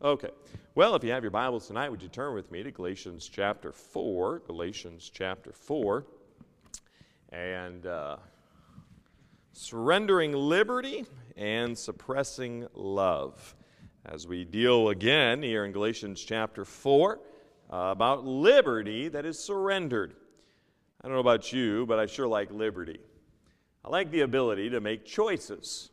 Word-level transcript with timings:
Okay. 0.00 0.30
Well, 0.76 0.94
if 0.94 1.02
you 1.02 1.10
have 1.10 1.24
your 1.24 1.32
Bibles 1.32 1.66
tonight, 1.66 1.88
would 1.88 2.00
you 2.00 2.08
turn 2.08 2.32
with 2.32 2.52
me 2.52 2.62
to 2.62 2.70
Galatians 2.70 3.28
chapter 3.28 3.72
4? 3.72 4.42
Galatians 4.46 5.10
chapter 5.12 5.50
4. 5.50 6.06
And 7.32 7.84
uh, 7.84 8.18
surrendering 9.52 10.34
liberty 10.34 11.04
and 11.36 11.76
suppressing 11.76 12.68
love. 12.74 13.56
As 14.06 14.24
we 14.28 14.44
deal 14.44 14.90
again 14.90 15.42
here 15.42 15.64
in 15.64 15.72
Galatians 15.72 16.22
chapter 16.22 16.64
4 16.64 17.18
uh, 17.68 17.76
about 17.90 18.24
liberty 18.24 19.08
that 19.08 19.26
is 19.26 19.36
surrendered. 19.36 20.14
I 21.02 21.08
don't 21.08 21.14
know 21.14 21.20
about 21.20 21.52
you, 21.52 21.86
but 21.86 21.98
I 21.98 22.06
sure 22.06 22.28
like 22.28 22.52
liberty. 22.52 23.00
I 23.84 23.88
like 23.88 24.12
the 24.12 24.20
ability 24.20 24.70
to 24.70 24.80
make 24.80 25.04
choices. 25.04 25.90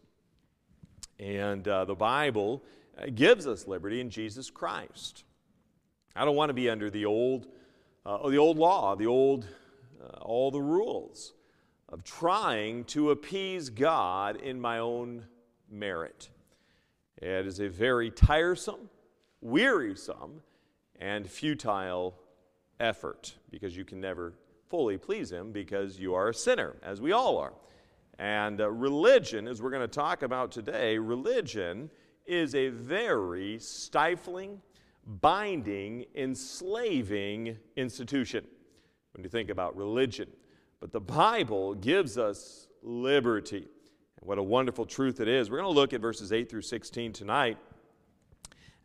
And 1.18 1.68
uh, 1.68 1.86
the 1.86 1.96
Bible 1.96 2.62
gives 3.14 3.48
us 3.48 3.68
liberty 3.68 4.00
in 4.00 4.10
Jesus 4.10 4.50
Christ. 4.50 5.24
I 6.16 6.24
don't 6.26 6.36
want 6.36 6.50
to 6.50 6.54
be 6.54 6.70
under 6.70 6.90
the 6.90 7.06
old, 7.06 7.48
uh, 8.06 8.30
the 8.30 8.38
old 8.38 8.58
law, 8.58 8.96
the 8.96 9.08
old, 9.08 9.46
uh, 10.02 10.20
all 10.22 10.52
the 10.52 10.62
rules 10.62 11.34
of 11.90 12.04
trying 12.04 12.84
to 12.86 13.12
appease 13.12 13.70
God 13.70 14.38
in 14.38 14.60
my 14.60 14.80
own 14.80 15.26
merit. 15.70 16.30
It 17.18 17.46
is 17.46 17.60
a 17.60 17.70
very 17.70 18.12
tiresome, 18.12 18.90
wearisome, 19.42 20.42
and 21.00 21.30
futile 21.30 22.16
effort 22.80 23.36
because 23.52 23.76
you 23.76 23.86
can 23.86 24.00
never 24.00 24.34
fully 24.70 24.98
please 24.98 25.32
Him 25.32 25.52
because 25.52 26.00
you 26.00 26.14
are 26.14 26.30
a 26.30 26.34
sinner, 26.34 26.76
as 26.82 27.02
we 27.02 27.12
all 27.12 27.38
are. 27.38 27.54
And 28.18 28.62
uh, 28.62 28.72
religion, 28.72 29.48
as 29.48 29.62
we're 29.62 29.70
going 29.70 29.82
to 29.82 29.88
talk 29.88 30.24
about 30.24 30.52
today, 30.52 30.98
religion 30.98 31.90
is 32.26 32.56
a 32.56 32.70
very 32.70 33.60
stifling, 33.60 34.62
binding, 35.06 36.06
enslaving 36.16 37.58
institution 37.76 38.46
when 39.14 39.24
you 39.24 39.30
think 39.30 39.50
about 39.50 39.76
religion. 39.76 40.28
But 40.80 40.92
the 40.92 41.00
Bible 41.00 41.74
gives 41.76 42.18
us 42.18 42.68
liberty. 42.82 43.68
And 44.20 44.28
what 44.28 44.38
a 44.38 44.44
wonderful 44.44 44.86
truth 44.86 45.20
it 45.20 45.28
is. 45.28 45.50
We're 45.50 45.58
going 45.58 45.74
to 45.74 45.80
look 45.80 45.94
at 45.94 46.02
verses 46.02 46.32
8 46.32 46.50
through 46.50 46.62
16 46.64 47.14
tonight. 47.14 47.58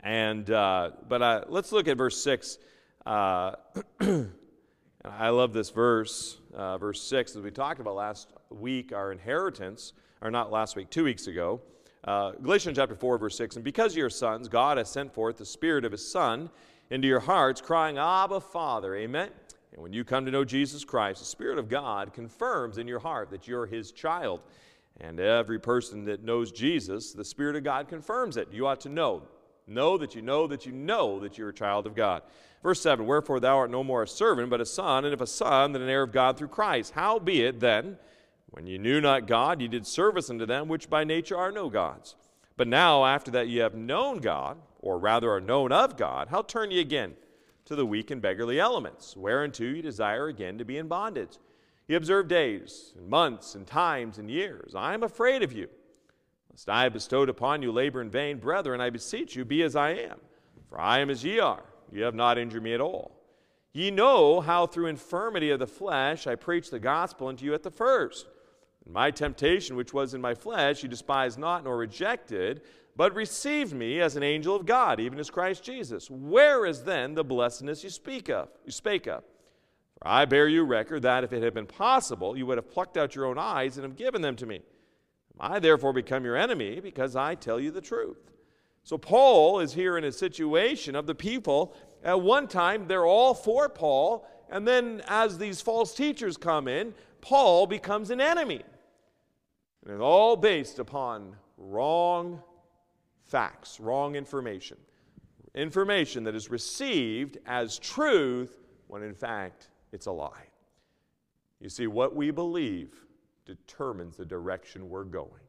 And, 0.00 0.50
uh, 0.50 0.92
but 1.08 1.22
uh, 1.22 1.44
let's 1.48 1.72
look 1.72 1.88
at 1.88 1.96
verse 1.96 2.22
6. 2.22 2.58
Uh, 3.04 3.52
I 5.04 5.30
love 5.30 5.52
this 5.52 5.70
verse, 5.70 6.38
uh, 6.54 6.78
verse 6.78 7.02
6, 7.02 7.36
as 7.36 7.42
we 7.42 7.50
talked 7.50 7.80
about 7.80 7.94
last 7.94 8.32
week, 8.50 8.92
our 8.92 9.12
inheritance, 9.12 9.94
or 10.20 10.30
not 10.30 10.50
last 10.50 10.76
week, 10.76 10.90
two 10.90 11.04
weeks 11.04 11.26
ago. 11.26 11.60
Uh, 12.04 12.32
Galatians 12.42 12.76
chapter 12.76 12.94
4, 12.94 13.18
verse 13.18 13.36
6 13.36 13.56
And 13.56 13.64
because 13.64 13.94
you 13.94 14.04
are 14.04 14.10
sons, 14.10 14.48
God 14.48 14.78
has 14.78 14.90
sent 14.90 15.12
forth 15.12 15.36
the 15.36 15.44
Spirit 15.44 15.84
of 15.84 15.92
His 15.92 16.06
Son 16.06 16.50
into 16.90 17.06
your 17.06 17.20
hearts, 17.20 17.60
crying, 17.60 17.98
Abba, 17.98 18.40
Father. 18.40 18.96
Amen. 18.96 19.30
And 19.72 19.82
when 19.82 19.92
you 19.92 20.04
come 20.04 20.24
to 20.24 20.30
know 20.30 20.44
Jesus 20.44 20.84
Christ, 20.84 21.20
the 21.20 21.26
Spirit 21.26 21.58
of 21.58 21.68
God 21.68 22.12
confirms 22.12 22.78
in 22.78 22.88
your 22.88 22.98
heart 22.98 23.30
that 23.30 23.46
you're 23.46 23.66
His 23.66 23.92
child. 23.92 24.40
And 25.00 25.20
every 25.20 25.58
person 25.58 26.04
that 26.04 26.24
knows 26.24 26.52
Jesus, 26.52 27.12
the 27.12 27.24
Spirit 27.24 27.56
of 27.56 27.64
God 27.64 27.88
confirms 27.88 28.36
it. 28.36 28.48
You 28.52 28.66
ought 28.66 28.80
to 28.80 28.88
know. 28.88 29.22
Know 29.66 29.96
that 29.98 30.14
you 30.14 30.22
know 30.22 30.46
that 30.48 30.66
you 30.66 30.72
know 30.72 31.20
that 31.20 31.38
you're 31.38 31.50
a 31.50 31.54
child 31.54 31.86
of 31.86 31.94
God. 31.94 32.22
Verse 32.62 32.80
7 32.80 33.06
Wherefore 33.06 33.40
thou 33.40 33.58
art 33.58 33.70
no 33.70 33.84
more 33.84 34.02
a 34.02 34.08
servant, 34.08 34.50
but 34.50 34.60
a 34.60 34.66
son, 34.66 35.04
and 35.04 35.14
if 35.14 35.20
a 35.20 35.26
son, 35.26 35.72
then 35.72 35.82
an 35.82 35.88
heir 35.88 36.02
of 36.02 36.12
God 36.12 36.36
through 36.36 36.48
Christ. 36.48 36.92
Howbeit 36.92 37.60
then, 37.60 37.98
when 38.50 38.66
you 38.66 38.78
knew 38.78 39.00
not 39.00 39.26
God, 39.26 39.60
ye 39.60 39.68
did 39.68 39.86
service 39.86 40.30
unto 40.30 40.46
them 40.46 40.68
which 40.68 40.90
by 40.90 41.04
nature 41.04 41.36
are 41.36 41.52
no 41.52 41.70
gods. 41.70 42.16
But 42.56 42.68
now, 42.68 43.06
after 43.06 43.30
that 43.30 43.48
ye 43.48 43.58
have 43.58 43.74
known 43.74 44.18
God, 44.18 44.58
or 44.80 44.98
rather 44.98 45.30
are 45.32 45.40
known 45.40 45.72
of 45.72 45.96
God, 45.96 46.28
how 46.28 46.42
turn 46.42 46.70
ye 46.70 46.80
again 46.80 47.14
to 47.66 47.76
the 47.76 47.86
weak 47.86 48.10
and 48.10 48.20
beggarly 48.20 48.58
elements, 48.58 49.16
whereunto 49.16 49.64
ye 49.64 49.82
desire 49.82 50.28
again 50.28 50.58
to 50.58 50.64
be 50.64 50.76
in 50.76 50.88
bondage? 50.88 51.38
Ye 51.86 51.96
observe 51.96 52.28
days, 52.28 52.92
and 52.96 53.08
months, 53.08 53.54
and 53.54 53.66
times, 53.66 54.18
and 54.18 54.30
years. 54.30 54.74
I 54.74 54.94
am 54.94 55.02
afraid 55.02 55.42
of 55.42 55.52
you, 55.52 55.68
lest 56.50 56.68
I 56.68 56.84
have 56.84 56.92
bestowed 56.92 57.28
upon 57.28 57.62
you 57.62 57.72
labor 57.72 58.00
in 58.00 58.10
vain. 58.10 58.38
Brethren, 58.38 58.80
I 58.80 58.90
beseech 58.90 59.36
you, 59.36 59.44
be 59.44 59.62
as 59.62 59.74
I 59.74 59.90
am. 59.90 60.20
For 60.68 60.80
I 60.80 61.00
am 61.00 61.10
as 61.10 61.24
ye 61.24 61.40
are. 61.40 61.64
Ye 61.92 62.02
have 62.02 62.14
not 62.14 62.38
injured 62.38 62.62
me 62.62 62.74
at 62.74 62.80
all. 62.80 63.16
Ye 63.72 63.90
know 63.90 64.40
how 64.40 64.66
through 64.66 64.86
infirmity 64.86 65.50
of 65.50 65.58
the 65.60 65.66
flesh 65.66 66.26
I 66.26 66.34
preached 66.34 66.70
the 66.70 66.78
gospel 66.78 67.28
unto 67.28 67.44
you 67.44 67.54
at 67.54 67.62
the 67.62 67.70
first. 67.70 68.26
My 68.92 69.10
temptation, 69.10 69.76
which 69.76 69.94
was 69.94 70.14
in 70.14 70.20
my 70.20 70.34
flesh, 70.34 70.82
you 70.82 70.88
despised 70.88 71.38
not 71.38 71.64
nor 71.64 71.76
rejected, 71.76 72.62
but 72.96 73.14
received 73.14 73.72
me 73.72 74.00
as 74.00 74.16
an 74.16 74.22
angel 74.22 74.56
of 74.56 74.66
God, 74.66 74.98
even 74.98 75.18
as 75.18 75.30
Christ 75.30 75.62
Jesus. 75.62 76.10
Where 76.10 76.66
is 76.66 76.82
then 76.82 77.14
the 77.14 77.24
blessedness 77.24 77.84
you 77.84 77.90
speak 77.90 78.28
of? 78.28 78.48
You 78.64 78.72
spake 78.72 79.06
of. 79.06 79.22
For 79.94 80.08
I 80.08 80.24
bear 80.24 80.48
you 80.48 80.64
record 80.64 81.02
that 81.02 81.24
if 81.24 81.32
it 81.32 81.42
had 81.42 81.54
been 81.54 81.66
possible, 81.66 82.36
you 82.36 82.46
would 82.46 82.58
have 82.58 82.70
plucked 82.70 82.96
out 82.96 83.14
your 83.14 83.26
own 83.26 83.38
eyes 83.38 83.76
and 83.76 83.84
have 83.84 83.96
given 83.96 84.22
them 84.22 84.34
to 84.36 84.46
me. 84.46 84.60
I 85.38 85.60
therefore 85.60 85.92
become 85.92 86.24
your 86.24 86.36
enemy 86.36 86.80
because 86.80 87.16
I 87.16 87.34
tell 87.36 87.60
you 87.60 87.70
the 87.70 87.80
truth. 87.80 88.32
So 88.82 88.98
Paul 88.98 89.60
is 89.60 89.72
here 89.72 89.96
in 89.98 90.04
a 90.04 90.12
situation 90.12 90.96
of 90.96 91.06
the 91.06 91.14
people. 91.14 91.74
At 92.02 92.20
one 92.20 92.48
time, 92.48 92.88
they're 92.88 93.06
all 93.06 93.34
for 93.34 93.68
Paul, 93.68 94.26
and 94.50 94.66
then 94.66 95.02
as 95.06 95.38
these 95.38 95.60
false 95.60 95.94
teachers 95.94 96.36
come 96.36 96.66
in, 96.66 96.92
Paul 97.20 97.66
becomes 97.66 98.10
an 98.10 98.20
enemy. 98.20 98.62
And 99.84 99.94
it's 99.94 100.02
all 100.02 100.36
based 100.36 100.78
upon 100.78 101.36
wrong 101.56 102.42
facts, 103.24 103.80
wrong 103.80 104.14
information. 104.14 104.76
Information 105.54 106.24
that 106.24 106.34
is 106.34 106.50
received 106.50 107.38
as 107.46 107.78
truth 107.78 108.60
when 108.88 109.02
in 109.02 109.14
fact 109.14 109.68
it's 109.92 110.06
a 110.06 110.12
lie. 110.12 110.46
You 111.60 111.68
see, 111.68 111.86
what 111.86 112.14
we 112.14 112.30
believe 112.30 112.94
determines 113.44 114.16
the 114.16 114.24
direction 114.24 114.88
we're 114.88 115.04
going. 115.04 115.42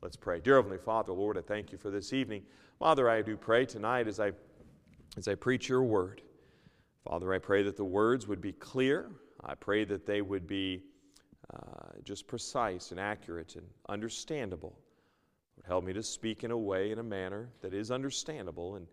Let's 0.00 0.16
pray. 0.16 0.40
Dear 0.40 0.56
Heavenly 0.56 0.78
Father, 0.78 1.12
Lord, 1.12 1.38
I 1.38 1.42
thank 1.42 1.70
you 1.70 1.78
for 1.78 1.90
this 1.90 2.12
evening. 2.12 2.42
Father, 2.78 3.08
I 3.08 3.22
do 3.22 3.36
pray 3.36 3.64
tonight 3.66 4.08
as 4.08 4.18
I, 4.18 4.32
as 5.16 5.28
I 5.28 5.34
preach 5.34 5.68
your 5.68 5.84
word. 5.84 6.22
Father, 7.08 7.32
I 7.32 7.38
pray 7.38 7.62
that 7.62 7.76
the 7.76 7.84
words 7.84 8.26
would 8.26 8.40
be 8.40 8.52
clear. 8.52 9.10
I 9.44 9.54
pray 9.54 9.84
that 9.84 10.06
they 10.06 10.22
would 10.22 10.46
be 10.46 10.82
uh, 11.54 11.98
just 12.04 12.26
precise 12.26 12.90
and 12.90 13.00
accurate 13.00 13.56
and 13.56 13.66
understandable. 13.88 14.78
Help 15.66 15.84
me 15.84 15.92
to 15.92 16.02
speak 16.02 16.42
in 16.42 16.50
a 16.50 16.58
way, 16.58 16.90
in 16.90 16.98
a 16.98 17.04
manner 17.04 17.48
that 17.60 17.72
is 17.72 17.90
understandable. 17.90 18.74
And 18.76 18.86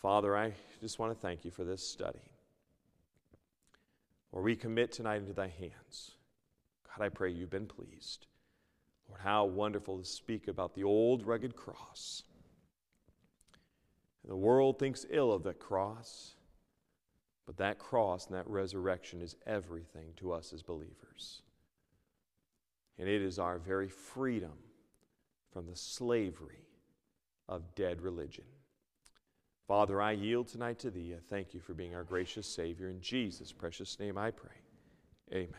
Father, 0.00 0.36
I 0.36 0.54
just 0.80 0.98
want 0.98 1.12
to 1.12 1.20
thank 1.20 1.44
you 1.44 1.50
for 1.50 1.64
this 1.64 1.86
study. 1.86 2.22
Lord, 4.32 4.44
we 4.44 4.56
commit 4.56 4.92
tonight 4.92 5.16
into 5.16 5.32
thy 5.32 5.48
hands. 5.48 6.12
God, 6.88 7.04
I 7.04 7.08
pray 7.10 7.32
you've 7.32 7.50
been 7.50 7.66
pleased. 7.66 8.26
Lord, 9.08 9.20
how 9.20 9.44
wonderful 9.44 9.98
to 9.98 10.04
speak 10.04 10.48
about 10.48 10.74
the 10.74 10.84
old 10.84 11.26
rugged 11.26 11.54
cross. 11.54 12.22
The 14.26 14.36
world 14.36 14.78
thinks 14.78 15.04
ill 15.10 15.32
of 15.32 15.42
that 15.42 15.58
cross, 15.58 16.34
but 17.46 17.56
that 17.58 17.78
cross 17.78 18.26
and 18.26 18.36
that 18.36 18.48
resurrection 18.48 19.20
is 19.20 19.36
everything 19.46 20.12
to 20.16 20.32
us 20.32 20.52
as 20.52 20.62
believers 20.62 21.42
and 23.00 23.08
it 23.08 23.22
is 23.22 23.38
our 23.38 23.58
very 23.58 23.88
freedom 23.88 24.52
from 25.52 25.66
the 25.66 25.74
slavery 25.74 26.68
of 27.48 27.74
dead 27.74 28.02
religion. 28.02 28.44
Father, 29.66 30.02
I 30.02 30.12
yield 30.12 30.48
tonight 30.48 30.78
to 30.80 30.90
Thee. 30.90 31.14
I 31.16 31.20
thank 31.30 31.54
You 31.54 31.60
for 31.60 31.74
being 31.74 31.94
our 31.94 32.04
gracious 32.04 32.46
Savior. 32.46 32.88
In 32.88 33.00
Jesus' 33.00 33.52
precious 33.52 33.98
name 33.98 34.18
I 34.18 34.30
pray. 34.30 34.52
Amen. 35.32 35.54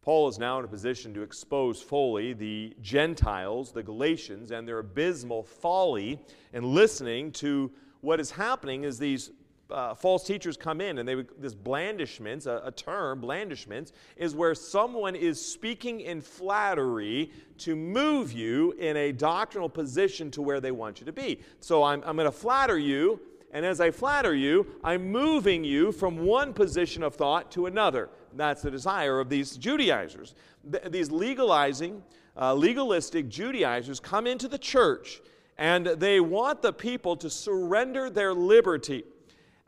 Paul 0.00 0.28
is 0.28 0.38
now 0.38 0.58
in 0.58 0.64
a 0.64 0.68
position 0.68 1.12
to 1.14 1.22
expose 1.22 1.82
fully 1.82 2.32
the 2.32 2.74
Gentiles, 2.80 3.72
the 3.72 3.82
Galatians, 3.82 4.50
and 4.50 4.66
their 4.66 4.78
abysmal 4.78 5.42
folly 5.42 6.20
in 6.52 6.74
listening 6.74 7.32
to 7.32 7.70
what 8.00 8.20
is 8.20 8.30
happening 8.30 8.84
as 8.84 8.98
these 8.98 9.30
uh, 9.70 9.94
false 9.94 10.24
teachers 10.24 10.56
come 10.56 10.80
in 10.80 10.98
and 10.98 11.08
they 11.08 11.14
would, 11.14 11.28
this 11.38 11.54
blandishments, 11.54 12.46
a, 12.46 12.62
a, 12.64 12.70
term, 12.70 13.20
blandishments, 13.20 13.92
is 14.16 14.34
where 14.34 14.54
someone 14.54 15.14
is 15.14 15.44
speaking 15.44 16.00
in 16.00 16.20
flattery 16.20 17.30
to 17.58 17.74
move 17.74 18.32
you 18.32 18.72
in 18.72 18.96
a 18.96 19.12
doctrinal 19.12 19.68
position 19.68 20.30
to 20.30 20.42
where 20.42 20.60
they 20.60 20.70
want 20.70 21.00
you 21.00 21.06
to 21.06 21.12
be. 21.12 21.40
So 21.60 21.82
I'm, 21.82 22.02
I'm 22.04 22.16
going 22.16 22.26
to 22.26 22.32
flatter 22.32 22.78
you, 22.78 23.20
and 23.52 23.64
as 23.64 23.80
I 23.80 23.90
flatter 23.90 24.34
you, 24.34 24.66
I'm 24.82 25.10
moving 25.10 25.64
you 25.64 25.92
from 25.92 26.18
one 26.18 26.52
position 26.52 27.02
of 27.02 27.14
thought 27.14 27.50
to 27.52 27.66
another. 27.66 28.10
That's 28.34 28.62
the 28.62 28.70
desire 28.70 29.20
of 29.20 29.28
these 29.28 29.56
Judaizers. 29.56 30.34
Th- 30.70 30.84
these 30.90 31.10
legalizing, 31.10 32.02
uh, 32.36 32.52
legalistic 32.52 33.28
Judaizers 33.28 34.00
come 34.00 34.26
into 34.26 34.48
the 34.48 34.58
church 34.58 35.20
and 35.56 35.86
they 35.86 36.18
want 36.18 36.62
the 36.62 36.72
people 36.72 37.16
to 37.16 37.30
surrender 37.30 38.10
their 38.10 38.34
liberty 38.34 39.04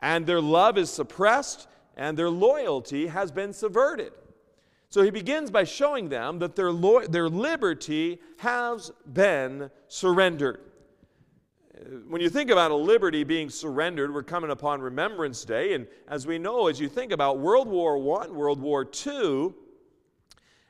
and 0.01 0.25
their 0.25 0.41
love 0.41 0.77
is 0.77 0.89
suppressed, 0.89 1.67
and 1.95 2.17
their 2.17 2.29
loyalty 2.29 3.07
has 3.07 3.31
been 3.31 3.53
subverted. 3.53 4.13
So 4.89 5.01
he 5.01 5.09
begins 5.09 5.51
by 5.51 5.63
showing 5.65 6.09
them 6.09 6.39
that 6.39 6.55
their, 6.55 6.71
lo- 6.71 7.05
their 7.05 7.27
liberty 7.27 8.19
has 8.37 8.91
been 9.11 9.69
surrendered. 9.87 10.61
when 12.07 12.21
you 12.21 12.29
think 12.29 12.49
about 12.49 12.71
a 12.71 12.75
liberty 12.75 13.23
being 13.23 13.49
surrendered, 13.49 14.13
we're 14.13 14.23
coming 14.23 14.51
upon 14.51 14.81
Remembrance 14.81 15.43
Day. 15.43 15.73
And 15.73 15.87
as 16.07 16.25
we 16.25 16.37
know, 16.37 16.67
as 16.67 16.79
you 16.79 16.87
think 16.87 17.11
about 17.11 17.39
World 17.39 17.67
War 17.67 17.97
I, 18.21 18.27
World 18.27 18.61
War 18.61 18.87
II, 19.05 19.53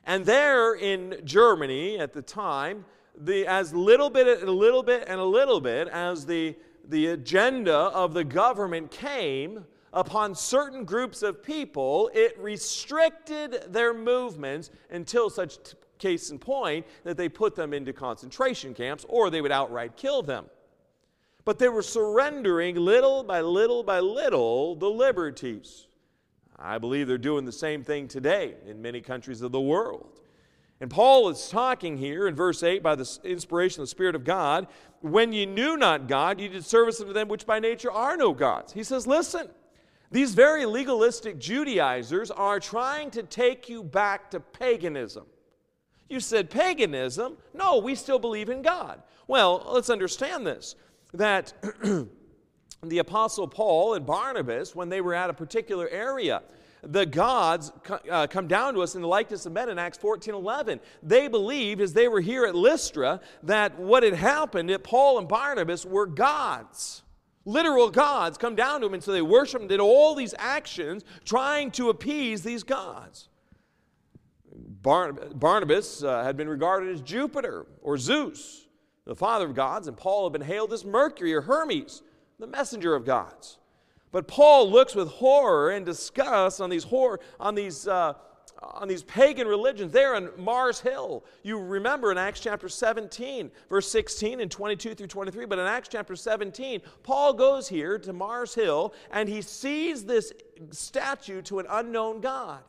and 0.04 0.24
there 0.24 0.74
in 0.74 1.20
Germany 1.24 1.98
at 1.98 2.12
the 2.12 2.22
time, 2.22 2.84
the, 3.14 3.46
as 3.46 3.74
little 3.74 4.10
bit 4.10 4.42
a 4.42 4.50
little 4.50 4.82
bit 4.82 5.04
and 5.06 5.20
a 5.20 5.24
little 5.24 5.60
bit 5.60 5.88
as 5.88 6.24
the, 6.24 6.56
the 6.88 7.08
agenda 7.08 7.74
of 7.74 8.14
the 8.14 8.24
government 8.24 8.90
came 8.90 9.64
upon 9.92 10.34
certain 10.34 10.84
groups 10.84 11.22
of 11.22 11.42
people, 11.42 12.10
it 12.14 12.38
restricted 12.38 13.64
their 13.68 13.94
movements 13.94 14.70
until 14.90 15.30
such 15.30 15.62
t- 15.62 15.76
case 15.98 16.30
in 16.30 16.38
point 16.38 16.86
that 17.04 17.16
they 17.16 17.28
put 17.28 17.54
them 17.54 17.72
into 17.74 17.92
concentration 17.92 18.72
camps 18.72 19.04
or 19.08 19.30
they 19.30 19.40
would 19.40 19.52
outright 19.52 19.96
kill 19.96 20.22
them. 20.22 20.46
But 21.44 21.58
they 21.58 21.68
were 21.68 21.82
surrendering 21.82 22.76
little 22.76 23.22
by 23.22 23.40
little 23.40 23.82
by 23.82 24.00
little 24.00 24.76
the 24.76 24.88
liberties. 24.88 25.86
I 26.58 26.78
believe 26.78 27.06
they're 27.06 27.18
doing 27.18 27.44
the 27.44 27.52
same 27.52 27.84
thing 27.84 28.08
today 28.08 28.54
in 28.66 28.82
many 28.82 29.00
countries 29.00 29.42
of 29.42 29.52
the 29.52 29.60
world. 29.60 30.20
And 30.80 30.90
Paul 30.90 31.28
is 31.28 31.48
talking 31.48 31.96
here 31.96 32.28
in 32.28 32.36
verse 32.36 32.62
8 32.62 32.82
by 32.82 32.94
the 32.94 33.18
inspiration 33.24 33.80
of 33.80 33.84
the 33.84 33.90
Spirit 33.90 34.14
of 34.14 34.24
God. 34.24 34.68
When 35.00 35.32
you 35.32 35.46
knew 35.46 35.76
not 35.76 36.08
God, 36.08 36.40
you 36.40 36.48
did 36.48 36.64
service 36.64 37.00
unto 37.00 37.12
them 37.12 37.28
which 37.28 37.46
by 37.46 37.60
nature 37.60 37.90
are 37.90 38.16
no 38.16 38.32
gods. 38.32 38.72
He 38.72 38.82
says, 38.82 39.06
Listen, 39.06 39.48
these 40.10 40.34
very 40.34 40.64
legalistic 40.64 41.38
Judaizers 41.38 42.30
are 42.30 42.58
trying 42.58 43.10
to 43.12 43.22
take 43.22 43.68
you 43.68 43.82
back 43.82 44.30
to 44.30 44.40
paganism. 44.40 45.26
You 46.08 46.20
said 46.20 46.50
paganism? 46.50 47.36
No, 47.52 47.78
we 47.78 47.94
still 47.94 48.18
believe 48.18 48.48
in 48.48 48.62
God. 48.62 49.02
Well, 49.26 49.66
let's 49.68 49.90
understand 49.90 50.46
this 50.46 50.74
that 51.14 51.52
the 52.82 52.98
Apostle 52.98 53.48
Paul 53.48 53.94
and 53.94 54.04
Barnabas, 54.04 54.74
when 54.74 54.88
they 54.88 55.00
were 55.00 55.14
at 55.14 55.30
a 55.30 55.34
particular 55.34 55.88
area, 55.88 56.42
the 56.82 57.06
gods 57.06 57.72
uh, 58.10 58.26
come 58.26 58.46
down 58.46 58.74
to 58.74 58.82
us 58.82 58.94
in 58.94 59.02
the 59.02 59.08
likeness 59.08 59.46
of 59.46 59.52
men 59.52 59.68
in 59.68 59.78
Acts 59.78 59.98
14 59.98 60.34
11. 60.34 60.80
They 61.02 61.28
believed, 61.28 61.80
as 61.80 61.92
they 61.92 62.08
were 62.08 62.20
here 62.20 62.44
at 62.44 62.54
Lystra, 62.54 63.20
that 63.42 63.78
what 63.78 64.02
had 64.02 64.14
happened, 64.14 64.70
that 64.70 64.84
Paul 64.84 65.18
and 65.18 65.28
Barnabas 65.28 65.84
were 65.84 66.06
gods. 66.06 67.02
Literal 67.44 67.90
gods 67.90 68.36
come 68.36 68.54
down 68.54 68.80
to 68.80 68.86
them, 68.86 68.94
and 68.94 69.02
so 69.02 69.10
they 69.12 69.22
worshiped 69.22 69.62
and 69.62 69.68
did 69.68 69.80
all 69.80 70.14
these 70.14 70.34
actions 70.38 71.04
trying 71.24 71.70
to 71.72 71.88
appease 71.88 72.42
these 72.42 72.62
gods. 72.62 73.28
Barnabas 74.82 76.02
uh, 76.02 76.22
had 76.22 76.36
been 76.36 76.48
regarded 76.48 76.94
as 76.94 77.00
Jupiter 77.00 77.66
or 77.80 77.98
Zeus, 77.98 78.66
the 79.06 79.14
father 79.14 79.46
of 79.46 79.54
gods, 79.54 79.88
and 79.88 79.96
Paul 79.96 80.24
had 80.24 80.32
been 80.32 80.46
hailed 80.46 80.72
as 80.72 80.84
Mercury 80.84 81.34
or 81.34 81.40
Hermes, 81.40 82.02
the 82.38 82.46
messenger 82.46 82.94
of 82.94 83.04
gods. 83.04 83.58
But 84.10 84.26
Paul 84.26 84.70
looks 84.70 84.94
with 84.94 85.08
horror 85.08 85.70
and 85.70 85.84
disgust 85.84 86.60
on 86.60 86.70
these, 86.70 86.84
horror, 86.84 87.20
on 87.38 87.54
these, 87.54 87.86
uh, 87.86 88.14
on 88.62 88.88
these 88.88 89.02
pagan 89.02 89.46
religions 89.46 89.92
there 89.92 90.14
on 90.14 90.30
Mars 90.36 90.80
Hill. 90.80 91.24
You 91.42 91.58
remember 91.58 92.10
in 92.10 92.18
Acts 92.18 92.40
chapter 92.40 92.68
17, 92.68 93.50
verse 93.68 93.90
16 93.90 94.40
and 94.40 94.50
22 94.50 94.94
through 94.94 95.06
23, 95.06 95.46
but 95.46 95.58
in 95.58 95.66
Acts 95.66 95.88
chapter 95.90 96.16
17, 96.16 96.80
Paul 97.02 97.34
goes 97.34 97.68
here 97.68 97.98
to 97.98 98.12
Mars 98.12 98.54
Hill 98.54 98.94
and 99.10 99.28
he 99.28 99.42
sees 99.42 100.04
this 100.04 100.32
statue 100.70 101.42
to 101.42 101.58
an 101.58 101.66
unknown 101.68 102.20
God. 102.20 102.62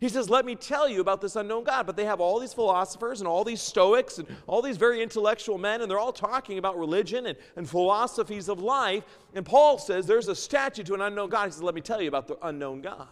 He 0.00 0.08
says, 0.08 0.28
Let 0.28 0.44
me 0.44 0.54
tell 0.54 0.88
you 0.88 1.00
about 1.00 1.20
this 1.20 1.36
unknown 1.36 1.64
God. 1.64 1.86
But 1.86 1.96
they 1.96 2.04
have 2.04 2.20
all 2.20 2.38
these 2.38 2.52
philosophers 2.52 3.20
and 3.20 3.28
all 3.28 3.44
these 3.44 3.60
Stoics 3.60 4.18
and 4.18 4.28
all 4.46 4.62
these 4.62 4.76
very 4.76 5.02
intellectual 5.02 5.58
men, 5.58 5.80
and 5.80 5.90
they're 5.90 5.98
all 5.98 6.12
talking 6.12 6.58
about 6.58 6.78
religion 6.78 7.26
and, 7.26 7.38
and 7.56 7.68
philosophies 7.68 8.48
of 8.48 8.60
life. 8.60 9.04
And 9.34 9.44
Paul 9.44 9.78
says, 9.78 10.06
There's 10.06 10.28
a 10.28 10.34
statue 10.34 10.82
to 10.84 10.94
an 10.94 11.00
unknown 11.00 11.30
God. 11.30 11.46
He 11.46 11.52
says, 11.52 11.62
Let 11.62 11.74
me 11.74 11.80
tell 11.80 12.00
you 12.00 12.08
about 12.08 12.28
the 12.28 12.38
unknown 12.42 12.80
God. 12.80 13.08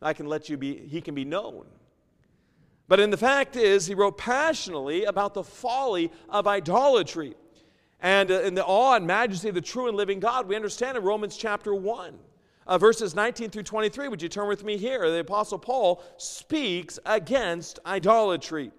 I 0.00 0.12
can 0.12 0.26
let 0.26 0.48
you 0.48 0.56
be, 0.56 0.76
he 0.86 1.00
can 1.00 1.14
be 1.14 1.24
known. 1.24 1.66
But 2.88 3.00
in 3.00 3.10
the 3.10 3.16
fact 3.16 3.56
is, 3.56 3.86
he 3.86 3.94
wrote 3.94 4.16
passionately 4.16 5.04
about 5.04 5.34
the 5.34 5.42
folly 5.42 6.12
of 6.28 6.46
idolatry. 6.46 7.34
And 8.00 8.30
uh, 8.30 8.42
in 8.42 8.54
the 8.54 8.64
awe 8.64 8.94
and 8.94 9.06
majesty 9.06 9.48
of 9.48 9.54
the 9.54 9.60
true 9.60 9.88
and 9.88 9.96
living 9.96 10.20
God, 10.20 10.46
we 10.46 10.54
understand 10.54 10.96
in 10.96 11.02
Romans 11.02 11.36
chapter 11.36 11.74
1 11.74 12.18
uh, 12.66 12.78
verses 12.78 13.14
19 13.14 13.50
through 13.50 13.62
23. 13.62 14.08
Would 14.08 14.22
you 14.22 14.28
turn 14.28 14.48
with 14.48 14.64
me 14.64 14.76
here? 14.76 15.10
The 15.10 15.20
Apostle 15.20 15.58
Paul 15.58 16.02
speaks 16.16 16.98
against 17.06 17.78
idolatry. 17.86 18.72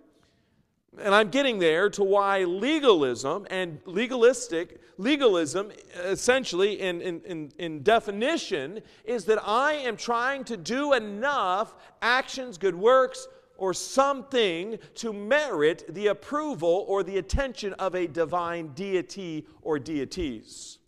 And 1.00 1.14
I'm 1.14 1.30
getting 1.30 1.60
there 1.60 1.90
to 1.92 2.04
why 2.04 2.44
legalism 2.44 3.46
and 3.52 3.80
legalistic, 3.86 4.82
legalism 4.98 5.72
essentially 5.96 6.80
in, 6.80 7.02
in, 7.02 7.22
in, 7.22 7.52
in, 7.60 7.84
definition 7.84 8.82
is 9.06 9.26
that 9.26 9.40
I 9.46 9.74
am 9.74 9.96
trying 9.96 10.44
to 10.46 10.58
do 10.58 10.94
enough 10.94 11.76
actions, 12.02 12.58
good 12.58 12.74
works, 12.74 13.28
or 13.58 13.74
something 13.74 14.80
to 14.96 15.14
merit 15.14 15.84
the 15.90 16.08
approval 16.08 16.86
or 16.88 17.04
the 17.04 17.18
attention 17.18 17.74
of 17.74 17.94
a 17.94 18.08
divine 18.08 18.70
deity 18.70 19.46
or 19.62 19.78
deities. 19.78 20.80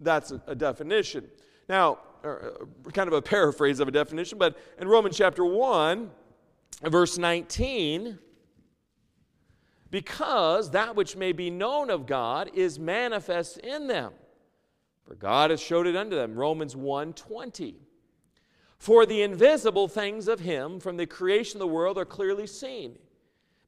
That's 0.00 0.32
a, 0.32 0.42
a 0.48 0.54
definition. 0.54 1.28
Now, 1.68 1.98
uh, 2.24 2.36
kind 2.92 3.08
of 3.08 3.14
a 3.14 3.22
paraphrase 3.22 3.80
of 3.80 3.88
a 3.88 3.90
definition, 3.90 4.38
but 4.38 4.56
in 4.78 4.88
Romans 4.88 5.16
chapter 5.16 5.44
1, 5.44 6.10
verse 6.84 7.18
19, 7.18 8.18
because 9.90 10.70
that 10.70 10.96
which 10.96 11.16
may 11.16 11.32
be 11.32 11.50
known 11.50 11.90
of 11.90 12.06
God 12.06 12.50
is 12.54 12.78
manifest 12.78 13.58
in 13.58 13.86
them. 13.88 14.12
For 15.04 15.14
God 15.14 15.50
has 15.50 15.60
showed 15.60 15.86
it 15.86 15.96
unto 15.96 16.16
them. 16.16 16.34
Romans 16.34 16.74
1 16.74 17.12
20. 17.12 17.76
For 18.78 19.06
the 19.06 19.22
invisible 19.22 19.86
things 19.86 20.26
of 20.26 20.40
him 20.40 20.80
from 20.80 20.96
the 20.96 21.06
creation 21.06 21.58
of 21.58 21.60
the 21.60 21.72
world 21.72 21.98
are 21.98 22.04
clearly 22.04 22.46
seen, 22.46 22.98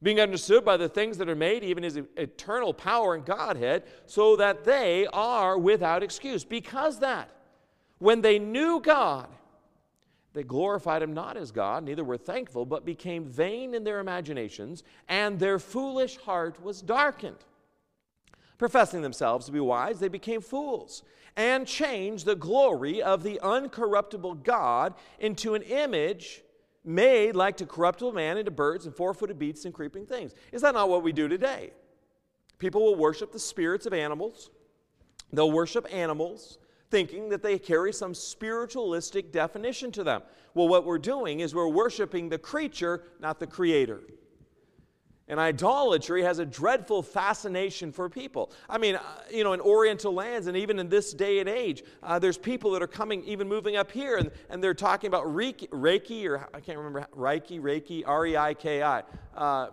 being 0.01 0.19
understood 0.19 0.65
by 0.65 0.75
the 0.75 0.89
things 0.89 1.17
that 1.19 1.29
are 1.29 1.35
made, 1.35 1.63
even 1.63 1.83
his 1.83 1.97
eternal 2.17 2.73
power 2.73 3.15
and 3.15 3.23
Godhead, 3.23 3.83
so 4.07 4.35
that 4.35 4.65
they 4.65 5.07
are 5.13 5.57
without 5.57 6.03
excuse. 6.03 6.43
Because 6.43 6.99
that 6.99 7.29
when 7.99 8.21
they 8.21 8.39
knew 8.39 8.79
God, 8.79 9.27
they 10.33 10.43
glorified 10.43 11.01
him 11.01 11.13
not 11.13 11.37
as 11.37 11.51
God, 11.51 11.83
neither 11.83 12.03
were 12.03 12.17
thankful, 12.17 12.65
but 12.65 12.85
became 12.85 13.25
vain 13.25 13.73
in 13.73 13.83
their 13.83 13.99
imaginations, 13.99 14.83
and 15.07 15.39
their 15.39 15.59
foolish 15.59 16.17
heart 16.17 16.61
was 16.61 16.81
darkened. 16.81 17.37
Professing 18.57 19.01
themselves 19.01 19.45
to 19.45 19.51
be 19.51 19.59
wise, 19.59 19.99
they 19.99 20.07
became 20.07 20.41
fools 20.41 21.03
and 21.37 21.67
changed 21.67 22.25
the 22.25 22.35
glory 22.35 23.01
of 23.01 23.23
the 23.23 23.39
uncorruptible 23.43 24.43
God 24.43 24.93
into 25.19 25.53
an 25.53 25.61
image 25.63 26.41
made 26.83 27.35
like 27.35 27.57
to 27.57 27.65
corruptible 27.65 28.13
man, 28.13 28.37
into 28.37 28.51
birds 28.51 28.85
and 28.85 28.95
four 28.95 29.13
footed 29.13 29.39
beasts 29.39 29.65
and 29.65 29.73
creeping 29.73 30.05
things. 30.05 30.33
Is 30.51 30.61
that 30.61 30.73
not 30.73 30.89
what 30.89 31.03
we 31.03 31.11
do 31.11 31.27
today? 31.27 31.71
People 32.59 32.83
will 32.83 32.95
worship 32.95 33.31
the 33.31 33.39
spirits 33.39 33.85
of 33.85 33.93
animals, 33.93 34.49
they'll 35.33 35.51
worship 35.51 35.87
animals, 35.91 36.57
thinking 36.95 37.27
that 37.27 37.43
they 37.43 37.59
carry 37.59 37.91
some 37.91 38.13
spiritualistic 38.13 39.33
definition 39.33 39.91
to 39.91 40.01
them. 40.01 40.21
Well, 40.53 40.69
what 40.69 40.85
we're 40.85 40.97
doing 40.97 41.41
is 41.41 41.53
we're 41.53 41.67
worshiping 41.67 42.29
the 42.29 42.37
creature, 42.37 43.03
not 43.19 43.37
the 43.37 43.47
creator. 43.47 43.99
And 45.27 45.37
idolatry 45.37 46.23
has 46.23 46.39
a 46.39 46.45
dreadful 46.45 47.03
fascination 47.03 47.91
for 47.91 48.07
people. 48.07 48.49
I 48.69 48.77
mean, 48.77 48.95
uh, 48.95 49.01
you 49.29 49.43
know, 49.43 49.51
in 49.51 49.59
Oriental 49.59 50.13
lands 50.13 50.47
and 50.47 50.55
even 50.55 50.79
in 50.79 50.87
this 50.87 51.13
day 51.13 51.39
and 51.39 51.49
age, 51.49 51.83
uh, 52.01 52.17
there's 52.17 52.37
people 52.37 52.71
that 52.71 52.81
are 52.81 52.87
coming, 52.87 53.25
even 53.25 53.49
moving 53.49 53.75
up 53.75 53.91
here, 53.91 54.15
and, 54.15 54.31
and 54.49 54.63
they're 54.63 54.73
talking 54.73 55.09
about 55.09 55.25
Reiki, 55.25 55.67
Reiki, 55.71 56.25
or 56.29 56.47
I 56.53 56.61
can't 56.61 56.77
remember, 56.77 57.05
Reiki, 57.13 57.59
Reiki, 57.59 58.03
R 58.05 58.25
E 58.25 58.37
I 58.37 58.53
K 58.53 58.83
I. 58.83 59.03
Uh, 59.35 59.67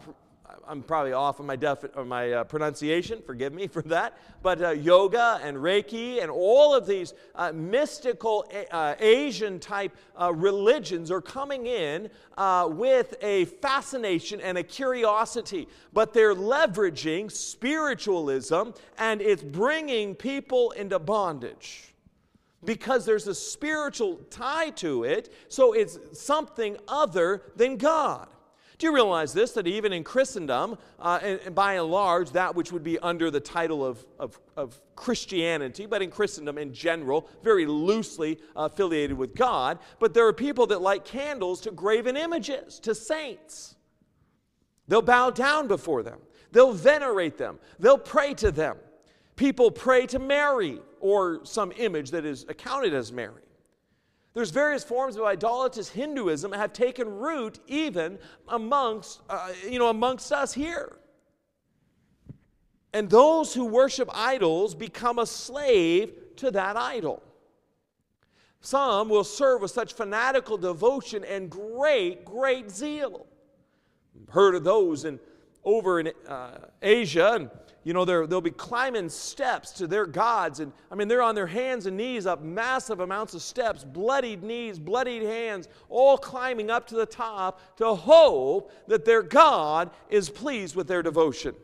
I'm 0.66 0.82
probably 0.82 1.12
off 1.12 1.40
on 1.40 1.46
my, 1.46 1.56
defi- 1.56 1.88
my 2.04 2.32
uh, 2.32 2.44
pronunciation, 2.44 3.22
forgive 3.24 3.52
me 3.52 3.66
for 3.68 3.82
that, 3.82 4.18
but 4.42 4.62
uh, 4.62 4.70
yoga 4.70 5.40
and 5.42 5.56
Reiki 5.56 6.22
and 6.22 6.30
all 6.30 6.74
of 6.74 6.86
these 6.86 7.14
uh, 7.34 7.52
mystical 7.52 8.50
uh, 8.70 8.94
Asian 8.98 9.58
type 9.58 9.96
uh, 10.20 10.32
religions 10.32 11.10
are 11.10 11.20
coming 11.20 11.66
in 11.66 12.10
uh, 12.36 12.68
with 12.70 13.14
a 13.22 13.44
fascination 13.46 14.40
and 14.40 14.58
a 14.58 14.62
curiosity, 14.62 15.68
but 15.92 16.12
they're 16.12 16.34
leveraging 16.34 17.30
spiritualism 17.30 18.70
and 18.98 19.20
it's 19.20 19.42
bringing 19.42 20.14
people 20.14 20.70
into 20.72 20.98
bondage 20.98 21.92
because 22.64 23.04
there's 23.04 23.26
a 23.26 23.34
spiritual 23.34 24.20
tie 24.30 24.70
to 24.70 25.04
it, 25.04 25.32
so 25.48 25.72
it's 25.72 25.98
something 26.12 26.76
other 26.86 27.42
than 27.56 27.76
God. 27.76 28.28
Do 28.82 28.88
you 28.88 28.94
realize 28.94 29.32
this? 29.32 29.52
That 29.52 29.68
even 29.68 29.92
in 29.92 30.02
Christendom, 30.02 30.76
uh, 30.98 31.20
and, 31.22 31.38
and, 31.46 31.54
by 31.54 31.74
and 31.74 31.88
large, 31.88 32.32
that 32.32 32.56
which 32.56 32.72
would 32.72 32.82
be 32.82 32.98
under 32.98 33.30
the 33.30 33.38
title 33.38 33.86
of, 33.86 34.04
of, 34.18 34.40
of 34.56 34.80
Christianity, 34.96 35.86
but 35.86 36.02
in 36.02 36.10
Christendom 36.10 36.58
in 36.58 36.74
general, 36.74 37.28
very 37.44 37.64
loosely 37.64 38.40
affiliated 38.56 39.16
with 39.16 39.36
God, 39.36 39.78
but 40.00 40.14
there 40.14 40.26
are 40.26 40.32
people 40.32 40.66
that 40.66 40.82
light 40.82 41.04
candles 41.04 41.60
to 41.60 41.70
graven 41.70 42.16
images, 42.16 42.80
to 42.80 42.92
saints. 42.92 43.76
They'll 44.88 45.00
bow 45.00 45.30
down 45.30 45.68
before 45.68 46.02
them, 46.02 46.18
they'll 46.50 46.72
venerate 46.72 47.38
them, 47.38 47.60
they'll 47.78 47.96
pray 47.96 48.34
to 48.34 48.50
them. 48.50 48.78
People 49.36 49.70
pray 49.70 50.06
to 50.06 50.18
Mary 50.18 50.80
or 50.98 51.44
some 51.44 51.70
image 51.76 52.10
that 52.10 52.24
is 52.24 52.46
accounted 52.48 52.94
as 52.94 53.12
Mary. 53.12 53.42
There's 54.34 54.50
various 54.50 54.82
forms 54.82 55.16
of 55.16 55.24
idolatrous 55.24 55.90
Hinduism 55.90 56.52
have 56.52 56.72
taken 56.72 57.18
root 57.18 57.58
even 57.66 58.18
amongst, 58.48 59.20
uh, 59.28 59.52
you 59.68 59.78
know, 59.78 59.88
amongst 59.88 60.32
us 60.32 60.54
here. 60.54 60.96
And 62.94 63.10
those 63.10 63.54
who 63.54 63.66
worship 63.66 64.08
idols 64.12 64.74
become 64.74 65.18
a 65.18 65.26
slave 65.26 66.12
to 66.36 66.50
that 66.50 66.76
idol. 66.76 67.22
Some 68.60 69.08
will 69.08 69.24
serve 69.24 69.62
with 69.62 69.70
such 69.70 69.92
fanatical 69.92 70.56
devotion 70.56 71.24
and 71.24 71.50
great, 71.50 72.24
great 72.24 72.70
zeal. 72.70 73.26
Heard 74.30 74.54
of 74.54 74.64
those 74.64 75.04
in, 75.04 75.18
over 75.64 76.00
in 76.00 76.12
uh, 76.28 76.58
Asia, 76.80 77.32
and 77.34 77.50
you 77.84 77.92
know, 77.92 78.04
they'll 78.04 78.40
be 78.40 78.50
climbing 78.50 79.08
steps 79.08 79.72
to 79.72 79.86
their 79.86 80.06
gods. 80.06 80.60
And 80.60 80.72
I 80.90 80.94
mean, 80.94 81.08
they're 81.08 81.22
on 81.22 81.34
their 81.34 81.46
hands 81.46 81.86
and 81.86 81.96
knees 81.96 82.26
up 82.26 82.40
massive 82.42 83.00
amounts 83.00 83.34
of 83.34 83.42
steps, 83.42 83.82
bloodied 83.82 84.42
knees, 84.42 84.78
bloodied 84.78 85.22
hands, 85.22 85.68
all 85.88 86.16
climbing 86.16 86.70
up 86.70 86.86
to 86.88 86.94
the 86.94 87.06
top 87.06 87.76
to 87.78 87.94
hope 87.94 88.70
that 88.86 89.04
their 89.04 89.22
God 89.22 89.90
is 90.08 90.30
pleased 90.30 90.76
with 90.76 90.86
their 90.86 91.02
devotion. 91.02 91.54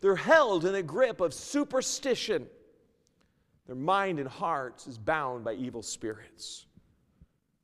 They're 0.00 0.16
held 0.16 0.64
in 0.64 0.74
a 0.74 0.82
grip 0.82 1.20
of 1.20 1.34
superstition. 1.34 2.46
Their 3.66 3.76
mind 3.76 4.18
and 4.18 4.28
hearts 4.28 4.86
is 4.86 4.96
bound 4.96 5.44
by 5.44 5.54
evil 5.54 5.82
spirits, 5.82 6.66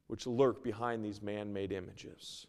which 0.09 0.27
lurk 0.27 0.63
behind 0.63 1.05
these 1.05 1.23
man 1.23 1.53
made 1.53 1.73
images. 1.73 2.47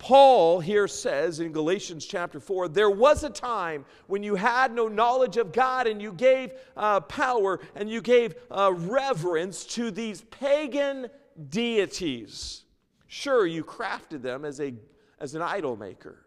Paul 0.00 0.60
here 0.60 0.88
says 0.88 1.40
in 1.40 1.52
Galatians 1.52 2.06
chapter 2.06 2.40
4 2.40 2.68
there 2.68 2.88
was 2.88 3.22
a 3.22 3.28
time 3.28 3.84
when 4.06 4.22
you 4.22 4.34
had 4.34 4.74
no 4.74 4.88
knowledge 4.88 5.36
of 5.36 5.52
God 5.52 5.86
and 5.86 6.00
you 6.00 6.14
gave 6.14 6.54
uh, 6.74 7.00
power 7.00 7.60
and 7.74 7.88
you 7.88 8.00
gave 8.00 8.34
uh, 8.50 8.72
reverence 8.74 9.62
to 9.66 9.90
these 9.90 10.22
pagan 10.22 11.08
deities. 11.50 12.62
Sure, 13.08 13.46
you 13.46 13.62
crafted 13.62 14.22
them 14.22 14.46
as, 14.46 14.58
a, 14.58 14.72
as 15.20 15.34
an 15.34 15.42
idol 15.42 15.76
maker. 15.76 16.24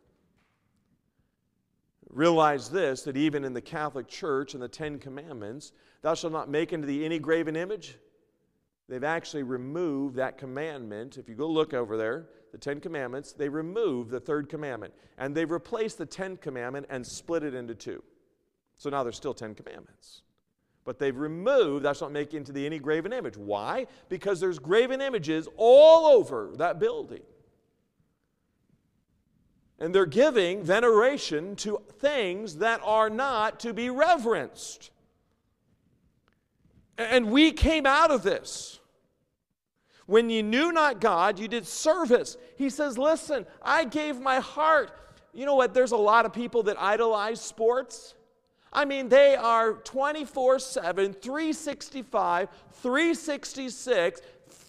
Realize 2.09 2.69
this 2.69 3.01
that 3.01 3.17
even 3.17 3.43
in 3.43 3.53
the 3.53 3.61
Catholic 3.61 4.07
Church 4.07 4.53
and 4.53 4.61
the 4.61 4.67
Ten 4.67 4.99
Commandments, 4.99 5.71
thou 6.03 6.13
shalt 6.13 6.31
not 6.31 6.47
make 6.47 6.73
unto 6.73 6.85
thee 6.85 7.03
any 7.03 7.17
graven 7.17 7.55
image. 7.55 7.97
They've 8.87 9.03
actually 9.03 9.43
removed 9.43 10.17
that 10.17 10.37
commandment. 10.37 11.17
If 11.17 11.27
you 11.27 11.33
go 11.33 11.47
look 11.47 11.73
over 11.73 11.97
there, 11.97 12.27
the 12.53 12.59
Ten 12.59 12.79
Commandments, 12.79 13.33
they 13.33 13.49
remove 13.49 14.09
the 14.09 14.19
third 14.19 14.47
commandment. 14.47 14.93
And 15.17 15.35
they've 15.35 15.49
replaced 15.49 15.97
the 15.97 16.05
Ten 16.05 16.37
Commandment 16.37 16.85
and 16.87 17.05
split 17.05 17.43
it 17.43 17.55
into 17.55 17.73
two. 17.73 18.03
So 18.75 18.91
now 18.91 19.01
there's 19.01 19.17
still 19.17 19.33
Ten 19.33 19.55
Commandments. 19.55 20.21
But 20.85 20.99
they've 20.99 21.17
removed, 21.17 21.83
that's 21.83 21.99
not 21.99 22.11
make 22.11 22.35
into 22.35 22.51
the 22.51 22.63
any 22.63 22.77
graven 22.77 23.11
image. 23.11 23.37
Why? 23.37 23.87
Because 24.07 24.39
there's 24.39 24.59
graven 24.59 25.01
images 25.01 25.47
all 25.57 26.05
over 26.05 26.51
that 26.57 26.79
building. 26.79 27.23
And 29.79 29.93
they're 29.93 30.05
giving 30.05 30.63
veneration 30.63 31.55
to 31.57 31.81
things 31.99 32.57
that 32.57 32.81
are 32.83 33.09
not 33.09 33.61
to 33.61 33.73
be 33.73 33.89
reverenced. 33.89 34.91
And 36.99 37.31
we 37.31 37.51
came 37.51 37.87
out 37.87 38.11
of 38.11 38.21
this. 38.21 38.79
When 40.05 40.29
you 40.29 40.43
knew 40.43 40.71
not 40.71 40.99
God, 40.99 41.39
you 41.39 41.47
did 41.47 41.65
service. 41.65 42.37
He 42.57 42.69
says, 42.69 42.97
Listen, 42.97 43.45
I 43.61 43.85
gave 43.85 44.19
my 44.19 44.39
heart. 44.39 44.91
You 45.33 45.45
know 45.45 45.55
what? 45.55 45.73
There's 45.73 45.91
a 45.91 45.97
lot 45.97 46.25
of 46.25 46.33
people 46.33 46.63
that 46.63 46.79
idolize 46.79 47.41
sports. 47.41 48.15
I 48.71 48.85
mean, 48.85 49.07
they 49.07 49.35
are 49.35 49.73
24 49.73 50.59
7, 50.59 51.13
365, 51.13 52.49
366 52.71 54.21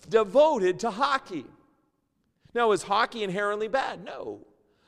devoted 0.08 0.78
to 0.80 0.90
hockey. 0.90 1.46
Now, 2.54 2.70
is 2.72 2.84
hockey 2.84 3.24
inherently 3.24 3.68
bad? 3.68 4.04
No. 4.04 4.40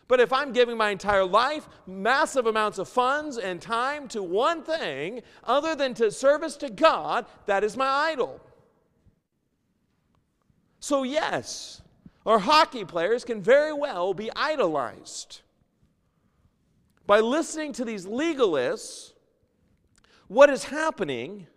But 0.09 0.21
if 0.21 0.33
I'm 0.33 0.53
giving 0.53 0.77
my 0.77 0.91
entire 0.91 1.25
life, 1.25 1.69
massive 1.87 2.47
amounts 2.47 2.79
of 2.79 2.89
funds 2.89 3.39
and 3.39 3.61
time 3.61 4.07
to 4.09 4.23
one 4.23 4.63
thing 4.63 5.23
other 5.43 5.75
than 5.75 5.95
to 5.95 6.13
service 6.13 6.57
to 6.59 6.71
God, 6.71 7.27
that 7.47 7.65
is 7.65 7.77
my 7.77 7.89
idol. 7.89 8.41
So, 10.87 11.03
yes, 11.03 11.83
our 12.25 12.39
hockey 12.39 12.85
players 12.85 13.25
can 13.25 13.43
very 13.43 13.73
well 13.73 14.15
be 14.15 14.31
idolized. 14.37 15.41
By 17.09 17.19
listening 17.19 17.73
to 17.73 17.85
these 17.85 18.07
legalists, 18.07 19.11
what 20.29 20.49
is 20.49 20.63
happening 20.63 21.49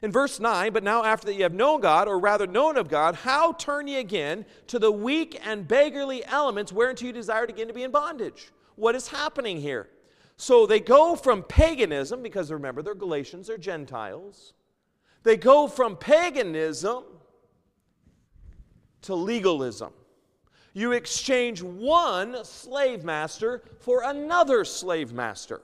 in 0.00 0.10
verse 0.10 0.40
9, 0.40 0.72
but 0.72 0.82
now 0.82 1.04
after 1.04 1.26
that 1.26 1.34
ye 1.34 1.42
have 1.42 1.52
known 1.52 1.82
God, 1.82 2.08
or 2.08 2.18
rather 2.18 2.46
known 2.46 2.78
of 2.78 2.88
God, 2.88 3.14
how 3.14 3.52
turn 3.52 3.88
ye 3.88 3.96
again 3.96 4.46
to 4.68 4.78
the 4.78 4.90
weak 4.90 5.38
and 5.44 5.68
beggarly 5.68 6.24
elements 6.24 6.72
whereunto 6.72 7.04
you 7.04 7.12
desire 7.12 7.44
again 7.44 7.68
to 7.68 7.74
be 7.74 7.82
in 7.82 7.90
bondage? 7.90 8.52
What 8.76 8.94
is 8.94 9.08
happening 9.08 9.60
here? 9.60 9.90
So 10.38 10.64
they 10.64 10.80
go 10.80 11.14
from 11.14 11.42
paganism, 11.42 12.22
because 12.22 12.50
remember, 12.50 12.80
they're 12.80 12.94
Galatians, 12.94 13.48
they're 13.48 13.58
Gentiles. 13.58 14.54
They 15.24 15.36
go 15.36 15.68
from 15.68 15.94
paganism 15.98 17.04
to 19.02 19.14
legalism. 19.14 19.92
You 20.74 20.92
exchange 20.92 21.62
one 21.62 22.44
slave 22.44 23.04
master 23.04 23.62
for 23.80 24.02
another 24.04 24.64
slave 24.64 25.12
master. 25.12 25.60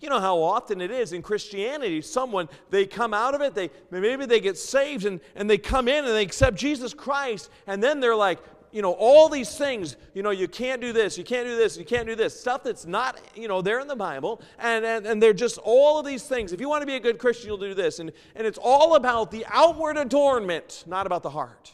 You 0.00 0.10
know 0.10 0.20
how 0.20 0.42
often 0.42 0.80
it 0.80 0.90
is 0.90 1.12
in 1.12 1.22
Christianity, 1.22 2.02
someone, 2.02 2.48
they 2.70 2.84
come 2.84 3.14
out 3.14 3.34
of 3.34 3.40
it, 3.40 3.54
they, 3.54 3.70
maybe 3.90 4.26
they 4.26 4.38
get 4.38 4.58
saved 4.58 5.06
and, 5.06 5.18
and 5.34 5.48
they 5.48 5.56
come 5.56 5.88
in 5.88 6.04
and 6.04 6.14
they 6.14 6.22
accept 6.22 6.56
Jesus 6.56 6.92
Christ, 6.92 7.50
and 7.66 7.82
then 7.82 8.00
they're 8.00 8.14
like, 8.14 8.38
you 8.70 8.82
know, 8.82 8.92
all 8.92 9.28
these 9.28 9.56
things, 9.56 9.96
you 10.14 10.22
know, 10.22 10.30
you 10.30 10.48
can't 10.48 10.80
do 10.80 10.92
this, 10.92 11.16
you 11.16 11.22
can't 11.24 11.46
do 11.46 11.56
this, 11.56 11.76
you 11.76 11.84
can't 11.84 12.06
do 12.06 12.16
this, 12.16 12.38
stuff 12.38 12.64
that's 12.64 12.84
not, 12.84 13.20
you 13.34 13.46
know, 13.46 13.62
there 13.62 13.78
in 13.80 13.86
the 13.86 13.96
Bible, 13.96 14.42
and, 14.58 14.84
and, 14.84 15.06
and 15.06 15.22
they're 15.22 15.32
just 15.32 15.58
all 15.58 16.00
of 16.00 16.04
these 16.04 16.24
things. 16.24 16.52
If 16.52 16.60
you 16.60 16.68
want 16.68 16.82
to 16.82 16.86
be 16.86 16.96
a 16.96 17.00
good 17.00 17.18
Christian, 17.18 17.46
you'll 17.46 17.56
do 17.56 17.72
this. 17.72 18.00
And, 18.00 18.10
and 18.34 18.46
it's 18.46 18.58
all 18.60 18.96
about 18.96 19.30
the 19.30 19.46
outward 19.48 19.96
adornment, 19.96 20.82
not 20.88 21.06
about 21.06 21.22
the 21.22 21.30
heart. 21.30 21.72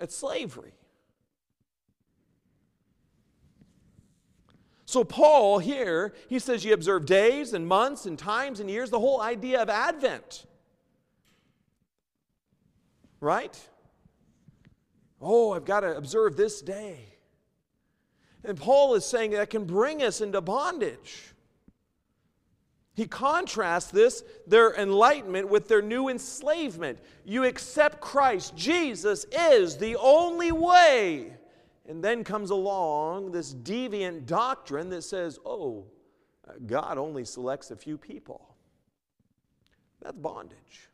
It's 0.00 0.16
slavery. 0.16 0.72
So, 4.86 5.04
Paul 5.04 5.60
here, 5.60 6.14
he 6.28 6.40
says, 6.40 6.64
You 6.64 6.72
observe 6.72 7.06
days 7.06 7.52
and 7.52 7.64
months 7.64 8.06
and 8.06 8.18
times 8.18 8.58
and 8.58 8.68
years, 8.68 8.90
the 8.90 8.98
whole 8.98 9.20
idea 9.20 9.62
of 9.62 9.68
Advent. 9.68 10.46
Right? 13.20 13.56
Oh, 15.20 15.52
I've 15.52 15.64
got 15.64 15.80
to 15.80 15.96
observe 15.96 16.36
this 16.36 16.60
day. 16.60 16.98
And 18.42 18.58
Paul 18.58 18.94
is 18.94 19.04
saying 19.04 19.32
that 19.32 19.50
can 19.50 19.64
bring 19.64 20.02
us 20.02 20.20
into 20.20 20.40
bondage. 20.40 21.34
He 22.94 23.06
contrasts 23.06 23.90
this, 23.90 24.24
their 24.46 24.74
enlightenment, 24.74 25.48
with 25.48 25.68
their 25.68 25.80
new 25.80 26.08
enslavement. 26.08 26.98
You 27.24 27.44
accept 27.44 28.00
Christ. 28.00 28.56
Jesus 28.56 29.26
is 29.32 29.76
the 29.76 29.96
only 29.96 30.52
way. 30.52 31.32
And 31.88 32.04
then 32.04 32.24
comes 32.24 32.50
along 32.50 33.32
this 33.32 33.54
deviant 33.54 34.26
doctrine 34.26 34.90
that 34.90 35.02
says, 35.02 35.38
oh, 35.46 35.86
God 36.66 36.98
only 36.98 37.24
selects 37.24 37.70
a 37.70 37.76
few 37.76 37.96
people. 37.96 38.54
That's 40.02 40.16
bondage. 40.16 40.88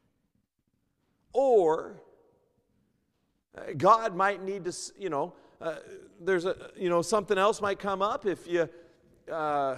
Or 1.32 2.02
uh, 3.56 3.72
God 3.76 4.14
might 4.14 4.42
need 4.42 4.64
to, 4.64 4.74
you 4.98 5.10
know, 5.10 5.34
uh, 5.60 5.76
there's 6.20 6.44
a, 6.44 6.70
you 6.76 6.88
know, 6.88 7.02
something 7.02 7.38
else 7.38 7.60
might 7.60 7.78
come 7.78 8.02
up 8.02 8.26
if 8.26 8.46
you, 8.46 8.68
uh, 9.30 9.76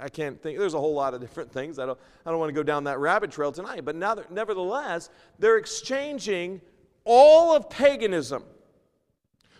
I 0.00 0.08
can't 0.08 0.40
think, 0.42 0.58
there's 0.58 0.74
a 0.74 0.80
whole 0.80 0.94
lot 0.94 1.14
of 1.14 1.20
different 1.20 1.52
things. 1.52 1.78
I 1.78 1.86
don't, 1.86 1.98
I 2.26 2.30
don't 2.30 2.38
want 2.38 2.50
to 2.50 2.54
go 2.54 2.62
down 2.62 2.84
that 2.84 2.98
rabbit 2.98 3.30
trail 3.30 3.52
tonight. 3.52 3.84
But 3.84 3.96
now, 3.96 4.16
nevertheless, 4.30 5.10
they're 5.38 5.56
exchanging 5.56 6.60
all 7.04 7.54
of 7.54 7.70
paganism 7.70 8.44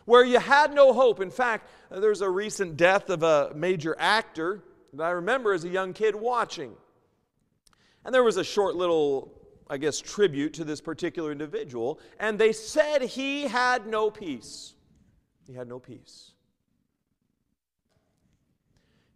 where 0.04 0.24
you 0.24 0.38
had 0.38 0.74
no 0.74 0.92
hope. 0.92 1.20
In 1.20 1.30
fact, 1.30 1.68
there's 1.90 2.20
a 2.20 2.30
recent 2.30 2.76
death 2.76 3.10
of 3.10 3.22
a 3.22 3.52
major 3.54 3.96
actor 3.98 4.62
that 4.94 5.04
I 5.04 5.10
remember 5.10 5.52
as 5.52 5.64
a 5.64 5.68
young 5.68 5.92
kid 5.92 6.14
watching. 6.14 6.72
And 8.04 8.14
there 8.14 8.24
was 8.24 8.36
a 8.36 8.44
short 8.44 8.74
little, 8.74 9.32
I 9.68 9.76
guess, 9.76 10.00
tribute 10.00 10.54
to 10.54 10.64
this 10.64 10.80
particular 10.80 11.32
individual. 11.32 12.00
And 12.18 12.38
they 12.38 12.52
said 12.52 13.02
he 13.02 13.42
had 13.42 13.86
no 13.86 14.10
peace. 14.10 14.74
He 15.46 15.54
had 15.54 15.68
no 15.68 15.78
peace 15.78 16.32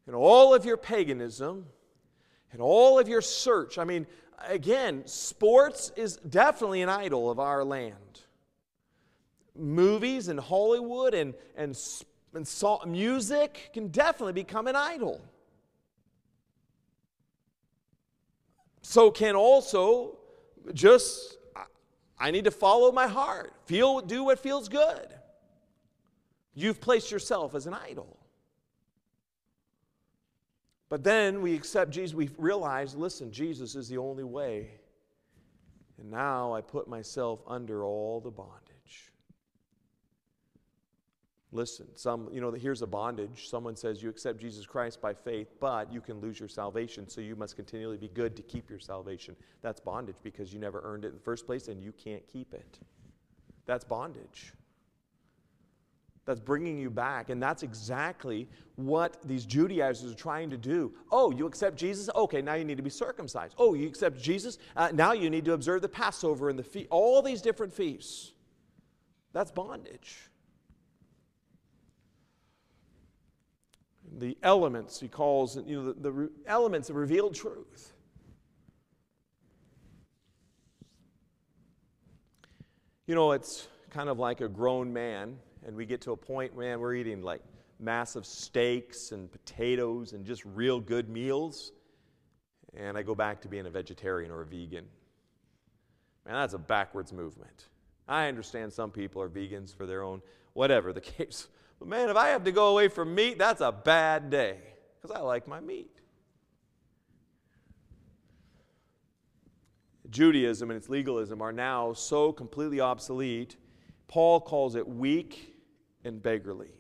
and 0.06 0.16
all 0.16 0.54
of 0.54 0.64
your 0.64 0.76
paganism 0.76 1.66
and 2.52 2.61
all 2.61 2.99
of 2.99 3.09
your 3.09 3.23
search. 3.23 3.78
I 3.78 3.85
mean, 3.85 4.06
again, 4.47 5.06
sports 5.06 5.92
is 5.97 6.16
definitely 6.16 6.82
an 6.82 6.88
idol 6.88 7.30
of 7.30 7.38
our 7.38 7.64
land. 7.64 7.97
Movies 9.54 10.28
and 10.28 10.40
Hollywood 10.40 11.14
and, 11.14 11.35
and, 11.56 11.78
and 12.35 12.49
music 12.87 13.71
can 13.73 13.88
definitely 13.88 14.32
become 14.32 14.66
an 14.66 14.76
idol. 14.76 15.21
so 18.82 19.11
can 19.11 19.35
also 19.35 20.18
just, 20.75 21.38
I 22.18 22.30
need 22.30 22.44
to 22.44 22.50
follow 22.50 22.92
my 22.92 23.06
heart, 23.06 23.54
feel, 23.64 24.00
do 24.00 24.25
what 24.25 24.38
feels 24.38 24.68
good. 24.68 25.06
You've 26.54 26.80
placed 26.80 27.11
yourself 27.11 27.54
as 27.54 27.66
an 27.66 27.75
idol. 27.75 28.18
But 30.93 31.03
then 31.03 31.41
we 31.41 31.55
accept 31.55 31.91
Jesus, 31.91 32.15
we 32.15 32.29
realize, 32.37 32.95
listen, 32.95 33.33
Jesus 33.33 33.77
is 33.77 33.89
the 33.89 33.97
only 33.97 34.25
way. 34.25 34.73
And 35.99 36.11
now 36.11 36.53
I 36.53 36.61
put 36.61 36.87
myself 36.87 37.41
under 37.47 37.83
all 37.83 38.21
the 38.21 38.31
bondage. 38.31 39.11
Listen, 41.51 41.87
some, 41.97 42.29
you 42.31 42.43
know, 42.43 42.51
here's 42.51 42.83
a 42.83 42.87
bondage. 42.87 43.49
Someone 43.49 43.75
says 43.75 44.03
you 44.03 44.11
accept 44.11 44.39
Jesus 44.39 44.67
Christ 44.67 45.01
by 45.01 45.15
faith, 45.15 45.49
but 45.61 45.91
you 45.91 46.03
can 46.03 46.21
lose 46.21 46.39
your 46.39 46.51
salvation, 46.51 47.09
so 47.09 47.23
you 47.23 47.37
must 47.37 47.57
continually 47.57 47.97
be 47.97 48.09
good 48.09 48.37
to 48.37 48.43
keep 48.43 48.69
your 48.69 48.79
salvation. 48.79 49.35
That's 49.63 49.81
bondage 49.81 50.17
because 50.23 50.53
you 50.53 50.59
never 50.59 50.83
earned 50.85 51.07
it 51.07 51.09
in 51.09 51.15
the 51.15 51.21
first 51.21 51.47
place 51.47 51.69
and 51.69 51.83
you 51.83 51.93
can't 51.93 52.29
keep 52.29 52.53
it. 52.53 52.81
That's 53.65 53.87
bondage. 53.87 54.53
That's 56.25 56.41
bringing 56.41 56.79
you 56.79 56.91
back. 56.91 57.31
And 57.31 57.43
that's 57.43 57.62
exactly 57.62 58.49
what 58.76 59.17
these 59.25 59.45
Judaizers 59.45 60.12
are 60.12 60.17
trying 60.17 60.50
to 60.50 60.57
do. 60.57 60.93
Oh, 61.11 61.31
you 61.31 61.47
accept 61.47 61.76
Jesus? 61.76 62.09
Okay, 62.14 62.41
now 62.41 62.55
you 62.55 62.64
need 62.64 62.76
to 62.76 62.83
be 62.83 62.91
circumcised. 62.91 63.55
Oh, 63.59 63.75
you 63.75 63.88
accept 63.88 64.21
Jesus? 64.21 64.59
Uh, 64.76 64.91
now 64.93 65.12
you 65.12 65.31
need 65.31 65.45
to 65.47 65.52
observe 65.52 65.83
the 65.83 65.88
Passover 65.88 66.49
and 66.49 66.59
the 66.59 66.62
feast, 66.62 66.87
all 66.91 67.23
these 67.23 67.43
different 67.43 67.73
feasts. 67.73 68.33
That's 69.33 69.50
bondage. 69.50 70.31
the 74.19 74.37
elements 74.43 75.00
he 75.00 75.09
calls, 75.09 75.57
you 75.67 75.76
know, 75.76 75.93
the, 75.93 76.11
the 76.11 76.31
elements 76.47 76.91
of 76.91 76.97
revealed 76.97 77.35
truth. 77.35 77.93
You 83.07 83.14
know, 83.14 83.33
it's 83.33 83.69
kind 83.91 84.09
of 84.09 84.19
like 84.19 84.41
a 84.41 84.49
grown 84.49 84.93
man, 84.93 85.38
and 85.66 85.76
we 85.76 85.87
get 85.87 86.00
to 86.02 86.12
a 86.12 86.16
point, 86.16 86.57
man, 86.57 86.81
we're 86.81 86.95
eating 86.95 87.23
like 87.23 87.42
massive 87.78 88.25
steaks 88.25 89.12
and 89.12 89.31
potatoes 89.31 90.12
and 90.12 90.25
just 90.25 90.45
real 90.45 90.81
good 90.81 91.09
meals. 91.09 91.73
And 92.75 92.97
I 92.97 93.02
go 93.02 93.14
back 93.14 93.40
to 93.42 93.49
being 93.49 93.66
a 93.66 93.71
vegetarian 93.71 94.31
or 94.31 94.42
a 94.42 94.47
vegan. 94.47 94.87
Man, 96.25 96.35
that's 96.35 96.54
a 96.54 96.59
backwards 96.59 97.12
movement. 97.12 97.69
I 98.09 98.28
understand 98.28 98.73
some 98.73 98.90
people 98.90 99.21
are 99.21 99.28
vegans 99.28 99.75
for 99.75 99.87
their 99.87 100.02
own, 100.02 100.23
whatever 100.54 100.92
the 100.92 101.00
case. 101.00 101.49
But 101.78 101.88
man, 101.88 102.09
if 102.09 102.16
I 102.16 102.28
have 102.28 102.45
to 102.45 102.52
go 102.52 102.69
away 102.69 102.88
from 102.88 103.14
meat, 103.14 103.38
that's 103.38 103.61
a 103.61 103.73
bad 103.73 104.31
day 104.31 104.59
because 105.00 105.14
I 105.14 105.21
like 105.21 105.49
my 105.49 105.61
meat. 105.61 105.90
Judaism 110.11 110.71
and 110.71 110.76
its 110.76 110.88
legalism 110.88 111.40
are 111.40 111.52
now 111.52 111.92
so 111.95 112.33
completely 112.33 112.81
obsolete, 112.81 113.57
Paul 114.09 114.40
calls 114.40 114.75
it 114.76 114.87
weak 114.87 115.51
and 116.04 116.23
beggarly. 116.23 116.75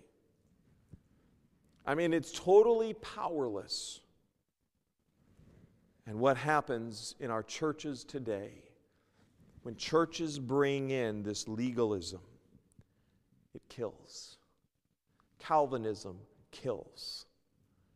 I 1.86 1.94
mean, 1.94 2.12
it's 2.12 2.32
totally 2.32 2.94
powerless. 2.94 4.00
And 6.06 6.18
what 6.18 6.36
happens 6.36 7.14
in 7.20 7.30
our 7.30 7.42
churches 7.42 8.04
today 8.04 8.50
when 9.62 9.76
churches 9.76 10.38
bring 10.38 10.90
in 10.90 11.22
this 11.22 11.46
legalism, 11.46 12.20
it 13.54 13.62
kills. 13.68 14.38
Calvinism 15.38 16.18
kills. 16.50 17.26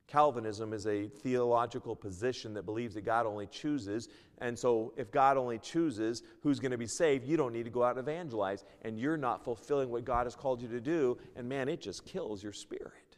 Calvinism 0.06 0.72
is 0.72 0.86
a 0.86 1.08
theological 1.08 1.96
position 1.96 2.54
that 2.54 2.62
believes 2.62 2.94
that 2.94 3.04
God 3.04 3.26
only 3.26 3.46
chooses. 3.46 4.08
And 4.38 4.58
so, 4.58 4.92
if 4.96 5.10
God 5.10 5.38
only 5.38 5.58
chooses 5.58 6.22
who's 6.42 6.60
going 6.60 6.72
to 6.72 6.78
be 6.78 6.86
saved, 6.86 7.26
you 7.26 7.38
don't 7.38 7.54
need 7.54 7.64
to 7.64 7.70
go 7.70 7.82
out 7.82 7.96
and 7.96 8.06
evangelize. 8.06 8.64
And 8.82 8.98
you're 8.98 9.16
not 9.16 9.42
fulfilling 9.42 9.88
what 9.88 10.04
God 10.04 10.26
has 10.26 10.36
called 10.36 10.60
you 10.60 10.68
to 10.68 10.80
do. 10.80 11.16
And 11.36 11.48
man, 11.48 11.68
it 11.68 11.80
just 11.80 12.04
kills 12.04 12.42
your 12.42 12.52
spirit. 12.52 13.16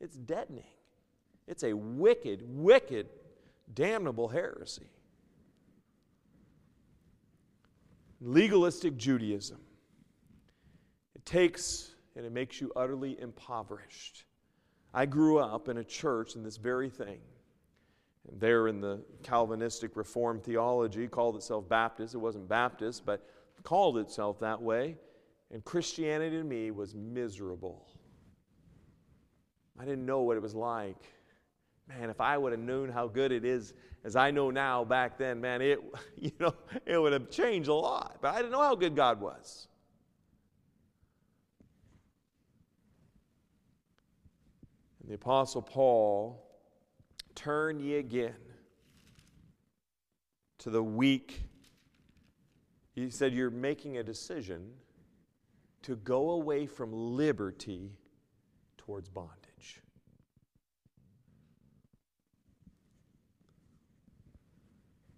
It's 0.00 0.16
deadening. 0.16 0.64
It's 1.46 1.62
a 1.62 1.72
wicked, 1.72 2.42
wicked, 2.46 3.08
damnable 3.72 4.28
heresy. 4.28 4.90
Legalistic 8.20 8.96
Judaism. 8.96 9.60
It 11.14 11.24
takes 11.24 11.94
and 12.14 12.26
it 12.26 12.32
makes 12.32 12.60
you 12.60 12.70
utterly 12.76 13.18
impoverished. 13.18 14.24
I 14.92 15.06
grew 15.06 15.38
up 15.38 15.68
in 15.68 15.78
a 15.78 15.84
church 15.84 16.36
in 16.36 16.42
this 16.42 16.58
very 16.58 16.90
thing. 16.90 17.20
And 18.28 18.40
there 18.40 18.68
in 18.68 18.80
the 18.80 19.02
Calvinistic 19.22 19.96
Reformed 19.96 20.44
theology, 20.44 21.08
called 21.08 21.36
itself 21.36 21.68
Baptist. 21.68 22.14
It 22.14 22.18
wasn't 22.18 22.48
Baptist, 22.48 23.04
but 23.04 23.26
called 23.62 23.98
itself 23.98 24.38
that 24.40 24.60
way. 24.60 24.96
And 25.50 25.64
Christianity 25.64 26.36
to 26.36 26.44
me 26.44 26.70
was 26.70 26.94
miserable. 26.94 27.86
I 29.78 29.84
didn't 29.84 30.06
know 30.06 30.22
what 30.22 30.36
it 30.36 30.42
was 30.42 30.54
like. 30.54 31.02
Man, 31.88 32.10
if 32.10 32.20
I 32.20 32.38
would 32.38 32.52
have 32.52 32.60
known 32.60 32.88
how 32.88 33.08
good 33.08 33.32
it 33.32 33.44
is 33.44 33.74
as 34.04 34.16
I 34.16 34.30
know 34.30 34.50
now 34.50 34.84
back 34.84 35.16
then, 35.18 35.40
man, 35.40 35.62
it 35.62 35.80
you 36.18 36.32
know, 36.38 36.54
it 36.86 36.98
would 36.98 37.12
have 37.12 37.30
changed 37.30 37.68
a 37.68 37.74
lot. 37.74 38.18
But 38.20 38.34
I 38.34 38.38
didn't 38.38 38.52
know 38.52 38.62
how 38.62 38.74
good 38.74 38.96
God 38.96 39.20
was. 39.20 39.68
And 45.00 45.10
the 45.10 45.14
Apostle 45.14 45.62
Paul, 45.62 46.51
turn 47.34 47.80
ye 47.80 47.96
again 47.96 48.34
to 50.58 50.70
the 50.70 50.82
weak. 50.82 51.42
He 52.94 53.10
said, 53.10 53.32
You're 53.32 53.50
making 53.50 53.98
a 53.98 54.02
decision 54.02 54.70
to 55.82 55.96
go 55.96 56.30
away 56.30 56.66
from 56.66 56.92
liberty 56.92 57.98
towards 58.78 59.08
bondage. 59.08 59.80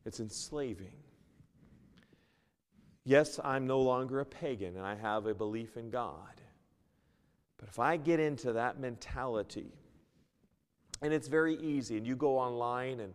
It's 0.04 0.20
enslaving. 0.20 0.92
Yes, 3.04 3.38
I'm 3.42 3.66
no 3.66 3.80
longer 3.80 4.20
a 4.20 4.24
pagan 4.24 4.76
and 4.76 4.86
I 4.86 4.94
have 4.94 5.26
a 5.26 5.34
belief 5.34 5.76
in 5.76 5.90
God. 5.90 6.40
But 7.58 7.68
if 7.68 7.78
I 7.78 7.96
get 7.96 8.20
into 8.20 8.54
that 8.54 8.78
mentality, 8.78 9.72
and 11.04 11.12
it's 11.12 11.28
very 11.28 11.56
easy, 11.56 11.98
and 11.98 12.06
you 12.06 12.16
go 12.16 12.38
online 12.38 13.00
and 13.00 13.12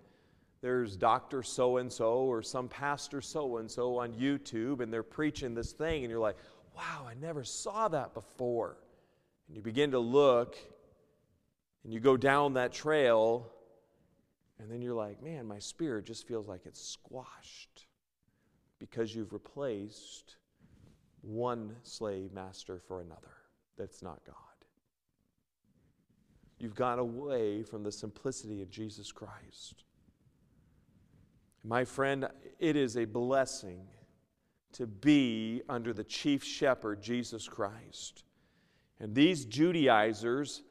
there's 0.61 0.95
Dr. 0.95 1.41
So 1.41 1.77
and 1.77 1.91
so 1.91 2.19
or 2.19 2.43
some 2.43 2.67
pastor 2.69 3.19
so 3.19 3.57
and 3.57 3.69
so 3.69 3.97
on 3.97 4.13
YouTube, 4.13 4.81
and 4.81 4.93
they're 4.93 5.01
preaching 5.01 5.55
this 5.55 5.71
thing, 5.71 6.03
and 6.03 6.11
you're 6.11 6.19
like, 6.19 6.37
wow, 6.77 7.07
I 7.09 7.15
never 7.15 7.43
saw 7.43 7.87
that 7.87 8.13
before. 8.13 8.77
And 9.47 9.57
you 9.57 9.63
begin 9.63 9.89
to 9.91 9.99
look, 9.99 10.55
and 11.83 11.91
you 11.91 11.99
go 11.99 12.15
down 12.15 12.53
that 12.53 12.73
trail, 12.73 13.51
and 14.59 14.71
then 14.71 14.83
you're 14.83 14.93
like, 14.93 15.23
man, 15.23 15.47
my 15.47 15.57
spirit 15.57 16.05
just 16.05 16.27
feels 16.27 16.47
like 16.47 16.67
it's 16.67 16.79
squashed 16.79 17.87
because 18.77 19.15
you've 19.15 19.33
replaced 19.33 20.35
one 21.21 21.75
slave 21.81 22.33
master 22.33 22.79
for 22.87 23.01
another 23.01 23.33
that's 23.79 24.03
not 24.03 24.19
God. 24.27 24.48
You've 26.59 26.75
gone 26.75 26.99
away 26.99 27.63
from 27.63 27.83
the 27.83 27.91
simplicity 27.91 28.61
of 28.61 28.69
Jesus 28.69 29.11
Christ. 29.11 29.83
My 31.63 31.85
friend, 31.85 32.27
it 32.59 32.75
is 32.75 32.97
a 32.97 33.05
blessing 33.05 33.87
to 34.73 34.85
be 34.85 35.61
under 35.69 35.93
the 35.93 36.03
chief 36.03 36.43
shepherd, 36.43 37.01
Jesus 37.01 37.47
Christ. 37.47 38.23
And 38.99 39.15
these 39.15 39.45
Judaizers 39.45 40.63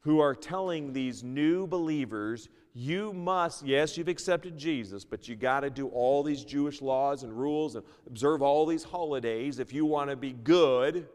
who 0.00 0.20
are 0.20 0.34
telling 0.34 0.92
these 0.92 1.22
new 1.22 1.66
believers, 1.66 2.48
you 2.74 3.12
must, 3.12 3.64
yes, 3.64 3.96
you've 3.96 4.08
accepted 4.08 4.56
Jesus, 4.56 5.04
but 5.04 5.28
you 5.28 5.36
got 5.36 5.60
to 5.60 5.70
do 5.70 5.88
all 5.88 6.22
these 6.22 6.44
Jewish 6.44 6.82
laws 6.82 7.22
and 7.22 7.32
rules 7.32 7.76
and 7.76 7.84
observe 8.06 8.42
all 8.42 8.66
these 8.66 8.84
holidays 8.84 9.58
if 9.58 9.72
you 9.72 9.86
want 9.86 10.10
to 10.10 10.16
be 10.16 10.32
good. 10.32 11.08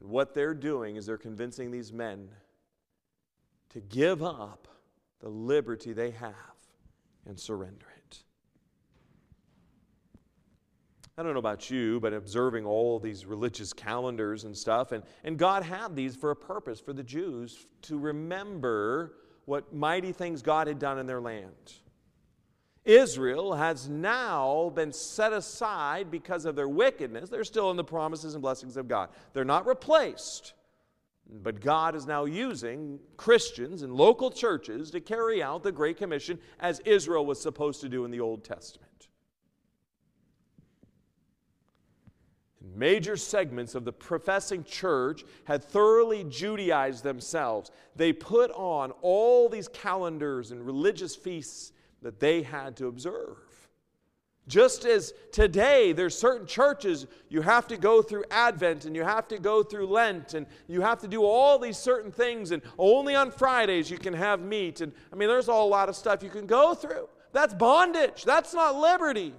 And 0.00 0.10
what 0.10 0.34
they're 0.34 0.54
doing 0.54 0.96
is 0.96 1.06
they're 1.06 1.16
convincing 1.16 1.70
these 1.70 1.92
men 1.92 2.28
to 3.70 3.80
give 3.80 4.22
up 4.22 4.68
the 5.20 5.28
liberty 5.28 5.92
they 5.92 6.10
have 6.10 6.34
and 7.26 7.38
surrender 7.38 7.86
it. 7.96 8.22
I 11.16 11.22
don't 11.24 11.32
know 11.32 11.40
about 11.40 11.68
you, 11.68 11.98
but 11.98 12.12
observing 12.12 12.64
all 12.64 13.00
these 13.00 13.26
religious 13.26 13.72
calendars 13.72 14.44
and 14.44 14.56
stuff, 14.56 14.92
and, 14.92 15.02
and 15.24 15.36
God 15.36 15.64
had 15.64 15.96
these 15.96 16.14
for 16.14 16.30
a 16.30 16.36
purpose 16.36 16.78
for 16.78 16.92
the 16.92 17.02
Jews 17.02 17.66
to 17.82 17.98
remember 17.98 19.14
what 19.44 19.74
mighty 19.74 20.12
things 20.12 20.42
God 20.42 20.68
had 20.68 20.78
done 20.78 20.98
in 20.98 21.06
their 21.06 21.20
land. 21.20 21.72
Israel 22.84 23.54
has 23.54 23.88
now 23.88 24.70
been 24.74 24.92
set 24.92 25.32
aside 25.32 26.10
because 26.10 26.44
of 26.44 26.54
their 26.54 26.68
wickedness. 26.68 27.28
They're 27.28 27.44
still 27.44 27.70
in 27.70 27.76
the 27.76 27.84
promises 27.84 28.34
and 28.34 28.42
blessings 28.42 28.76
of 28.76 28.88
God. 28.88 29.10
They're 29.32 29.44
not 29.44 29.66
replaced. 29.66 30.54
But 31.30 31.60
God 31.60 31.94
is 31.94 32.06
now 32.06 32.24
using 32.24 32.98
Christians 33.16 33.82
and 33.82 33.92
local 33.92 34.30
churches 34.30 34.90
to 34.92 35.00
carry 35.00 35.42
out 35.42 35.62
the 35.62 35.72
Great 35.72 35.98
Commission 35.98 36.38
as 36.58 36.80
Israel 36.80 37.26
was 37.26 37.40
supposed 37.40 37.80
to 37.82 37.88
do 37.88 38.04
in 38.04 38.10
the 38.10 38.20
Old 38.20 38.44
Testament. 38.44 38.88
Major 42.74 43.16
segments 43.16 43.74
of 43.74 43.84
the 43.84 43.92
professing 43.92 44.64
church 44.64 45.24
had 45.44 45.64
thoroughly 45.64 46.24
Judaized 46.24 47.02
themselves. 47.02 47.70
They 47.96 48.12
put 48.12 48.50
on 48.52 48.92
all 49.02 49.48
these 49.48 49.68
calendars 49.68 50.50
and 50.50 50.64
religious 50.64 51.16
feasts 51.16 51.72
that 52.02 52.20
they 52.20 52.42
had 52.42 52.76
to 52.76 52.86
observe. 52.86 53.47
Just 54.48 54.86
as 54.86 55.12
today, 55.30 55.92
there's 55.92 56.18
certain 56.18 56.46
churches 56.46 57.06
you 57.28 57.42
have 57.42 57.68
to 57.68 57.76
go 57.76 58.00
through 58.00 58.24
Advent 58.30 58.86
and 58.86 58.96
you 58.96 59.04
have 59.04 59.28
to 59.28 59.38
go 59.38 59.62
through 59.62 59.86
Lent 59.86 60.32
and 60.32 60.46
you 60.66 60.80
have 60.80 60.98
to 61.00 61.08
do 61.08 61.22
all 61.22 61.58
these 61.58 61.76
certain 61.76 62.10
things, 62.10 62.50
and 62.50 62.62
only 62.78 63.14
on 63.14 63.30
Fridays 63.30 63.90
you 63.90 63.98
can 63.98 64.14
have 64.14 64.40
meat. 64.40 64.80
And 64.80 64.92
I 65.12 65.16
mean, 65.16 65.28
there's 65.28 65.48
a 65.48 65.52
lot 65.52 65.90
of 65.90 65.96
stuff 65.96 66.22
you 66.22 66.30
can 66.30 66.46
go 66.46 66.74
through. 66.74 67.08
That's 67.32 67.52
bondage, 67.52 68.24
that's 68.24 68.54
not 68.54 68.74
liberty. 68.74 69.34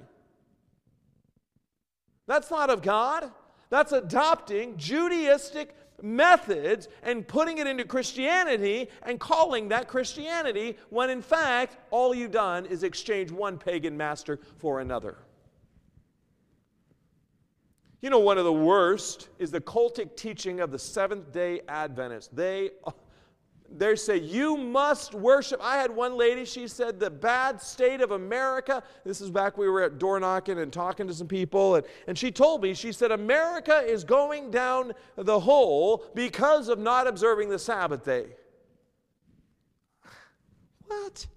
That's 2.27 2.51
not 2.51 2.69
of 2.69 2.83
God. 2.83 3.31
That's 3.71 3.91
adopting 3.91 4.75
Judaistic 4.75 5.69
methods 6.03 6.87
and 7.03 7.27
putting 7.27 7.57
it 7.57 7.67
into 7.67 7.83
Christianity 7.83 8.89
and 9.03 9.19
calling 9.19 9.69
that 9.69 9.87
Christianity 9.87 10.77
when 10.89 11.09
in 11.09 11.21
fact 11.21 11.77
all 11.91 12.13
you've 12.13 12.31
done 12.31 12.65
is 12.65 12.83
exchange 12.83 13.31
one 13.31 13.57
pagan 13.57 13.95
master 13.95 14.39
for 14.57 14.79
another. 14.79 15.17
You 18.01 18.09
know, 18.09 18.19
one 18.19 18.37
of 18.37 18.45
the 18.45 18.53
worst 18.53 19.27
is 19.39 19.51
the 19.51 19.59
cultic 19.59 20.15
teaching 20.15 20.61
of 20.61 20.71
the 20.71 20.79
Seventh 20.79 21.33
day 21.33 21.61
Adventists. 21.67 22.29
They 22.31 22.71
they 23.77 23.95
say 23.95 24.17
you 24.17 24.57
must 24.57 25.13
worship. 25.13 25.59
I 25.63 25.77
had 25.77 25.91
one 25.91 26.17
lady 26.17 26.45
she 26.45 26.67
said 26.67 26.99
the 26.99 27.09
bad 27.09 27.61
state 27.61 28.01
of 28.01 28.11
america. 28.11 28.83
This 29.05 29.21
is 29.21 29.29
back 29.29 29.57
we 29.57 29.69
were 29.69 29.83
at 29.83 29.99
door 29.99 30.19
knocking 30.19 30.59
and 30.59 30.71
talking 30.71 31.07
to 31.07 31.13
some 31.13 31.27
people 31.27 31.75
and, 31.75 31.85
and 32.07 32.17
she 32.17 32.31
told 32.31 32.61
me 32.61 32.73
she 32.73 32.91
said 32.91 33.11
america 33.11 33.79
is 33.79 34.03
going 34.03 34.51
down 34.51 34.93
the 35.15 35.39
hole 35.39 36.05
because 36.15 36.67
of 36.67 36.79
not 36.79 37.07
observing 37.07 37.49
the 37.49 37.59
sabbath 37.59 38.03
day. 38.03 38.27
What? 40.87 41.27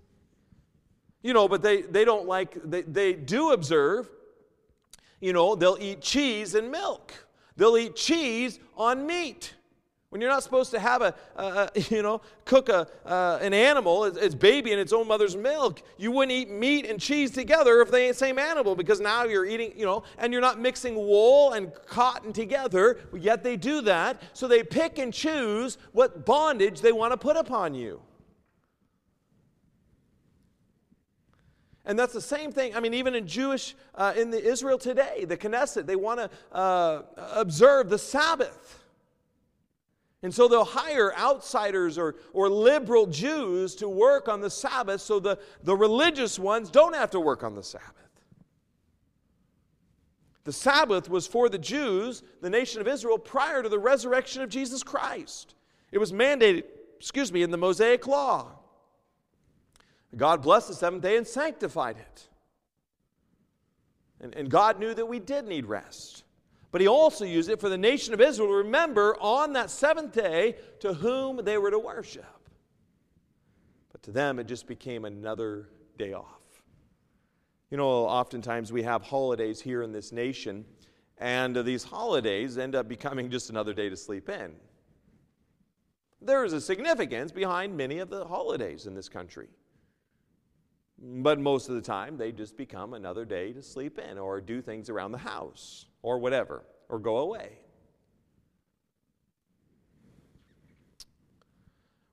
You 1.22 1.34
know 1.34 1.48
but 1.48 1.62
they, 1.62 1.82
they 1.82 2.04
don't 2.04 2.26
like 2.26 2.58
they, 2.64 2.82
they 2.82 3.12
do 3.12 3.52
observe 3.52 4.10
you 5.20 5.32
know 5.32 5.54
they'll 5.54 5.78
eat 5.80 6.00
cheese 6.00 6.54
and 6.54 6.70
milk. 6.70 7.12
They'll 7.56 7.76
eat 7.76 7.96
cheese 7.96 8.58
on 8.76 9.06
meat 9.06 9.54
when 10.12 10.20
you're 10.20 10.28
not 10.28 10.42
supposed 10.42 10.70
to 10.72 10.78
have 10.78 11.00
a, 11.00 11.14
a 11.36 11.70
you 11.90 12.02
know, 12.02 12.20
cook 12.44 12.68
a, 12.68 12.86
uh, 13.06 13.38
an 13.40 13.54
animal, 13.54 14.04
its, 14.04 14.18
its 14.18 14.34
baby 14.34 14.70
in 14.70 14.78
its 14.78 14.92
own 14.92 15.08
mother's 15.08 15.34
milk, 15.34 15.80
you 15.96 16.12
wouldn't 16.12 16.32
eat 16.32 16.50
meat 16.50 16.84
and 16.84 17.00
cheese 17.00 17.30
together 17.30 17.80
if 17.80 17.90
they 17.90 18.08
ain't 18.08 18.12
the 18.12 18.18
same 18.18 18.38
animal 18.38 18.76
because 18.76 19.00
now 19.00 19.24
you're 19.24 19.46
eating, 19.46 19.72
you 19.74 19.86
know, 19.86 20.02
and 20.18 20.30
you're 20.30 20.42
not 20.42 20.60
mixing 20.60 20.96
wool 20.96 21.52
and 21.54 21.72
cotton 21.86 22.30
together, 22.30 22.98
yet 23.18 23.42
they 23.42 23.56
do 23.56 23.80
that. 23.80 24.20
So 24.34 24.46
they 24.46 24.62
pick 24.62 24.98
and 24.98 25.14
choose 25.14 25.78
what 25.92 26.26
bondage 26.26 26.82
they 26.82 26.92
want 26.92 27.12
to 27.12 27.16
put 27.16 27.38
upon 27.38 27.74
you. 27.74 28.02
And 31.86 31.98
that's 31.98 32.12
the 32.12 32.20
same 32.20 32.52
thing. 32.52 32.76
I 32.76 32.80
mean, 32.80 32.92
even 32.92 33.14
in 33.14 33.26
Jewish, 33.26 33.74
uh, 33.94 34.12
in 34.14 34.30
the 34.30 34.44
Israel 34.44 34.76
today, 34.76 35.24
the 35.24 35.38
Knesset, 35.38 35.86
they 35.86 35.96
want 35.96 36.20
to 36.20 36.54
uh, 36.54 37.02
observe 37.16 37.88
the 37.88 37.98
Sabbath. 37.98 38.81
And 40.22 40.32
so 40.32 40.46
they'll 40.46 40.64
hire 40.64 41.12
outsiders 41.16 41.98
or, 41.98 42.14
or 42.32 42.48
liberal 42.48 43.06
Jews 43.06 43.74
to 43.76 43.88
work 43.88 44.28
on 44.28 44.40
the 44.40 44.50
Sabbath 44.50 45.00
so 45.00 45.18
the, 45.18 45.38
the 45.64 45.74
religious 45.74 46.38
ones 46.38 46.70
don't 46.70 46.94
have 46.94 47.10
to 47.10 47.20
work 47.20 47.42
on 47.42 47.54
the 47.54 47.62
Sabbath. 47.62 47.88
The 50.44 50.52
Sabbath 50.52 51.08
was 51.08 51.26
for 51.26 51.48
the 51.48 51.58
Jews, 51.58 52.22
the 52.40 52.50
nation 52.50 52.80
of 52.80 52.88
Israel, 52.88 53.18
prior 53.18 53.62
to 53.62 53.68
the 53.68 53.78
resurrection 53.78 54.42
of 54.42 54.48
Jesus 54.48 54.82
Christ. 54.82 55.54
It 55.90 55.98
was 55.98 56.12
mandated, 56.12 56.64
excuse 56.98 57.32
me, 57.32 57.42
in 57.42 57.50
the 57.50 57.58
Mosaic 57.58 58.06
Law. 58.06 58.52
God 60.16 60.42
blessed 60.42 60.68
the 60.68 60.74
seventh 60.74 61.02
day 61.02 61.16
and 61.16 61.26
sanctified 61.26 61.96
it. 61.96 62.28
And, 64.20 64.34
and 64.34 64.50
God 64.50 64.78
knew 64.78 64.94
that 64.94 65.06
we 65.06 65.18
did 65.18 65.46
need 65.46 65.66
rest. 65.66 66.21
But 66.72 66.80
he 66.80 66.88
also 66.88 67.26
used 67.26 67.50
it 67.50 67.60
for 67.60 67.68
the 67.68 67.78
nation 67.78 68.14
of 68.14 68.20
Israel 68.20 68.48
to 68.48 68.54
remember 68.54 69.14
on 69.20 69.52
that 69.52 69.70
seventh 69.70 70.12
day 70.14 70.56
to 70.80 70.94
whom 70.94 71.44
they 71.44 71.58
were 71.58 71.70
to 71.70 71.78
worship. 71.78 72.24
But 73.92 74.02
to 74.04 74.10
them, 74.10 74.38
it 74.38 74.48
just 74.48 74.66
became 74.66 75.04
another 75.04 75.68
day 75.98 76.14
off. 76.14 76.40
You 77.70 77.76
know, 77.76 77.88
oftentimes 77.88 78.72
we 78.72 78.82
have 78.82 79.02
holidays 79.02 79.60
here 79.60 79.82
in 79.82 79.92
this 79.92 80.12
nation, 80.12 80.64
and 81.18 81.54
these 81.56 81.84
holidays 81.84 82.56
end 82.56 82.74
up 82.74 82.88
becoming 82.88 83.30
just 83.30 83.50
another 83.50 83.74
day 83.74 83.90
to 83.90 83.96
sleep 83.96 84.30
in. 84.30 84.54
There 86.22 86.44
is 86.44 86.54
a 86.54 86.60
significance 86.60 87.32
behind 87.32 87.76
many 87.76 87.98
of 87.98 88.08
the 88.08 88.24
holidays 88.24 88.86
in 88.86 88.94
this 88.94 89.10
country. 89.10 89.48
But 91.04 91.40
most 91.40 91.68
of 91.68 91.74
the 91.74 91.80
time, 91.80 92.16
they 92.16 92.30
just 92.30 92.56
become 92.56 92.94
another 92.94 93.24
day 93.24 93.52
to 93.54 93.62
sleep 93.62 93.98
in 93.98 94.18
or 94.18 94.40
do 94.40 94.62
things 94.62 94.88
around 94.88 95.10
the 95.10 95.18
house 95.18 95.86
or 96.00 96.18
whatever, 96.18 96.62
or 96.88 97.00
go 97.00 97.18
away. 97.18 97.58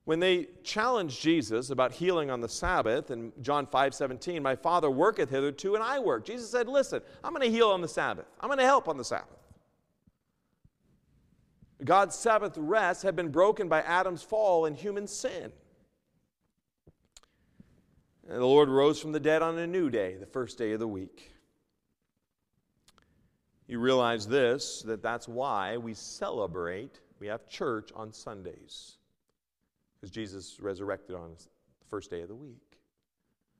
When 0.04 0.18
they 0.18 0.48
challenged 0.64 1.22
Jesus 1.22 1.70
about 1.70 1.92
healing 1.92 2.32
on 2.32 2.40
the 2.40 2.48
Sabbath 2.48 3.12
in 3.12 3.32
John 3.42 3.64
5 3.64 3.94
17, 3.94 4.42
my 4.42 4.56
Father 4.56 4.90
worketh 4.90 5.30
hitherto 5.30 5.76
and 5.76 5.84
I 5.84 6.00
work. 6.00 6.24
Jesus 6.24 6.50
said, 6.50 6.66
Listen, 6.66 7.00
I'm 7.22 7.32
going 7.32 7.48
to 7.48 7.56
heal 7.56 7.68
on 7.68 7.80
the 7.80 7.88
Sabbath, 7.88 8.26
I'm 8.40 8.48
going 8.48 8.58
to 8.58 8.64
help 8.64 8.88
on 8.88 8.96
the 8.96 9.04
Sabbath. 9.04 9.38
God's 11.84 12.16
Sabbath 12.16 12.58
rest 12.58 13.04
had 13.04 13.14
been 13.14 13.28
broken 13.28 13.68
by 13.68 13.82
Adam's 13.82 14.22
fall 14.22 14.66
and 14.66 14.76
human 14.76 15.06
sin. 15.06 15.52
And 18.30 18.38
the 18.38 18.46
Lord 18.46 18.68
rose 18.68 19.00
from 19.00 19.10
the 19.10 19.18
dead 19.18 19.42
on 19.42 19.58
a 19.58 19.66
new 19.66 19.90
day, 19.90 20.14
the 20.14 20.24
first 20.24 20.56
day 20.56 20.70
of 20.70 20.78
the 20.78 20.86
week. 20.86 21.32
You 23.66 23.80
realize 23.80 24.28
this 24.28 24.82
that 24.82 25.02
that's 25.02 25.26
why 25.26 25.78
we 25.78 25.94
celebrate, 25.94 27.00
we 27.18 27.26
have 27.26 27.48
church 27.48 27.90
on 27.92 28.12
Sundays. 28.12 28.98
Because 29.96 30.12
Jesus 30.12 30.58
resurrected 30.60 31.16
on 31.16 31.30
the 31.32 31.86
first 31.88 32.08
day 32.08 32.22
of 32.22 32.28
the 32.28 32.36
week. 32.36 32.78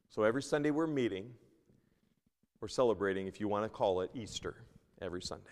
So 0.09 0.23
every 0.23 0.43
Sunday 0.43 0.71
we're 0.71 0.87
meeting, 0.87 1.31
we're 2.61 2.69
celebrating, 2.69 3.27
if 3.27 3.41
you 3.41 3.49
want 3.49 3.65
to 3.65 3.69
call 3.69 4.03
it, 4.03 4.11
Easter 4.15 4.55
every 5.03 5.21
Sunday. 5.21 5.51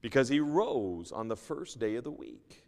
Because 0.00 0.28
he 0.28 0.38
rose 0.38 1.10
on 1.10 1.26
the 1.26 1.36
first 1.36 1.80
day 1.80 1.96
of 1.96 2.04
the 2.04 2.10
week. 2.12 2.62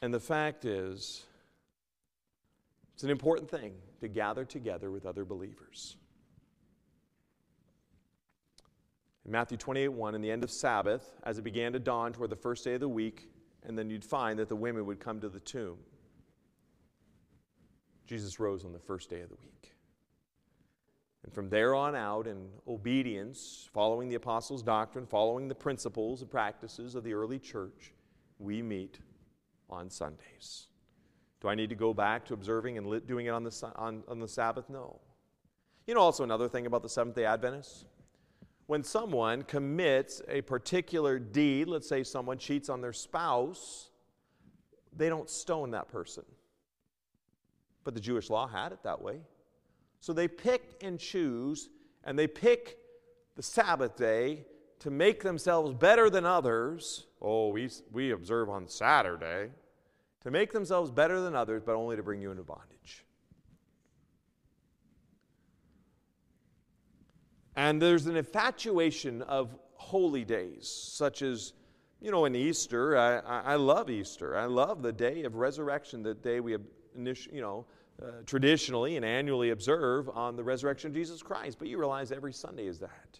And 0.00 0.14
the 0.14 0.20
fact 0.20 0.64
is, 0.64 1.24
it's 2.94 3.02
an 3.02 3.10
important 3.10 3.50
thing 3.50 3.74
to 4.00 4.08
gather 4.08 4.44
together 4.44 4.90
with 4.90 5.06
other 5.06 5.24
believers. 5.24 5.96
In 9.24 9.32
Matthew 9.32 9.58
28 9.58 9.88
1, 9.88 10.14
in 10.14 10.20
the 10.20 10.30
end 10.30 10.44
of 10.44 10.50
Sabbath, 10.50 11.12
as 11.24 11.38
it 11.38 11.42
began 11.42 11.72
to 11.72 11.78
dawn 11.78 12.12
toward 12.12 12.30
the 12.30 12.36
first 12.36 12.64
day 12.64 12.74
of 12.74 12.80
the 12.80 12.88
week, 12.88 13.28
and 13.64 13.76
then 13.76 13.90
you'd 13.90 14.04
find 14.04 14.38
that 14.38 14.48
the 14.48 14.56
women 14.56 14.86
would 14.86 15.00
come 15.00 15.20
to 15.20 15.28
the 15.28 15.40
tomb. 15.40 15.78
Jesus 18.06 18.40
rose 18.40 18.64
on 18.64 18.72
the 18.72 18.78
first 18.78 19.10
day 19.10 19.20
of 19.20 19.28
the 19.28 19.36
week. 19.42 19.74
And 21.24 21.34
from 21.34 21.50
there 21.50 21.74
on 21.74 21.94
out, 21.94 22.26
in 22.26 22.48
obedience, 22.66 23.68
following 23.74 24.08
the 24.08 24.14
apostles' 24.14 24.62
doctrine, 24.62 25.06
following 25.06 25.46
the 25.46 25.54
principles 25.54 26.22
and 26.22 26.30
practices 26.30 26.94
of 26.94 27.04
the 27.04 27.12
early 27.12 27.38
church, 27.38 27.92
we 28.38 28.62
meet 28.62 28.98
on 29.70 29.90
Sundays. 29.90 30.66
Do 31.40 31.48
I 31.48 31.54
need 31.54 31.68
to 31.70 31.76
go 31.76 31.94
back 31.94 32.24
to 32.26 32.34
observing 32.34 32.78
and 32.78 33.06
doing 33.06 33.26
it 33.26 33.30
on 33.30 33.44
the, 33.44 33.72
on, 33.76 34.02
on 34.08 34.18
the 34.18 34.28
Sabbath? 34.28 34.68
No. 34.68 35.00
You 35.86 35.94
know, 35.94 36.00
also 36.00 36.24
another 36.24 36.48
thing 36.48 36.66
about 36.66 36.82
the 36.82 36.88
Seventh 36.88 37.16
day 37.16 37.24
Adventists? 37.24 37.84
When 38.66 38.82
someone 38.82 39.42
commits 39.42 40.20
a 40.28 40.42
particular 40.42 41.18
deed, 41.18 41.68
let's 41.68 41.88
say 41.88 42.02
someone 42.02 42.38
cheats 42.38 42.68
on 42.68 42.80
their 42.80 42.92
spouse, 42.92 43.90
they 44.94 45.08
don't 45.08 45.30
stone 45.30 45.70
that 45.70 45.88
person. 45.88 46.24
But 47.84 47.94
the 47.94 48.00
Jewish 48.00 48.28
law 48.28 48.46
had 48.46 48.72
it 48.72 48.82
that 48.82 49.00
way. 49.00 49.20
So 50.00 50.12
they 50.12 50.28
pick 50.28 50.76
and 50.82 50.98
choose, 50.98 51.70
and 52.04 52.18
they 52.18 52.26
pick 52.26 52.78
the 53.36 53.42
Sabbath 53.42 53.96
day 53.96 54.44
to 54.80 54.90
make 54.90 55.22
themselves 55.22 55.74
better 55.74 56.08
than 56.10 56.24
others 56.24 57.08
oh, 57.20 57.48
we, 57.48 57.70
we 57.92 58.12
observe 58.12 58.48
on 58.48 58.68
Saturday, 58.68 59.50
to 60.22 60.30
make 60.30 60.52
themselves 60.52 60.90
better 60.90 61.20
than 61.20 61.34
others, 61.34 61.62
but 61.64 61.74
only 61.74 61.96
to 61.96 62.02
bring 62.02 62.20
you 62.20 62.30
into 62.30 62.42
bondage. 62.42 63.04
And 67.56 67.82
there's 67.82 68.06
an 68.06 68.16
infatuation 68.16 69.22
of 69.22 69.56
holy 69.74 70.24
days, 70.24 70.68
such 70.68 71.22
as, 71.22 71.54
you 72.00 72.12
know, 72.12 72.24
in 72.24 72.36
Easter. 72.36 72.96
I, 72.96 73.18
I 73.18 73.54
love 73.56 73.90
Easter. 73.90 74.36
I 74.36 74.44
love 74.46 74.82
the 74.82 74.92
day 74.92 75.24
of 75.24 75.34
resurrection, 75.34 76.02
the 76.02 76.14
day 76.14 76.38
we, 76.38 76.52
you 76.52 77.40
know, 77.40 77.66
uh, 78.00 78.22
traditionally 78.26 78.94
and 78.94 79.04
annually 79.04 79.50
observe 79.50 80.08
on 80.10 80.36
the 80.36 80.44
resurrection 80.44 80.90
of 80.90 80.94
Jesus 80.94 81.20
Christ. 81.20 81.58
But 81.58 81.66
you 81.66 81.78
realize 81.78 82.12
every 82.12 82.32
Sunday 82.32 82.66
is 82.66 82.78
that. 82.78 83.18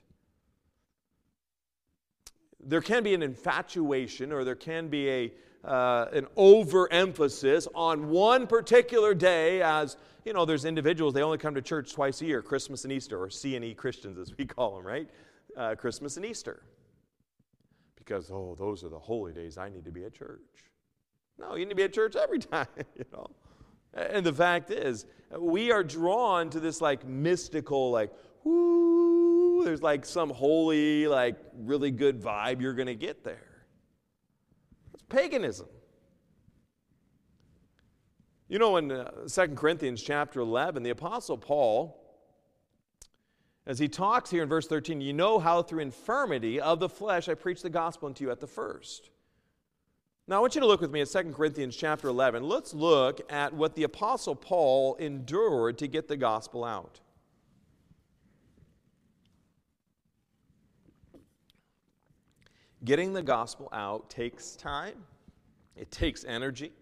There 2.64 2.80
can 2.80 3.02
be 3.02 3.14
an 3.14 3.22
infatuation 3.22 4.32
or 4.32 4.44
there 4.44 4.56
can 4.56 4.88
be 4.88 5.08
a, 5.08 5.32
uh, 5.64 6.06
an 6.12 6.26
overemphasis 6.36 7.68
on 7.74 8.08
one 8.08 8.46
particular 8.46 9.14
day 9.14 9.62
as 9.62 9.96
you 10.24 10.32
know 10.32 10.44
there's 10.44 10.64
individuals 10.64 11.14
they 11.14 11.22
only 11.22 11.38
come 11.38 11.54
to 11.54 11.62
church 11.62 11.92
twice 11.92 12.20
a 12.20 12.26
year 12.26 12.42
christmas 12.42 12.84
and 12.84 12.92
easter 12.92 13.20
or 13.20 13.30
c&e 13.30 13.74
christians 13.74 14.18
as 14.18 14.36
we 14.36 14.44
call 14.44 14.76
them 14.76 14.86
right? 14.86 15.08
Uh, 15.56 15.74
christmas 15.74 16.16
and 16.16 16.26
easter. 16.26 16.62
Because 17.96 18.30
oh 18.30 18.54
those 18.58 18.84
are 18.84 18.88
the 18.88 18.98
holy 18.98 19.32
days 19.32 19.58
i 19.58 19.68
need 19.68 19.84
to 19.84 19.90
be 19.90 20.04
at 20.04 20.14
church. 20.14 20.40
No 21.38 21.54
you 21.54 21.64
need 21.64 21.70
to 21.70 21.76
be 21.76 21.84
at 21.84 21.92
church 21.92 22.16
every 22.16 22.38
time 22.38 22.66
you 22.96 23.04
know? 23.12 23.26
And 23.94 24.24
the 24.24 24.32
fact 24.32 24.70
is 24.70 25.06
we 25.38 25.70
are 25.70 25.84
drawn 25.84 26.50
to 26.50 26.60
this 26.60 26.80
like 26.80 27.06
mystical 27.06 27.90
like 27.90 28.12
whoo 28.44 28.87
there's 29.64 29.82
like 29.82 30.04
some 30.04 30.30
holy 30.30 31.06
like 31.06 31.36
really 31.56 31.90
good 31.90 32.20
vibe 32.20 32.60
you're 32.60 32.74
going 32.74 32.86
to 32.86 32.94
get 32.94 33.24
there 33.24 33.64
It's 34.94 35.02
paganism. 35.08 35.68
You 38.48 38.58
know, 38.58 38.78
in 38.78 38.90
uh, 38.90 39.10
2 39.28 39.48
Corinthians 39.48 40.02
chapter 40.02 40.40
11, 40.40 40.82
the 40.82 40.90
Apostle 40.90 41.36
Paul, 41.36 42.02
as 43.66 43.78
he 43.78 43.88
talks 43.88 44.30
here 44.30 44.42
in 44.42 44.48
verse 44.48 44.66
13, 44.66 45.02
you 45.02 45.12
know 45.12 45.38
how 45.38 45.60
through 45.62 45.80
infirmity 45.80 46.58
of 46.58 46.80
the 46.80 46.88
flesh 46.88 47.28
I 47.28 47.34
preached 47.34 47.62
the 47.62 47.68
gospel 47.68 48.06
unto 48.06 48.24
you 48.24 48.30
at 48.30 48.40
the 48.40 48.46
first. 48.46 49.10
Now, 50.26 50.36
I 50.36 50.40
want 50.40 50.54
you 50.54 50.62
to 50.62 50.66
look 50.66 50.80
with 50.80 50.90
me 50.90 51.02
at 51.02 51.08
2 51.08 51.32
Corinthians 51.32 51.76
chapter 51.76 52.08
11. 52.08 52.42
Let's 52.42 52.72
look 52.72 53.20
at 53.30 53.52
what 53.52 53.74
the 53.74 53.82
Apostle 53.82 54.34
Paul 54.34 54.96
endured 54.96 55.76
to 55.78 55.86
get 55.86 56.08
the 56.08 56.16
gospel 56.16 56.64
out. 56.64 57.00
Getting 62.84 63.12
the 63.12 63.22
gospel 63.22 63.68
out 63.72 64.08
takes 64.08 64.56
time, 64.56 65.04
it 65.76 65.90
takes 65.90 66.24
energy, 66.24 66.72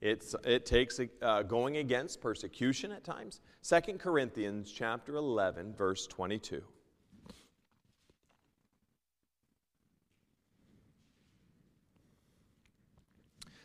it's, 0.00 0.34
it 0.44 0.66
takes 0.66 1.00
uh, 1.22 1.42
going 1.42 1.78
against 1.78 2.20
persecution 2.20 2.92
at 2.92 3.04
times. 3.04 3.40
2 3.62 3.80
Corinthians 3.98 4.70
chapter 4.70 5.16
11, 5.16 5.74
verse 5.74 6.06
22. 6.06 6.62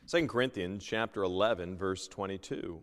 Second 0.09 0.27
Corinthians 0.27 0.83
chapter 0.83 1.21
11 1.21 1.77
verse 1.77 2.07
22. 2.07 2.79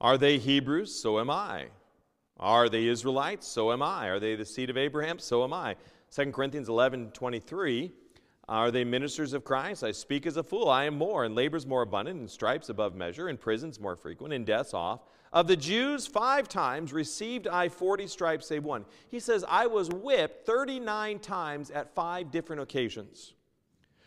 Are 0.00 0.18
they 0.18 0.38
Hebrews? 0.38 0.92
So 0.92 1.20
am 1.20 1.30
I. 1.30 1.66
Are 2.36 2.68
they 2.68 2.88
Israelites? 2.88 3.46
So 3.46 3.70
am 3.70 3.80
I. 3.80 4.08
Are 4.08 4.18
they 4.18 4.34
the 4.34 4.44
seed 4.44 4.70
of 4.70 4.76
Abraham? 4.76 5.20
So 5.20 5.44
am 5.44 5.52
I. 5.52 5.76
2 6.14 6.32
Corinthians 6.32 6.68
11 6.68 7.10
23. 7.12 7.92
Are 8.48 8.70
they 8.70 8.82
ministers 8.82 9.34
of 9.34 9.44
Christ? 9.44 9.84
I 9.84 9.92
speak 9.92 10.26
as 10.26 10.38
a 10.38 10.42
fool. 10.42 10.70
I 10.70 10.84
am 10.84 10.96
more, 10.96 11.24
and 11.24 11.34
labors 11.34 11.66
more 11.66 11.82
abundant, 11.82 12.18
and 12.18 12.30
stripes 12.30 12.70
above 12.70 12.94
measure, 12.94 13.28
and 13.28 13.38
prisons 13.38 13.78
more 13.78 13.94
frequent, 13.94 14.32
and 14.32 14.46
deaths 14.46 14.72
off. 14.72 15.00
Of 15.34 15.46
the 15.46 15.56
Jews, 15.56 16.06
five 16.06 16.48
times 16.48 16.94
received 16.94 17.46
I 17.46 17.68
40 17.68 18.06
stripes, 18.06 18.46
save 18.46 18.64
one. 18.64 18.86
He 19.10 19.20
says, 19.20 19.44
I 19.46 19.66
was 19.66 19.90
whipped 19.90 20.46
39 20.46 21.18
times 21.18 21.70
at 21.70 21.94
five 21.94 22.30
different 22.30 22.62
occasions. 22.62 23.34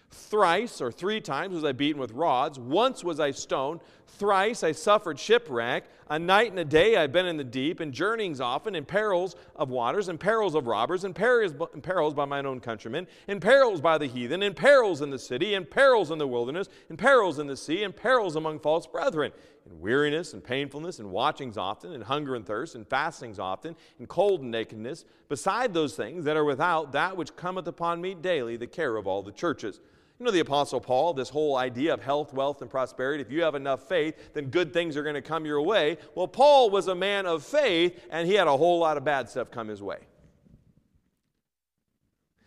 Thrice 0.10 0.82
or 0.82 0.92
three 0.92 1.22
times 1.22 1.54
was 1.54 1.64
I 1.64 1.72
beaten 1.72 2.02
with 2.02 2.12
rods. 2.12 2.60
Once 2.60 3.04
was 3.04 3.20
I 3.20 3.32
stoned. 3.32 3.82
Thrice 4.08 4.64
I 4.64 4.72
suffered 4.72 5.20
shipwreck. 5.20 5.86
A 6.12 6.20
night 6.20 6.50
and 6.50 6.60
a 6.60 6.66
day 6.66 6.98
I've 6.98 7.14
been 7.14 7.26
in 7.26 7.38
the 7.38 7.44
deep, 7.46 7.80
and 7.80 7.94
journeyings 7.94 8.42
often, 8.42 8.76
in 8.76 8.84
perils 8.84 9.38
of 9.56 9.70
waters, 9.70 10.10
and 10.10 10.20
perils 10.20 10.56
of 10.56 10.68
robbers, 10.68 11.06
and 11.06 11.16
perils, 11.16 11.54
perils 11.82 12.14
by 12.14 12.26
mine 12.26 12.46
own 12.46 12.60
countrymen, 12.60 13.08
and 13.30 13.42
perils 13.42 13.80
by 13.80 13.98
the 13.98 14.08
heathen, 14.08 14.44
and 14.44 14.54
perils 14.54 15.00
in 15.00 15.10
the 15.10 15.18
city, 15.18 15.54
and 15.54 15.72
perils 15.72 16.12
in 16.12 16.18
the 16.18 16.28
wilderness, 16.28 16.68
and 16.90 17.00
perils 17.00 17.40
in 17.40 17.48
the 17.48 17.56
sea, 17.56 17.84
and 17.84 17.96
perils 17.96 18.36
among 18.36 18.60
false 18.60 18.86
brethren, 18.86 19.32
and 19.64 19.80
weariness 19.80 20.34
and 20.34 20.44
painfulness, 20.44 21.00
and 21.00 21.10
watchings 21.10 21.58
often, 21.58 21.94
and 21.94 22.04
hunger 22.04 22.36
and 22.36 22.46
thirst, 22.46 22.76
and 22.76 22.86
fastings 22.90 23.40
often, 23.40 23.74
and 23.98 24.10
cold 24.10 24.42
and 24.42 24.52
nakedness, 24.52 25.06
beside 25.30 25.74
those 25.74 25.96
things 25.96 26.26
that 26.26 26.36
are 26.36 26.44
without, 26.44 26.92
that 26.92 27.16
which 27.16 27.38
cometh 27.38 27.68
upon 27.68 28.02
me 28.02 28.16
daily, 28.16 28.58
the 28.58 28.68
care 28.68 28.98
of 28.98 29.08
all 29.08 29.24
the 29.24 29.32
churches. 29.32 29.80
You 30.22 30.26
know, 30.26 30.32
the 30.32 30.42
Apostle 30.42 30.80
Paul, 30.80 31.16
this 31.16 31.30
whole 31.30 31.58
idea 31.58 31.96
of 31.96 32.04
health, 32.04 32.32
wealth, 32.32 32.62
and 32.62 32.70
prosperity. 32.70 33.24
If 33.24 33.32
you 33.32 33.42
have 33.42 33.56
enough 33.56 33.90
faith, 33.90 34.36
then 34.36 34.52
good 34.52 34.72
things 34.72 34.96
are 34.96 35.02
going 35.02 35.16
to 35.16 35.22
come 35.24 35.48
your 35.48 35.64
way. 35.64 35.98
Well, 36.14 36.28
Paul 36.28 36.70
was 36.70 36.88
a 36.90 36.94
man 36.94 37.26
of 37.26 37.44
faith, 37.44 38.00
and 38.12 38.28
he 38.28 38.36
had 38.36 38.46
a 38.48 38.56
whole 38.56 38.78
lot 38.78 38.98
of 38.98 39.04
bad 39.04 39.32
stuff 39.32 39.50
come 39.50 39.68
his 39.68 39.82
way. 39.82 39.98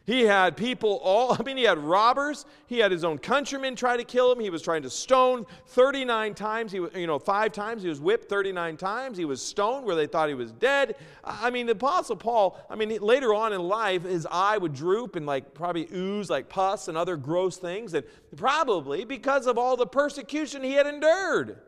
He 0.07 0.23
had 0.23 0.57
people 0.57 1.01
all, 1.03 1.33
I 1.39 1.43
mean, 1.43 1.57
he 1.57 1.65
had 1.65 1.79
robbers. 1.79 2.45
He 2.67 2.79
had 2.79 2.93
his 2.93 3.05
own 3.05 3.19
countrymen 3.19 3.75
try 3.75 3.97
to 3.97 4.05
kill 4.05 4.31
him. 4.31 4.41
He 4.41 4.51
was 4.51 4.63
trying 4.63 4.83
to 4.83 4.91
stone 4.91 5.47
39 5.69 6.35
times. 6.35 6.73
He 6.73 6.81
was, 6.81 6.95
you 6.95 7.07
know, 7.07 7.19
five 7.19 7.53
times. 7.53 7.83
He 7.83 7.89
was 7.89 8.01
whipped 8.01 8.29
39 8.29 8.77
times. 8.77 9.17
He 9.17 9.25
was 9.25 9.41
stoned 9.41 9.87
where 9.87 9.97
they 9.97 10.07
thought 10.07 10.29
he 10.29 10.35
was 10.35 10.53
dead. 10.53 10.97
I 11.25 11.51
mean, 11.51 11.67
the 11.67 11.73
Apostle 11.73 12.17
Paul, 12.17 12.59
I 12.69 12.77
mean, 12.77 12.97
later 13.01 13.35
on 13.35 13.53
in 13.53 13.63
life, 13.63 14.03
his 14.05 14.27
eye 14.31 14.59
would 14.59 14.75
droop 14.75 15.17
and 15.17 15.25
like 15.25 15.55
probably 15.55 15.89
ooze 15.93 16.29
like 16.29 16.49
pus 16.49 16.89
and 16.89 16.99
other 16.99 17.17
gross 17.17 17.57
things. 17.57 17.95
And 17.95 18.05
probably 18.37 19.05
because 19.05 19.47
of 19.47 19.57
all 19.57 19.77
the 19.77 19.87
persecution 19.87 20.63
he 20.63 20.73
had 20.73 20.87
endured. 20.87 21.59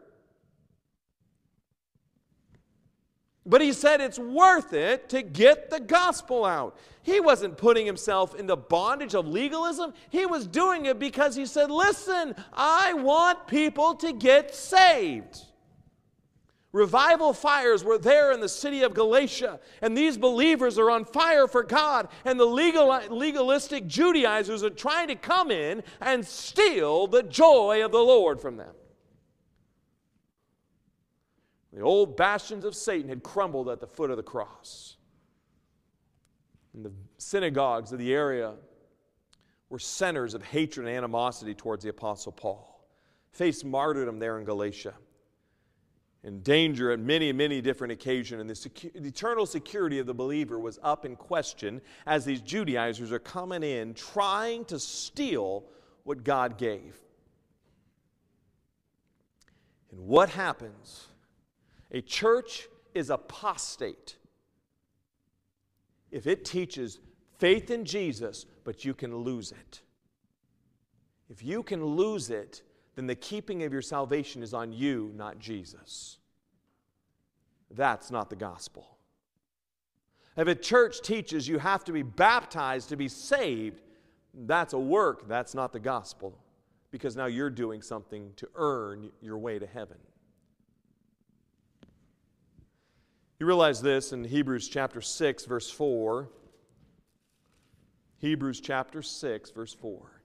But 3.47 3.61
he 3.61 3.73
said 3.73 4.01
it's 4.01 4.19
worth 4.19 4.73
it 4.73 5.09
to 5.11 5.23
get 5.23 5.71
the 5.71 5.79
gospel 5.79 6.45
out. 6.45 6.77
He 7.07 7.21
wasn't 7.21 7.57
putting 7.57 7.87
himself 7.87 8.35
in 8.35 8.49
the 8.49 8.57
bondage 8.57 9.15
of 9.15 9.29
legalism. 9.29 9.95
He 10.11 10.27
was 10.27 10.45
doing 10.45 10.87
it 10.87 10.99
because 10.99 11.37
he 11.37 11.47
said, 11.47 11.71
Listen, 11.71 12.35
I 12.53 12.95
want 12.95 13.47
people 13.47 13.95
to 13.95 14.13
get 14.13 14.53
saved. 14.53 15.39
Revival 16.73 17.33
fires 17.33 17.85
were 17.85 17.97
there 17.97 18.33
in 18.33 18.41
the 18.41 18.49
city 18.49 18.83
of 18.83 18.93
Galatia, 18.93 19.61
and 19.81 19.97
these 19.97 20.19
believers 20.19 20.81
are 20.81 20.91
on 20.91 21.05
fire 21.05 21.47
for 21.47 21.63
God, 21.63 22.09
and 22.25 22.41
the 22.41 22.45
legal, 22.45 22.89
legalistic 23.09 23.87
Judaizers 23.87 24.65
are 24.65 24.71
trying 24.71 25.07
to 25.07 25.15
come 25.15 25.53
in 25.53 25.85
and 26.01 26.27
steal 26.27 27.07
the 27.07 27.23
joy 27.23 27.85
of 27.85 27.93
the 27.93 28.03
Lord 28.03 28.41
from 28.41 28.57
them. 28.57 28.75
The 31.73 31.83
old 31.83 32.17
bastions 32.17 32.65
of 32.65 32.75
Satan 32.75 33.11
had 33.11 33.23
crumbled 33.23 33.69
at 33.69 33.79
the 33.79 33.87
foot 33.87 34.11
of 34.11 34.17
the 34.17 34.25
cross. 34.25 34.97
And 36.77 36.85
the 36.85 36.93
synagogues 37.17 37.91
of 37.91 37.99
the 37.99 38.13
area 38.13 38.53
were 39.71 39.79
centers 39.79 40.35
of 40.35 40.43
hatred 40.45 40.87
and 40.87 40.95
animosity 40.95 41.55
towards 41.55 41.83
the 41.83 41.91
Apostle 41.91 42.33
Paul. 42.33 42.87
Faced 43.33 43.65
martyrdom 43.65 44.19
there 44.19 44.39
in 44.39 44.45
Galatia. 44.45 44.95
In 46.23 46.43
danger 46.43 46.91
at 46.91 46.99
many, 46.99 47.33
many 47.33 47.61
different 47.61 47.93
occasions, 47.93 48.41
and 48.41 48.51
the, 48.51 48.55
secu- 48.55 48.93
the 48.93 49.09
eternal 49.09 49.47
security 49.47 49.99
of 49.99 50.07
the 50.07 50.15
believer 50.15 50.59
was 50.59 50.79
up 50.83 51.07
in 51.07 51.17
question 51.17 51.81
as 52.07 52.25
these 52.25 52.41
Judaizers 52.41 53.11
are 53.11 53.19
coming 53.19 53.63
in 53.63 53.95
trying 53.95 54.65
to 54.67 54.79
steal 54.79 55.65
what 56.05 56.25
God 56.25 56.59
gave. 56.59 56.99
And 59.91 60.01
what 60.07 60.29
happens 60.29 61.07
a 61.91 62.03
church 62.03 62.69
is 62.93 63.09
apostate 63.09 64.17
if 66.17 66.27
it 66.27 66.47
teaches 66.47 66.99
faith 67.39 67.71
in 67.71 67.85
Jesus, 67.85 68.47
but 68.65 68.87
you 68.87 68.95
can 68.95 69.15
lose 69.15 69.53
it. 69.53 69.83
If 71.29 71.45
you 71.45 71.63
can 71.63 71.85
lose 71.85 72.31
it, 72.31 72.63
then 72.95 73.07
the 73.07 73.15
keeping 73.15 73.65
of 73.65 73.73
your 73.73 73.83
salvation 73.83 74.43
is 74.43 74.55
on 74.55 74.73
you, 74.73 75.13
not 75.15 75.39
Jesus. 75.39 76.17
That's 77.71 78.11
not 78.11 78.31
the 78.31 78.37
gospel. 78.37 78.97
If 80.39 80.49
a 80.49 80.55
church 80.55 81.03
teaches 81.03 81.47
you 81.47 81.59
have 81.59 81.85
to 81.85 81.93
be 81.93 82.03
baptized 82.03 82.89
to 82.89 82.97
be 82.97 83.09
saved, 83.09 83.83
that's 84.33 84.73
a 84.73 84.79
work, 84.79 85.29
that's 85.29 85.55
not 85.55 85.75
the 85.75 85.81
gospel. 85.81 86.39
Because 86.91 87.15
now 87.15 87.27
you're 87.27 87.51
doing 87.51 87.83
something 87.83 88.33
to 88.37 88.49
earn 88.55 89.11
your 89.21 89.37
way 89.37 89.59
to 89.59 89.67
heaven. 89.67 89.99
You 93.39 93.47
realize 93.47 93.83
this 93.83 94.13
in 94.13 94.25
Hebrews 94.25 94.69
chapter 94.69 95.01
6, 95.01 95.45
verse 95.45 95.71
4. 95.71 96.29
Hebrews 98.19 98.61
chapter 98.61 99.03
6, 99.03 99.51
verse 99.51 99.75
4. 99.75 100.23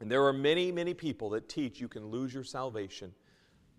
And 0.00 0.10
there 0.10 0.24
are 0.24 0.32
many, 0.32 0.70
many 0.70 0.94
people 0.94 1.30
that 1.30 1.48
teach 1.48 1.80
you 1.80 1.88
can 1.88 2.06
lose 2.06 2.32
your 2.32 2.44
salvation 2.44 3.14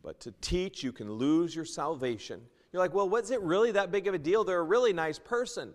but 0.04 0.20
to 0.22 0.34
teach, 0.42 0.84
you 0.84 0.92
can 0.92 1.12
lose 1.12 1.56
your 1.56 1.66
salvation. 1.66 2.42
You're 2.72 2.82
like, 2.82 2.94
well, 2.94 3.10
was 3.10 3.32
it 3.32 3.42
really 3.42 3.72
that 3.72 3.92
big 3.92 4.08
of 4.08 4.14
a 4.14 4.20
deal? 4.20 4.44
They're 4.44 4.60
a 4.60 4.64
really 4.64 4.94
nice 4.94 5.20
person. 5.20 5.74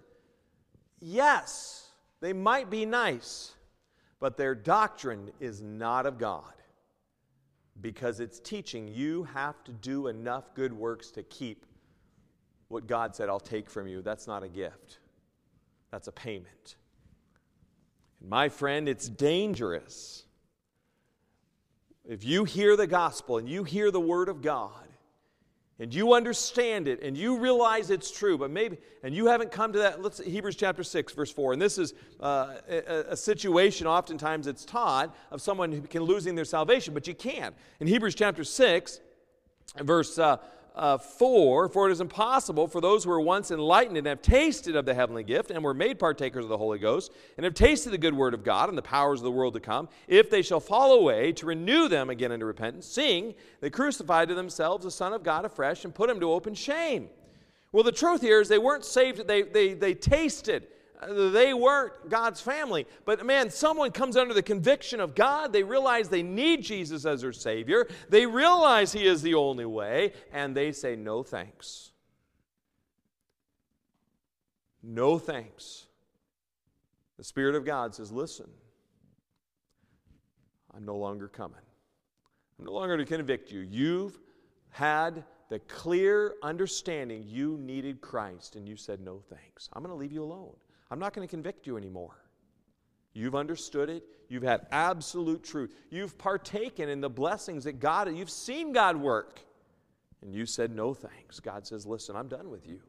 Yes, 1.00 1.90
they 2.20 2.32
might 2.32 2.70
be 2.70 2.86
nice, 2.86 3.54
but 4.18 4.36
their 4.36 4.54
doctrine 4.54 5.30
is 5.40 5.62
not 5.62 6.06
of 6.06 6.18
God 6.18 6.52
because 7.80 8.20
it's 8.20 8.40
teaching 8.40 8.88
you 8.88 9.24
have 9.24 9.62
to 9.64 9.72
do 9.72 10.08
enough 10.08 10.54
good 10.54 10.72
works 10.72 11.10
to 11.12 11.22
keep 11.22 11.66
what 12.68 12.86
God 12.86 13.14
said, 13.14 13.28
I'll 13.28 13.38
take 13.38 13.70
from 13.70 13.86
you. 13.86 14.02
That's 14.02 14.26
not 14.26 14.42
a 14.42 14.48
gift, 14.48 14.98
that's 15.90 16.08
a 16.08 16.12
payment. 16.12 16.76
And 18.20 18.28
my 18.28 18.48
friend, 18.48 18.88
it's 18.88 19.08
dangerous. 19.08 20.24
If 22.08 22.24
you 22.24 22.44
hear 22.44 22.76
the 22.76 22.86
gospel 22.86 23.38
and 23.38 23.48
you 23.48 23.64
hear 23.64 23.90
the 23.90 24.00
word 24.00 24.28
of 24.28 24.40
God, 24.40 24.85
and 25.78 25.92
you 25.94 26.14
understand 26.14 26.88
it 26.88 27.02
and 27.02 27.16
you 27.16 27.38
realize 27.38 27.90
it's 27.90 28.10
true 28.10 28.38
but 28.38 28.50
maybe 28.50 28.78
and 29.02 29.14
you 29.14 29.26
haven't 29.26 29.50
come 29.50 29.72
to 29.72 29.78
that 29.78 30.02
let's 30.02 30.18
hebrews 30.18 30.56
chapter 30.56 30.82
6 30.82 31.12
verse 31.12 31.30
4 31.30 31.52
and 31.52 31.62
this 31.62 31.78
is 31.78 31.94
uh, 32.20 32.54
a, 32.68 33.12
a, 33.12 33.16
situation 33.16 33.86
oftentimes 33.86 34.46
it's 34.46 34.64
taught 34.64 35.14
of 35.30 35.40
someone 35.40 35.72
who 35.72 35.82
can 35.82 36.02
losing 36.02 36.34
their 36.34 36.44
salvation 36.44 36.94
but 36.94 37.06
you 37.06 37.14
can't. 37.14 37.54
In 37.80 37.86
hebrews 37.86 38.14
chapter 38.14 38.44
6 38.44 39.00
verse 39.82 40.18
uh, 40.18 40.38
uh, 40.76 40.98
4 40.98 41.68
For 41.68 41.88
it 41.88 41.92
is 41.92 42.00
impossible 42.00 42.68
for 42.68 42.80
those 42.80 43.04
who 43.04 43.10
were 43.10 43.20
once 43.20 43.50
enlightened 43.50 43.96
and 43.96 44.06
have 44.06 44.22
tasted 44.22 44.76
of 44.76 44.84
the 44.84 44.94
heavenly 44.94 45.24
gift 45.24 45.50
and 45.50 45.64
were 45.64 45.74
made 45.74 45.98
partakers 45.98 46.44
of 46.44 46.50
the 46.50 46.58
Holy 46.58 46.78
Ghost 46.78 47.12
and 47.36 47.44
have 47.44 47.54
tasted 47.54 47.90
the 47.90 47.98
good 47.98 48.14
word 48.14 48.34
of 48.34 48.44
God 48.44 48.68
and 48.68 48.76
the 48.76 48.82
powers 48.82 49.20
of 49.20 49.24
the 49.24 49.30
world 49.30 49.54
to 49.54 49.60
come, 49.60 49.88
if 50.06 50.30
they 50.30 50.42
shall 50.42 50.60
fall 50.60 50.92
away, 50.92 51.32
to 51.32 51.46
renew 51.46 51.88
them 51.88 52.10
again 52.10 52.32
unto 52.32 52.44
repentance, 52.44 52.86
seeing 52.86 53.34
they 53.60 53.70
crucified 53.70 54.28
to 54.28 54.34
themselves 54.34 54.84
the 54.84 54.90
Son 54.90 55.12
of 55.12 55.22
God 55.22 55.44
afresh 55.44 55.84
and 55.84 55.94
put 55.94 56.10
him 56.10 56.20
to 56.20 56.32
open 56.32 56.54
shame. 56.54 57.08
Well, 57.72 57.82
the 57.82 57.92
truth 57.92 58.20
here 58.20 58.40
is 58.40 58.48
they 58.48 58.58
weren't 58.58 58.84
saved, 58.84 59.26
they, 59.26 59.42
they, 59.42 59.74
they 59.74 59.94
tasted 59.94 60.68
they 61.08 61.52
weren't 61.54 62.08
God's 62.08 62.40
family. 62.40 62.86
But 63.04 63.24
man, 63.24 63.50
someone 63.50 63.90
comes 63.90 64.16
under 64.16 64.34
the 64.34 64.42
conviction 64.42 65.00
of 65.00 65.14
God. 65.14 65.52
They 65.52 65.62
realize 65.62 66.08
they 66.08 66.22
need 66.22 66.62
Jesus 66.62 67.04
as 67.04 67.22
their 67.22 67.32
Savior. 67.32 67.88
They 68.08 68.26
realize 68.26 68.92
He 68.92 69.06
is 69.06 69.22
the 69.22 69.34
only 69.34 69.66
way, 69.66 70.12
and 70.32 70.56
they 70.56 70.72
say, 70.72 70.96
No 70.96 71.22
thanks. 71.22 71.92
No 74.82 75.18
thanks. 75.18 75.86
The 77.18 77.24
Spirit 77.24 77.54
of 77.54 77.64
God 77.64 77.94
says, 77.94 78.12
Listen, 78.12 78.48
I'm 80.74 80.84
no 80.84 80.96
longer 80.96 81.28
coming. 81.28 81.56
I'm 82.58 82.64
no 82.64 82.72
longer 82.72 82.96
to 82.96 83.04
convict 83.04 83.50
you. 83.50 83.60
You've 83.60 84.18
had 84.70 85.24
the 85.48 85.58
clear 85.60 86.34
understanding 86.42 87.24
you 87.26 87.58
needed 87.58 88.00
Christ, 88.00 88.56
and 88.56 88.68
you 88.68 88.76
said, 88.76 89.00
No 89.00 89.20
thanks. 89.28 89.68
I'm 89.72 89.82
going 89.82 89.94
to 89.94 89.98
leave 89.98 90.12
you 90.12 90.22
alone. 90.22 90.54
I'm 90.90 90.98
not 90.98 91.12
going 91.12 91.26
to 91.26 91.30
convict 91.30 91.66
you 91.66 91.76
anymore. 91.76 92.16
You've 93.12 93.34
understood 93.34 93.88
it. 93.88 94.04
You've 94.28 94.42
had 94.42 94.66
absolute 94.70 95.42
truth. 95.42 95.74
You've 95.90 96.18
partaken 96.18 96.88
in 96.88 97.00
the 97.00 97.08
blessings 97.08 97.64
that 97.64 97.80
God, 97.80 98.14
you've 98.14 98.30
seen 98.30 98.72
God 98.72 98.96
work. 98.96 99.40
And 100.22 100.34
you 100.34 100.46
said, 100.46 100.74
no 100.74 100.92
thanks. 100.92 101.40
God 101.40 101.66
says, 101.66 101.86
listen, 101.86 102.16
I'm 102.16 102.28
done 102.28 102.50
with 102.50 102.66
you. 102.66 102.80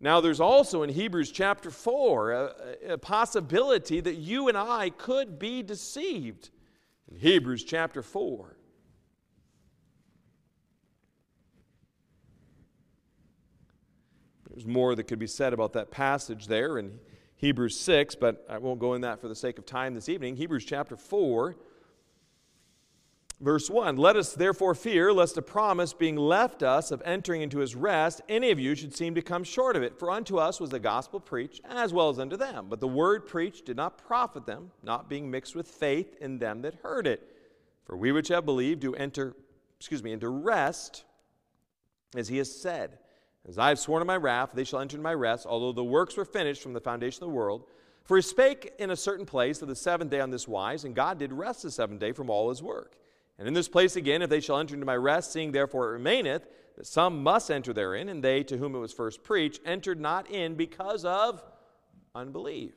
Now, 0.00 0.20
there's 0.20 0.40
also 0.40 0.82
in 0.82 0.90
Hebrews 0.90 1.30
chapter 1.30 1.70
4 1.70 2.32
a, 2.32 2.54
a 2.90 2.98
possibility 2.98 4.00
that 4.00 4.16
you 4.16 4.48
and 4.48 4.58
I 4.58 4.90
could 4.90 5.38
be 5.38 5.62
deceived. 5.62 6.50
In 7.10 7.16
Hebrews 7.16 7.64
chapter 7.64 8.02
4, 8.02 8.56
There's 14.54 14.66
more 14.66 14.94
that 14.94 15.04
could 15.04 15.18
be 15.18 15.26
said 15.26 15.52
about 15.52 15.72
that 15.72 15.90
passage 15.90 16.46
there 16.46 16.78
in 16.78 17.00
Hebrews 17.34 17.78
6, 17.80 18.14
but 18.14 18.46
I 18.48 18.58
won't 18.58 18.78
go 18.78 18.94
in 18.94 19.00
that 19.00 19.20
for 19.20 19.26
the 19.26 19.34
sake 19.34 19.58
of 19.58 19.66
time 19.66 19.94
this 19.94 20.08
evening. 20.08 20.36
Hebrews 20.36 20.64
chapter 20.64 20.96
4, 20.96 21.56
verse 23.40 23.68
1 23.68 23.96
Let 23.96 24.14
us 24.14 24.32
therefore 24.32 24.76
fear, 24.76 25.12
lest 25.12 25.36
a 25.36 25.42
promise 25.42 25.92
being 25.92 26.14
left 26.14 26.62
us 26.62 26.92
of 26.92 27.02
entering 27.04 27.42
into 27.42 27.58
his 27.58 27.74
rest, 27.74 28.20
any 28.28 28.52
of 28.52 28.60
you 28.60 28.76
should 28.76 28.94
seem 28.94 29.16
to 29.16 29.22
come 29.22 29.42
short 29.42 29.74
of 29.74 29.82
it. 29.82 29.98
For 29.98 30.08
unto 30.08 30.38
us 30.38 30.60
was 30.60 30.70
the 30.70 30.78
gospel 30.78 31.18
preached, 31.18 31.60
as 31.68 31.92
well 31.92 32.08
as 32.08 32.20
unto 32.20 32.36
them. 32.36 32.66
But 32.70 32.78
the 32.78 32.86
word 32.86 33.26
preached 33.26 33.66
did 33.66 33.76
not 33.76 33.98
profit 33.98 34.46
them, 34.46 34.70
not 34.84 35.08
being 35.08 35.28
mixed 35.28 35.56
with 35.56 35.66
faith 35.66 36.16
in 36.20 36.38
them 36.38 36.62
that 36.62 36.76
heard 36.84 37.08
it. 37.08 37.28
For 37.86 37.96
we 37.96 38.12
which 38.12 38.28
have 38.28 38.46
believed 38.46 38.82
do 38.82 38.94
enter, 38.94 39.34
excuse 39.80 40.04
me, 40.04 40.12
into 40.12 40.28
rest, 40.28 41.02
as 42.14 42.28
he 42.28 42.38
has 42.38 42.54
said. 42.54 42.98
As 43.48 43.58
I 43.58 43.68
have 43.68 43.78
sworn 43.78 44.00
in 44.00 44.06
my 44.06 44.16
wrath, 44.16 44.50
they 44.54 44.64
shall 44.64 44.80
enter 44.80 44.96
into 44.96 45.04
my 45.04 45.14
rest, 45.14 45.46
although 45.46 45.72
the 45.72 45.84
works 45.84 46.16
were 46.16 46.24
finished 46.24 46.62
from 46.62 46.72
the 46.72 46.80
foundation 46.80 47.22
of 47.22 47.30
the 47.30 47.36
world. 47.36 47.64
For 48.04 48.16
he 48.16 48.22
spake 48.22 48.72
in 48.78 48.90
a 48.90 48.96
certain 48.96 49.26
place 49.26 49.62
of 49.62 49.68
the 49.68 49.76
seventh 49.76 50.10
day 50.10 50.20
on 50.20 50.30
this 50.30 50.48
wise, 50.48 50.84
and 50.84 50.94
God 50.94 51.18
did 51.18 51.32
rest 51.32 51.62
the 51.62 51.70
seventh 51.70 52.00
day 52.00 52.12
from 52.12 52.30
all 52.30 52.48
his 52.48 52.62
work. 52.62 52.96
And 53.38 53.48
in 53.48 53.54
this 53.54 53.68
place 53.68 53.96
again, 53.96 54.22
if 54.22 54.30
they 54.30 54.40
shall 54.40 54.58
enter 54.58 54.74
into 54.74 54.86
my 54.86 54.96
rest, 54.96 55.32
seeing 55.32 55.52
therefore 55.52 55.88
it 55.88 55.92
remaineth, 55.92 56.46
that 56.76 56.86
some 56.86 57.22
must 57.22 57.50
enter 57.50 57.72
therein, 57.72 58.08
and 58.08 58.22
they 58.22 58.42
to 58.44 58.56
whom 58.56 58.74
it 58.74 58.78
was 58.78 58.92
first 58.92 59.22
preached 59.22 59.60
entered 59.64 60.00
not 60.00 60.30
in 60.30 60.54
because 60.54 61.04
of 61.04 61.42
unbelief. 62.14 62.74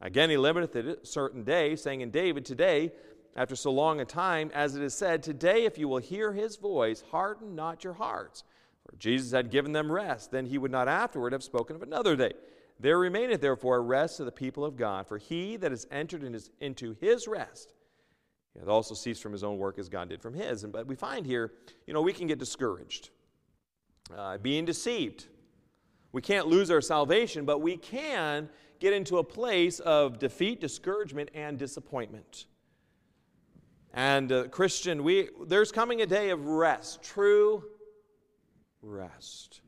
Again, 0.00 0.30
he 0.30 0.36
limiteth 0.36 0.76
it 0.76 0.86
a 1.02 1.06
certain 1.06 1.44
day, 1.44 1.76
saying 1.76 2.00
in 2.00 2.10
David, 2.10 2.44
Today, 2.44 2.92
after 3.36 3.56
so 3.56 3.70
long 3.70 4.00
a 4.00 4.04
time, 4.04 4.50
as 4.54 4.76
it 4.76 4.82
is 4.82 4.94
said, 4.94 5.22
Today, 5.22 5.64
if 5.64 5.78
you 5.78 5.88
will 5.88 5.98
hear 5.98 6.32
his 6.32 6.56
voice, 6.56 7.02
harden 7.10 7.54
not 7.54 7.84
your 7.84 7.94
hearts. 7.94 8.44
For 8.88 8.96
Jesus 8.96 9.32
had 9.32 9.50
given 9.50 9.72
them 9.72 9.90
rest, 9.92 10.30
then 10.30 10.46
he 10.46 10.58
would 10.58 10.70
not 10.70 10.88
afterward 10.88 11.32
have 11.32 11.42
spoken 11.42 11.76
of 11.76 11.82
another 11.82 12.16
day. 12.16 12.32
There 12.80 12.98
remaineth 12.98 13.40
therefore 13.40 13.76
a 13.76 13.80
rest 13.80 14.18
to 14.18 14.24
the 14.24 14.32
people 14.32 14.64
of 14.64 14.76
God, 14.76 15.06
for 15.06 15.18
he 15.18 15.56
that 15.56 15.72
is 15.72 15.86
entered 15.90 16.22
in 16.22 16.32
his, 16.32 16.50
into 16.60 16.96
his 17.00 17.26
rest 17.26 17.74
he 18.58 18.60
hath 18.60 18.68
also 18.68 18.94
ceased 18.94 19.22
from 19.22 19.30
his 19.30 19.44
own 19.44 19.56
work 19.56 19.78
as 19.78 19.88
God 19.88 20.08
did 20.08 20.20
from 20.20 20.34
his. 20.34 20.64
And, 20.64 20.72
but 20.72 20.86
we 20.86 20.96
find 20.96 21.24
here, 21.24 21.52
you 21.86 21.94
know, 21.94 22.02
we 22.02 22.12
can 22.12 22.26
get 22.26 22.40
discouraged, 22.40 23.10
uh, 24.16 24.38
being 24.38 24.64
deceived. 24.64 25.26
We 26.10 26.22
can't 26.22 26.48
lose 26.48 26.68
our 26.70 26.80
salvation, 26.80 27.44
but 27.44 27.60
we 27.60 27.76
can 27.76 28.48
get 28.80 28.92
into 28.92 29.18
a 29.18 29.24
place 29.24 29.78
of 29.80 30.18
defeat, 30.18 30.60
discouragement, 30.60 31.30
and 31.34 31.56
disappointment. 31.56 32.46
And 33.94 34.32
uh, 34.32 34.48
Christian, 34.48 35.04
we, 35.04 35.28
there's 35.46 35.70
coming 35.70 36.02
a 36.02 36.06
day 36.06 36.30
of 36.30 36.46
rest, 36.46 37.02
true 37.02 37.62
rest. 38.88 39.60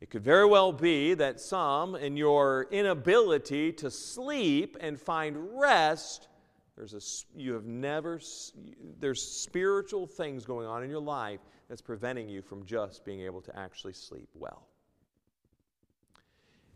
It 0.00 0.10
could 0.10 0.22
very 0.22 0.46
well 0.46 0.72
be 0.72 1.14
that 1.14 1.40
some, 1.40 1.94
in 1.94 2.16
your 2.16 2.66
inability 2.70 3.72
to 3.72 3.90
sleep 3.90 4.76
and 4.80 5.00
find 5.00 5.36
rest, 5.58 6.28
there's 6.76 6.92
a, 6.92 7.38
you 7.38 7.54
have 7.54 7.64
never, 7.64 8.20
there's 9.00 9.22
spiritual 9.22 10.06
things 10.06 10.44
going 10.44 10.66
on 10.66 10.84
in 10.84 10.90
your 10.90 11.00
life 11.00 11.40
that's 11.68 11.80
preventing 11.80 12.28
you 12.28 12.42
from 12.42 12.64
just 12.66 13.04
being 13.04 13.22
able 13.22 13.40
to 13.40 13.58
actually 13.58 13.94
sleep 13.94 14.28
well. 14.34 14.66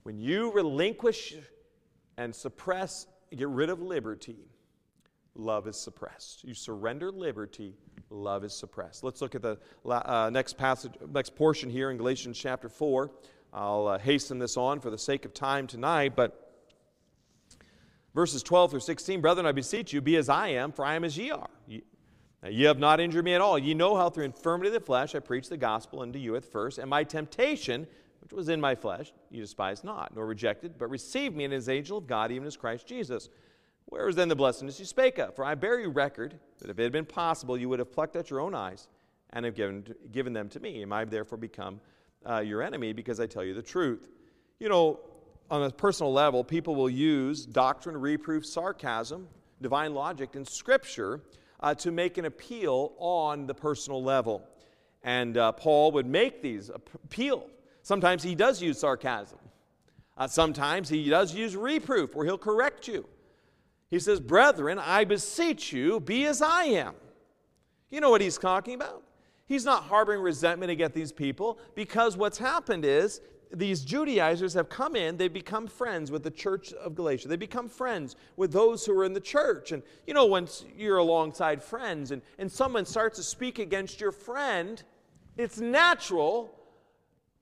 When 0.03 0.19
you 0.19 0.51
relinquish 0.53 1.37
and 2.17 2.35
suppress, 2.35 3.07
get 3.37 3.49
rid 3.49 3.69
of 3.69 3.83
liberty, 3.83 4.39
love 5.35 5.67
is 5.67 5.77
suppressed. 5.77 6.45
You 6.45 6.55
surrender 6.55 7.11
liberty, 7.11 7.75
love 8.11 8.45
is 8.45 8.53
suppressed. 8.53 9.05
Let's 9.05 9.21
look 9.21 9.35
at 9.35 9.43
the 9.43 9.59
uh, 9.87 10.31
next 10.33 10.57
passage, 10.57 10.93
next 11.13 11.35
portion 11.37 11.71
here 11.71 11.91
in 11.91 11.97
Galatians 11.97 12.39
chapter 12.39 12.69
4. 12.69 13.11
I'll 13.53 13.89
uh, 13.89 13.99
hasten 13.99 14.39
this 14.39 14.57
on 14.57 14.81
for 14.81 14.91
the 14.91 14.99
sake 14.99 15.25
of 15.25 15.35
time 15.35 15.67
tonight, 15.67 16.15
but 16.15 16.55
verses 18.15 18.43
12 18.43 18.73
through 18.73 18.81
16 18.81 19.21
Brethren, 19.21 19.47
I 19.47 19.53
beseech 19.53 19.93
you, 19.93 20.01
be 20.01 20.17
as 20.17 20.29
I 20.29 20.49
am, 20.49 20.73
for 20.73 20.85
I 20.85 20.95
am 20.95 21.05
as 21.05 21.17
ye 21.17 21.31
are. 21.31 21.51
Ye, 21.67 21.83
ye 22.49 22.65
have 22.65 22.79
not 22.79 23.01
injured 23.01 23.25
me 23.25 23.35
at 23.35 23.41
all. 23.41 23.59
Ye 23.59 23.75
know 23.75 23.97
how 23.97 24.11
through 24.11 24.25
infirmity 24.25 24.69
of 24.69 24.75
the 24.75 24.81
flesh 24.81 25.15
I 25.15 25.19
preached 25.19 25.51
the 25.51 25.57
gospel 25.57 26.01
unto 26.01 26.19
you 26.19 26.37
at 26.37 26.45
first, 26.45 26.79
and 26.79 26.89
my 26.89 27.03
temptation, 27.03 27.87
which 28.21 28.33
was 28.33 28.49
in 28.49 28.61
my 28.61 28.75
flesh, 28.75 29.13
ye 29.31 29.41
despised 29.41 29.85
not, 29.85 30.15
nor 30.15 30.27
rejected, 30.27 30.79
but 30.79 30.89
received 30.91 31.37
me 31.37 31.45
as 31.47 31.69
angel 31.69 31.99
of 31.99 32.07
God, 32.07 32.31
even 32.31 32.47
as 32.47 32.57
Christ 32.57 32.87
Jesus. 32.87 33.29
Where 33.91 34.09
is 34.09 34.15
then 34.15 34.29
the 34.29 34.37
blessedness 34.37 34.79
you 34.79 34.87
spake 34.87 35.19
of? 35.19 35.35
For 35.35 35.45
I 35.45 35.57
bear 35.57 35.79
you 35.81 35.91
record 35.91 36.39
that 36.61 36.71
if 36.71 36.79
it 36.79 36.83
had 36.83 36.93
been 36.93 37.05
possible, 37.05 37.59
you 37.59 37.69
would 37.69 37.81
have 37.81 37.93
plucked 37.93 38.17
out 38.17 38.31
your 38.31 38.41
own 38.41 38.55
eyes 38.55 38.87
and 39.31 39.45
have 39.45 39.57
given, 39.57 39.85
given 40.13 40.33
them 40.33 40.49
to 40.51 40.61
me. 40.61 40.83
Am 40.83 40.93
I 40.93 41.05
therefore 41.05 41.39
become 41.39 41.81
uh, 42.25 42.39
your 42.39 42.63
enemy 42.63 42.93
because 42.93 43.19
I 43.19 43.27
tell 43.27 43.45
you 43.45 43.53
the 43.53 43.63
truth? 43.63 44.09
You 44.61 44.69
know, 44.69 45.01
on 45.51 45.65
a 45.65 45.71
personal 45.71 46.13
level, 46.13 46.45
people 46.45 46.77
will 46.77 46.89
use 46.89 47.45
doctrine, 47.45 47.97
reproof, 47.97 48.47
sarcasm, 48.47 49.27
divine 49.61 49.93
logic, 49.93 50.37
and 50.37 50.47
scripture 50.47 51.23
uh, 51.59 51.75
to 51.75 51.91
make 51.91 52.17
an 52.17 52.27
appeal 52.27 52.93
on 52.99 53.49
the 53.49 53.55
personal 53.55 54.03
level. 54.03 54.47
And 55.03 55.37
uh, 55.37 55.51
Paul 55.53 55.91
would 55.93 56.07
make 56.07 56.43
these 56.43 56.71
appeal. 56.71 57.47
Sometimes 57.83 58.23
he 58.23 58.37
does 58.37 58.63
use 58.63 58.79
sarcasm. 58.79 59.39
Uh, 60.17 60.29
sometimes 60.29 60.89
he 60.89 61.09
does 61.09 61.35
use 61.35 61.57
reproof, 61.57 62.15
where 62.15 62.25
he'll 62.25 62.39
correct 62.39 62.87
you. 62.87 63.05
He 63.91 63.99
says, 63.99 64.21
Brethren, 64.21 64.79
I 64.79 65.05
beseech 65.05 65.73
you, 65.73 66.01
be 66.01 66.25
as 66.27 66.41
I 66.41 66.65
am. 66.65 66.95
You 67.91 68.01
know 68.01 68.11
what 68.11 68.21
he's 68.21 68.39
talking 68.39 68.75
about? 68.75 69.03
He's 69.47 69.65
not 69.65 69.83
harboring 69.83 70.21
resentment 70.23 70.71
against 70.71 70.95
these 70.95 71.11
people 71.11 71.59
because 71.75 72.17
what's 72.17 72.39
happened 72.39 72.85
is 72.85 73.21
these 73.53 73.85
Judaizers 73.85 74.55
have 74.55 74.69
come 74.69 74.95
in, 74.95 75.17
they've 75.17 75.33
become 75.33 75.67
friends 75.67 76.13
with 76.13 76.23
the 76.23 76.31
church 76.31 76.73
of 76.75 76.95
Galatia. 76.95 77.27
They 77.27 77.35
become 77.35 77.69
friends 77.69 78.15
with 78.37 78.53
those 78.53 78.87
who 78.87 78.97
are 78.97 79.05
in 79.05 79.13
the 79.13 79.21
church. 79.21 79.73
And 79.73 79.83
you 80.07 80.15
know, 80.15 80.27
once 80.27 80.65
you're 80.77 80.99
alongside 80.99 81.61
friends 81.61 82.13
and, 82.13 82.23
and 82.39 82.51
someone 82.51 82.87
starts 82.87 83.17
to 83.17 83.25
speak 83.25 83.59
against 83.59 84.01
your 84.01 84.13
friend, 84.13 84.81
it's 85.37 85.59
natural, 85.59 86.55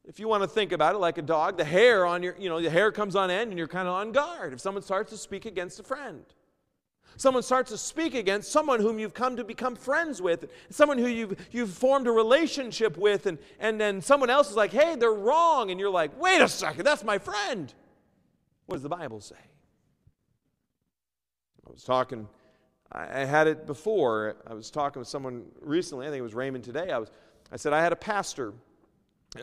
if 0.07 0.19
you 0.19 0.29
want 0.29 0.43
to 0.43 0.49
think 0.49 0.73
about 0.73 0.95
it 0.95 0.99
like 0.99 1.19
a 1.19 1.23
dog, 1.23 1.59
the 1.59 1.65
hair 1.65 2.07
on 2.07 2.23
your, 2.23 2.35
you 2.39 2.49
know, 2.49 2.63
the 2.63 2.71
hair 2.71 2.91
comes 2.91 3.15
on 3.15 3.31
end 3.31 3.51
and 3.51 3.59
you're 3.59 3.69
kind 3.69 3.87
of 3.87 3.93
on 3.93 4.13
guard 4.13 4.55
if 4.55 4.61
someone 4.61 4.83
starts 4.83 5.13
to 5.13 5.19
speak 5.19 5.45
against 5.45 5.79
a 5.79 5.83
friend. 5.83 6.25
Someone 7.19 7.43
starts 7.43 7.73
to 7.73 7.77
speak 7.77 8.15
against 8.15 8.53
someone 8.53 8.79
whom 8.79 9.01
you've 9.01 9.13
come 9.13 9.37
to 9.37 9.43
become 9.43 9.75
friends 9.75 10.23
with, 10.23 10.47
someone 10.71 10.99
who 10.99 11.09
you've, 11.09 11.49
you've 11.51 11.71
formed 11.73 12.07
a 12.07 12.13
relationship 12.13 12.97
with, 12.97 13.27
and, 13.27 13.39
and 13.59 13.81
then 13.81 14.01
someone 14.01 14.31
else 14.31 14.51
is 14.51 14.57
like, 14.57 14.71
hey, 14.71 14.95
they're 14.95 15.11
wrong. 15.13 15.73
And 15.73 15.81
you're 15.81 15.91
like, 15.91 16.19
wait 16.21 16.41
a 16.41 16.49
second, 16.49 16.85
that's 16.85 17.03
my 17.03 17.19
friend. 17.19 17.75
What 18.67 18.77
does 18.77 18.85
the 18.85 18.89
Bible 18.89 19.21
say? 19.21 19.35
I 21.67 21.73
was 21.73 21.83
talking, 21.83 22.29
I 22.93 23.25
had 23.25 23.49
it 23.49 23.67
before. 23.67 24.37
I 24.47 24.55
was 24.55 24.71
talking 24.71 25.01
with 25.01 25.09
someone 25.09 25.43
recently, 25.61 26.07
I 26.07 26.11
think 26.11 26.21
it 26.21 26.23
was 26.23 26.35
Raymond 26.35 26.63
today. 26.63 26.93
I, 26.93 26.99
was, 26.99 27.11
I 27.51 27.57
said, 27.57 27.73
I 27.73 27.83
had 27.83 27.93
a 27.93 27.97
pastor 27.97 28.55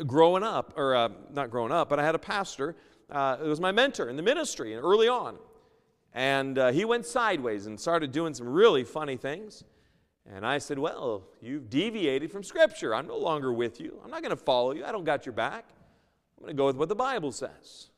growing 0.08 0.44
up, 0.44 0.74
or 0.78 0.96
uh, 0.96 1.10
not 1.34 1.52
growing 1.52 1.74
up, 1.74 1.90
but 1.90 2.00
I 2.00 2.06
had 2.06 2.16
a 2.16 2.20
pastor. 2.20 2.78
Uh, 3.12 3.36
it 3.44 3.48
was 3.48 3.60
my 3.60 3.74
mentor 3.74 4.08
in 4.08 4.16
the 4.16 4.24
ministry 4.24 4.74
early 4.76 5.10
on. 5.10 5.38
And 6.16 6.58
uh, 6.58 6.72
he 6.72 6.86
went 6.86 7.06
sideways 7.06 7.66
and 7.66 7.78
started 7.78 8.14
doing 8.14 8.34
some 8.34 8.48
really 8.48 8.86
funny 8.86 9.18
things. 9.18 9.66
And 10.26 10.46
I 10.46 10.60
said, 10.60 10.80
Well, 10.80 11.24
you've 11.42 11.70
deviated 11.70 12.32
from 12.32 12.42
Scripture. 12.42 12.96
I'm 12.96 13.06
no 13.06 13.18
longer 13.18 13.52
with 13.52 13.82
you. 13.82 14.00
I'm 14.04 14.10
not 14.10 14.22
going 14.22 14.36
to 14.36 14.42
follow 14.42 14.72
you. 14.72 14.86
I 14.86 14.94
don't 14.94 15.04
got 15.04 15.26
your 15.26 15.34
back. 15.34 15.66
I'm 16.38 16.46
going 16.46 16.56
to 16.56 16.58
go 16.58 16.68
with 16.68 16.78
what 16.78 16.88
the 16.88 16.96
Bible 16.96 17.34
says. 17.34 17.90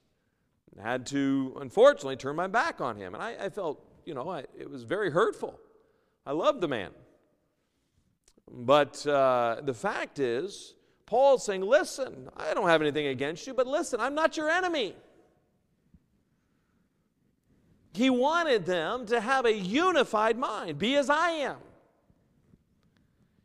And 0.72 0.86
I 0.86 0.91
had 0.91 1.05
to, 1.07 1.55
unfortunately, 1.61 2.15
turn 2.15 2.36
my 2.36 2.47
back 2.47 2.82
on 2.82 2.97
him. 2.97 3.13
And 3.13 3.24
I, 3.24 3.36
I 3.39 3.49
felt, 3.49 3.86
you 4.03 4.15
know, 4.15 4.28
I, 4.30 4.39
it 4.57 4.70
was 4.70 4.82
very 4.82 5.11
hurtful. 5.11 5.59
I 6.26 6.32
loved 6.32 6.59
the 6.59 6.68
man. 6.68 6.89
But 8.51 9.05
uh, 9.05 9.57
the 9.63 9.76
fact 9.76 10.18
is, 10.18 10.74
Paul's 11.05 11.45
saying, 11.45 11.61
Listen, 11.61 12.30
I 12.36 12.55
don't 12.55 12.68
have 12.68 12.82
anything 12.82 13.07
against 13.07 13.45
you, 13.45 13.53
but 13.53 13.68
listen, 13.68 13.99
I'm 13.99 14.15
not 14.15 14.38
your 14.38 14.49
enemy. 14.49 14.95
He 17.98 18.12
wanted 18.12 18.68
them 18.68 19.08
to 19.08 19.20
have 19.20 19.45
a 19.45 19.54
unified 19.54 20.38
mind, 20.38 20.78
be 20.78 20.95
as 20.98 21.10
I 21.10 21.32
am. 21.32 21.58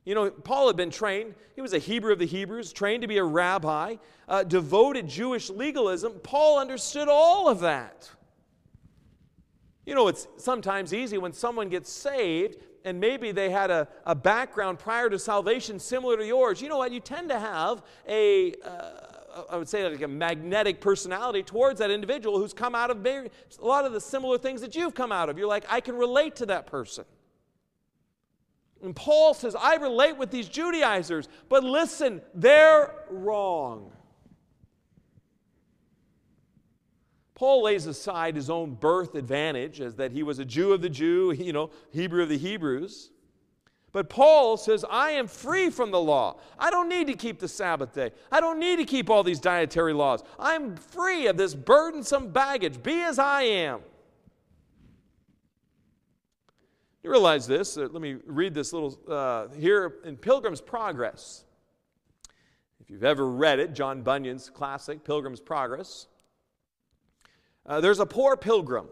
You 0.04 0.14
know, 0.14 0.30
Paul 0.30 0.66
had 0.66 0.76
been 0.76 0.90
trained, 0.90 1.34
he 1.54 1.62
was 1.62 1.72
a 1.72 1.78
Hebrew 1.78 2.12
of 2.12 2.18
the 2.18 2.26
Hebrews, 2.26 2.70
trained 2.70 3.00
to 3.00 3.08
be 3.08 3.16
a 3.16 3.24
rabbi, 3.24 3.96
uh, 4.28 4.42
devoted 4.42 5.08
Jewish 5.08 5.48
legalism. 5.48 6.12
Paul 6.22 6.58
understood 6.58 7.08
all 7.08 7.48
of 7.48 7.60
that. 7.60 8.10
You 9.86 9.94
know, 9.94 10.08
it's 10.08 10.28
sometimes 10.36 10.92
easy 10.92 11.16
when 11.16 11.32
someone 11.32 11.70
gets 11.70 11.90
saved 11.90 12.58
and 12.84 13.00
maybe 13.00 13.32
they 13.32 13.48
had 13.48 13.70
a, 13.70 13.88
a 14.04 14.14
background 14.14 14.78
prior 14.78 15.08
to 15.08 15.18
salvation 15.18 15.78
similar 15.78 16.18
to 16.18 16.26
yours. 16.26 16.60
You 16.60 16.68
know 16.68 16.76
what? 16.76 16.92
You 16.92 17.00
tend 17.00 17.30
to 17.30 17.38
have 17.38 17.82
a. 18.06 18.52
Uh, 18.62 19.01
I 19.50 19.56
would 19.56 19.68
say, 19.68 19.88
like 19.88 20.02
a 20.02 20.08
magnetic 20.08 20.80
personality 20.80 21.42
towards 21.42 21.78
that 21.78 21.90
individual 21.90 22.38
who's 22.38 22.52
come 22.52 22.74
out 22.74 22.90
of 22.90 23.06
a 23.06 23.30
lot 23.60 23.84
of 23.84 23.92
the 23.92 24.00
similar 24.00 24.38
things 24.38 24.60
that 24.60 24.74
you've 24.74 24.94
come 24.94 25.12
out 25.12 25.28
of. 25.28 25.38
You're 25.38 25.48
like, 25.48 25.64
I 25.68 25.80
can 25.80 25.96
relate 25.96 26.36
to 26.36 26.46
that 26.46 26.66
person. 26.66 27.04
And 28.82 28.96
Paul 28.96 29.32
says, 29.32 29.54
I 29.54 29.76
relate 29.76 30.16
with 30.16 30.30
these 30.30 30.48
Judaizers, 30.48 31.28
but 31.48 31.62
listen, 31.62 32.20
they're 32.34 32.94
wrong. 33.10 33.92
Paul 37.34 37.62
lays 37.62 37.86
aside 37.86 38.36
his 38.36 38.50
own 38.50 38.74
birth 38.74 39.14
advantage 39.14 39.80
as 39.80 39.96
that 39.96 40.12
he 40.12 40.22
was 40.22 40.38
a 40.40 40.44
Jew 40.44 40.72
of 40.72 40.82
the 40.82 40.88
Jew, 40.88 41.32
you 41.38 41.52
know, 41.52 41.70
Hebrew 41.92 42.24
of 42.24 42.28
the 42.28 42.38
Hebrews. 42.38 43.11
But 43.92 44.08
Paul 44.08 44.56
says, 44.56 44.86
I 44.88 45.10
am 45.10 45.28
free 45.28 45.68
from 45.68 45.90
the 45.90 46.00
law. 46.00 46.38
I 46.58 46.70
don't 46.70 46.88
need 46.88 47.08
to 47.08 47.14
keep 47.14 47.38
the 47.38 47.48
Sabbath 47.48 47.92
day. 47.92 48.10
I 48.30 48.40
don't 48.40 48.58
need 48.58 48.76
to 48.76 48.86
keep 48.86 49.10
all 49.10 49.22
these 49.22 49.38
dietary 49.38 49.92
laws. 49.92 50.22
I'm 50.38 50.76
free 50.76 51.26
of 51.26 51.36
this 51.36 51.54
burdensome 51.54 52.30
baggage. 52.30 52.82
Be 52.82 53.02
as 53.02 53.18
I 53.18 53.42
am. 53.42 53.80
You 57.02 57.10
realize 57.10 57.46
this? 57.46 57.76
Uh, 57.76 57.88
let 57.90 58.00
me 58.00 58.16
read 58.24 58.54
this 58.54 58.72
little 58.72 58.98
uh, 59.08 59.48
here 59.58 59.96
in 60.04 60.16
Pilgrim's 60.16 60.60
Progress. 60.60 61.44
If 62.80 62.88
you've 62.88 63.04
ever 63.04 63.28
read 63.28 63.58
it, 63.58 63.74
John 63.74 64.02
Bunyan's 64.02 64.48
classic, 64.48 65.04
Pilgrim's 65.04 65.40
Progress. 65.40 66.06
Uh, 67.66 67.80
there's 67.80 68.00
a 68.00 68.06
poor 68.06 68.36
pilgrim. 68.36 68.86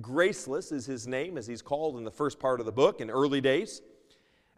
Graceless 0.00 0.72
is 0.72 0.84
his 0.84 1.06
name, 1.06 1.38
as 1.38 1.46
he's 1.46 1.62
called 1.62 1.96
in 1.96 2.04
the 2.04 2.10
first 2.10 2.38
part 2.38 2.60
of 2.60 2.66
the 2.66 2.72
book 2.72 3.00
in 3.00 3.10
early 3.10 3.40
days. 3.40 3.80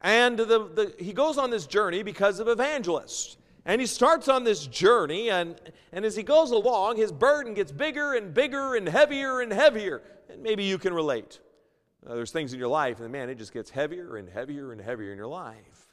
And 0.05 0.39
the, 0.39 0.45
the, 0.45 0.95
he 0.99 1.15
goes 1.15 1.39
on 1.39 1.49
this 1.49 1.67
journey 1.67 2.03
because 2.03 2.39
of 2.39 2.47
evangelists. 2.47 3.39
And 3.65 3.81
he 3.81 3.87
starts 3.87 4.29
on 4.29 4.45
this 4.45 4.67
journey, 4.67 5.31
and, 5.31 5.59
and 5.93 6.05
as 6.05 6.15
he 6.15 6.23
goes 6.23 6.51
along, 6.51 6.99
his 6.99 7.11
burden 7.11 7.55
gets 7.55 7.73
bigger 7.73 8.13
and 8.13 8.35
bigger 8.35 8.75
and 8.75 8.87
heavier 8.87 9.41
and 9.41 9.51
heavier. 9.51 10.03
And 10.29 10.43
maybe 10.43 10.63
you 10.65 10.77
can 10.77 10.93
relate. 10.93 11.41
Uh, 12.07 12.15
there's 12.15 12.33
things 12.33 12.53
in 12.53 12.59
your 12.59 12.69
life, 12.69 13.01
and 13.01 13.11
man, 13.11 13.31
it 13.31 13.39
just 13.39 13.55
gets 13.55 13.71
heavier 13.71 14.17
and 14.17 14.29
heavier 14.29 14.73
and 14.73 14.81
heavier 14.83 15.11
in 15.11 15.17
your 15.17 15.27
life. 15.27 15.87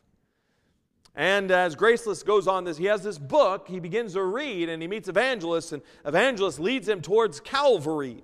And 1.15 1.49
as 1.49 1.75
Graceless 1.75 2.21
goes 2.21 2.49
on 2.49 2.65
this, 2.65 2.75
he 2.77 2.85
has 2.85 3.03
this 3.03 3.17
book 3.17 3.69
he 3.69 3.79
begins 3.79 4.13
to 4.13 4.23
read, 4.23 4.67
and 4.67 4.81
he 4.81 4.89
meets 4.89 5.07
Evangelist, 5.07 5.71
and 5.71 5.81
Evangelist 6.05 6.59
leads 6.59 6.89
him 6.89 7.01
towards 7.01 7.39
Calvary. 7.39 8.21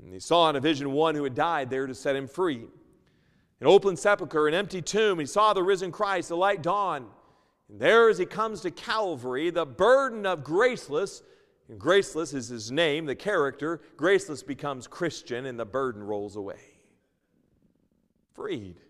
And 0.00 0.14
he 0.14 0.20
saw 0.20 0.48
in 0.50 0.54
a 0.54 0.60
vision 0.60 0.92
one 0.92 1.16
who 1.16 1.24
had 1.24 1.34
died 1.34 1.68
there 1.68 1.88
to 1.88 1.96
set 1.96 2.14
him 2.14 2.28
free. 2.28 2.68
An 3.60 3.66
open 3.66 3.96
sepulchre, 3.96 4.48
an 4.48 4.54
empty 4.54 4.80
tomb. 4.80 5.18
He 5.18 5.26
saw 5.26 5.52
the 5.52 5.62
risen 5.62 5.92
Christ, 5.92 6.30
the 6.30 6.36
light 6.36 6.62
dawn. 6.62 7.06
And 7.68 7.78
there, 7.78 8.08
as 8.08 8.18
he 8.18 8.26
comes 8.26 8.62
to 8.62 8.70
Calvary, 8.70 9.50
the 9.50 9.66
burden 9.66 10.24
of 10.24 10.42
graceless, 10.42 11.22
and 11.68 11.78
graceless 11.78 12.32
is 12.32 12.48
his 12.48 12.72
name, 12.72 13.04
the 13.04 13.14
character, 13.14 13.80
graceless 13.96 14.42
becomes 14.42 14.86
Christian, 14.86 15.44
and 15.44 15.58
the 15.58 15.66
burden 15.66 16.02
rolls 16.02 16.36
away. 16.36 16.60
Freed. 18.34 18.80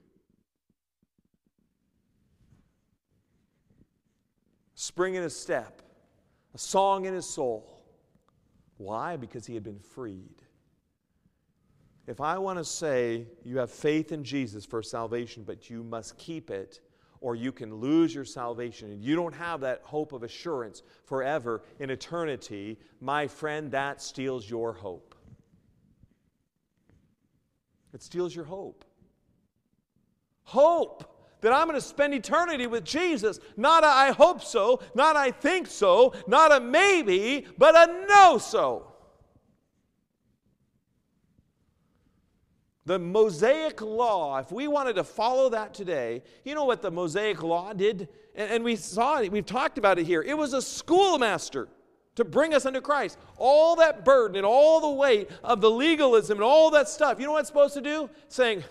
Spring 4.74 5.14
in 5.14 5.22
his 5.22 5.36
step, 5.36 5.82
a 6.54 6.58
song 6.58 7.04
in 7.04 7.12
his 7.12 7.28
soul. 7.28 7.84
Why? 8.78 9.16
Because 9.16 9.44
he 9.44 9.54
had 9.54 9.64
been 9.64 9.80
freed 9.80 10.42
if 12.10 12.20
I 12.20 12.38
want 12.38 12.58
to 12.58 12.64
say 12.64 13.24
you 13.44 13.58
have 13.58 13.70
faith 13.70 14.10
in 14.10 14.24
Jesus 14.24 14.64
for 14.66 14.82
salvation, 14.82 15.44
but 15.44 15.70
you 15.70 15.84
must 15.84 16.18
keep 16.18 16.50
it, 16.50 16.80
or 17.20 17.36
you 17.36 17.52
can 17.52 17.76
lose 17.76 18.12
your 18.12 18.24
salvation 18.24 18.90
and 18.90 19.00
you 19.00 19.14
don't 19.14 19.34
have 19.34 19.60
that 19.60 19.82
hope 19.84 20.12
of 20.12 20.24
assurance 20.24 20.82
forever 21.04 21.62
in 21.78 21.88
eternity, 21.88 22.80
my 23.00 23.28
friend, 23.28 23.70
that 23.70 24.02
steals 24.02 24.50
your 24.50 24.72
hope. 24.72 25.14
It 27.94 28.02
steals 28.02 28.34
your 28.34 28.44
hope. 28.44 28.84
Hope 30.42 31.16
that 31.42 31.52
I'm 31.52 31.68
going 31.68 31.76
to 31.76 31.80
spend 31.80 32.12
eternity 32.12 32.66
with 32.66 32.82
Jesus. 32.82 33.38
Not 33.56 33.84
a 33.84 33.86
I 33.86 34.10
hope 34.10 34.42
so, 34.42 34.80
not 34.96 35.14
I 35.14 35.30
think 35.30 35.68
so, 35.68 36.14
not 36.26 36.50
a 36.50 36.58
maybe, 36.58 37.46
but 37.56 37.76
a 37.76 38.06
know 38.08 38.38
so. 38.38 38.89
The 42.86 42.98
Mosaic 42.98 43.82
Law, 43.82 44.38
if 44.38 44.50
we 44.50 44.66
wanted 44.66 44.94
to 44.94 45.04
follow 45.04 45.50
that 45.50 45.74
today, 45.74 46.22
you 46.44 46.54
know 46.54 46.64
what 46.64 46.80
the 46.80 46.90
Mosaic 46.90 47.42
Law 47.42 47.72
did? 47.72 48.08
And, 48.34 48.50
and 48.50 48.64
we 48.64 48.76
saw 48.76 49.20
it, 49.20 49.30
we've 49.30 49.44
talked 49.44 49.76
about 49.76 49.98
it 49.98 50.06
here. 50.06 50.22
It 50.22 50.36
was 50.36 50.54
a 50.54 50.62
schoolmaster 50.62 51.68
to 52.16 52.24
bring 52.24 52.54
us 52.54 52.66
unto 52.66 52.80
Christ. 52.80 53.18
All 53.36 53.76
that 53.76 54.04
burden 54.04 54.36
and 54.36 54.46
all 54.46 54.80
the 54.80 54.90
weight 54.90 55.30
of 55.44 55.60
the 55.60 55.70
legalism 55.70 56.38
and 56.38 56.44
all 56.44 56.70
that 56.70 56.88
stuff, 56.88 57.20
you 57.20 57.26
know 57.26 57.32
what 57.32 57.40
it's 57.40 57.48
supposed 57.48 57.74
to 57.74 57.80
do? 57.80 58.08
Saying, 58.28 58.64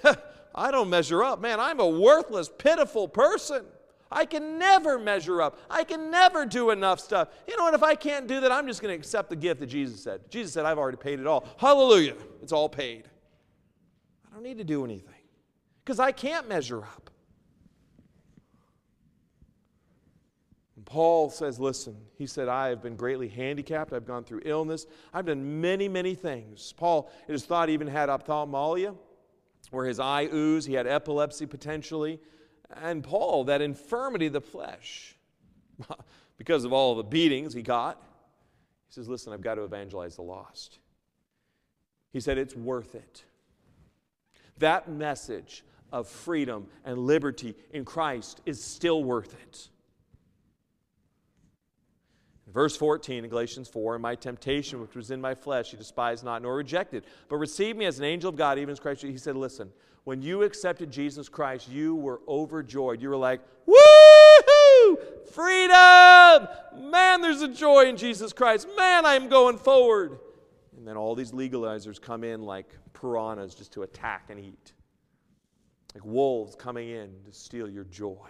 I 0.55 0.71
don't 0.71 0.89
measure 0.89 1.23
up. 1.23 1.39
Man, 1.39 1.59
I'm 1.59 1.79
a 1.79 1.87
worthless, 1.87 2.49
pitiful 2.57 3.07
person. 3.07 3.63
I 4.11 4.25
can 4.25 4.57
never 4.57 4.97
measure 4.97 5.39
up. 5.39 5.59
I 5.69 5.83
can 5.83 6.09
never 6.09 6.45
do 6.45 6.71
enough 6.71 6.99
stuff. 6.99 7.27
You 7.47 7.55
know 7.57 7.65
what? 7.65 7.75
If 7.75 7.83
I 7.83 7.93
can't 7.93 8.27
do 8.27 8.39
that, 8.39 8.51
I'm 8.51 8.65
just 8.65 8.81
going 8.81 8.91
to 8.91 8.97
accept 8.97 9.29
the 9.29 9.35
gift 9.35 9.59
that 9.59 9.67
Jesus 9.67 10.01
said. 10.01 10.21
Jesus 10.31 10.51
said, 10.51 10.65
I've 10.65 10.79
already 10.79 10.97
paid 10.97 11.19
it 11.19 11.27
all. 11.27 11.45
Hallelujah. 11.57 12.15
It's 12.41 12.51
all 12.51 12.67
paid. 12.67 13.07
Don't 14.39 14.47
need 14.47 14.59
to 14.59 14.63
do 14.63 14.85
anything 14.85 15.21
because 15.83 15.99
I 15.99 16.13
can't 16.13 16.47
measure 16.47 16.81
up. 16.81 17.09
And 20.77 20.85
Paul 20.85 21.29
says, 21.29 21.59
Listen, 21.59 21.97
he 22.17 22.25
said, 22.25 22.47
I 22.47 22.69
have 22.69 22.81
been 22.81 22.95
greatly 22.95 23.27
handicapped. 23.27 23.91
I've 23.91 24.05
gone 24.05 24.23
through 24.23 24.43
illness. 24.45 24.85
I've 25.13 25.25
done 25.25 25.59
many, 25.59 25.89
many 25.89 26.15
things. 26.15 26.73
Paul, 26.77 27.11
it 27.27 27.35
is 27.35 27.43
thought, 27.43 27.67
even 27.67 27.85
had 27.85 28.07
ophthalmia, 28.07 28.95
where 29.71 29.85
his 29.85 29.99
eye 29.99 30.29
oozed, 30.31 30.69
he 30.69 30.73
had 30.73 30.87
epilepsy 30.87 31.45
potentially. 31.45 32.21
And 32.81 33.03
Paul, 33.03 33.43
that 33.43 33.61
infirmity 33.61 34.27
of 34.27 34.33
the 34.33 34.39
flesh, 34.39 35.17
because 36.37 36.63
of 36.63 36.71
all 36.71 36.95
the 36.95 37.03
beatings 37.03 37.53
he 37.53 37.61
got, 37.61 38.01
he 38.87 38.93
says, 38.93 39.09
Listen, 39.09 39.33
I've 39.33 39.41
got 39.41 39.55
to 39.55 39.63
evangelize 39.63 40.15
the 40.15 40.21
lost. 40.21 40.79
He 42.13 42.21
said, 42.21 42.37
It's 42.37 42.55
worth 42.55 42.95
it. 42.95 43.25
That 44.59 44.89
message 44.89 45.63
of 45.91 46.07
freedom 46.07 46.67
and 46.85 46.99
liberty 46.99 47.55
in 47.71 47.85
Christ 47.85 48.41
is 48.45 48.63
still 48.63 49.03
worth 49.03 49.33
it. 49.33 49.69
Verse 52.47 52.75
14 52.75 53.23
in 53.23 53.29
Galatians 53.29 53.67
4 53.67 53.95
And 53.95 54.01
my 54.01 54.15
temptation, 54.15 54.81
which 54.81 54.95
was 54.95 55.11
in 55.11 55.21
my 55.21 55.35
flesh, 55.35 55.71
he 55.71 55.77
despised 55.77 56.23
not 56.23 56.41
nor 56.41 56.55
rejected, 56.55 57.03
but 57.27 57.37
received 57.37 57.77
me 57.77 57.85
as 57.85 57.99
an 57.99 58.05
angel 58.05 58.29
of 58.29 58.35
God, 58.35 58.57
even 58.57 58.71
as 58.71 58.79
Christ. 58.79 59.03
He 59.03 59.17
said, 59.17 59.35
Listen, 59.35 59.71
when 60.03 60.21
you 60.21 60.43
accepted 60.43 60.91
Jesus 60.91 61.29
Christ, 61.29 61.69
you 61.69 61.95
were 61.95 62.21
overjoyed. 62.27 63.01
You 63.01 63.09
were 63.09 63.17
like, 63.17 63.41
Woo! 63.65 64.97
Freedom! 65.31 66.47
Man, 66.89 67.21
there's 67.21 67.41
a 67.41 67.47
joy 67.47 67.85
in 67.85 67.97
Jesus 67.97 68.33
Christ. 68.33 68.67
Man, 68.75 69.05
I'm 69.05 69.29
going 69.29 69.57
forward. 69.57 70.19
And 70.79 70.87
then 70.87 70.95
all 70.95 71.13
these 71.13 71.33
legalizers 71.33 72.01
come 72.01 72.23
in 72.23 72.41
like 72.41 72.73
piranhas 72.93 73.53
just 73.53 73.73
to 73.73 73.83
attack 73.83 74.27
and 74.29 74.39
eat, 74.39 74.71
like 75.93 76.05
wolves 76.05 76.55
coming 76.55 76.87
in 76.87 77.13
to 77.25 77.33
steal 77.33 77.69
your 77.69 77.83
joy. 77.83 78.29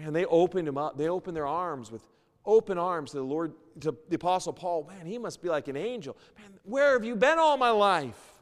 Man, 0.00 0.12
they 0.12 0.24
opened 0.24 0.66
him 0.66 0.76
up. 0.76 0.98
They 0.98 1.08
opened 1.08 1.36
their 1.36 1.46
arms 1.46 1.92
with 1.92 2.02
open 2.44 2.76
arms 2.76 3.12
to 3.12 3.18
the 3.18 3.22
Lord, 3.22 3.52
to 3.82 3.96
the 4.08 4.16
Apostle 4.16 4.52
Paul. 4.52 4.84
Man, 4.88 5.06
he 5.06 5.16
must 5.16 5.40
be 5.40 5.48
like 5.48 5.68
an 5.68 5.76
angel. 5.76 6.16
Man, 6.36 6.58
where 6.64 6.94
have 6.94 7.04
you 7.04 7.14
been 7.14 7.38
all 7.38 7.56
my 7.56 7.70
life? 7.70 8.32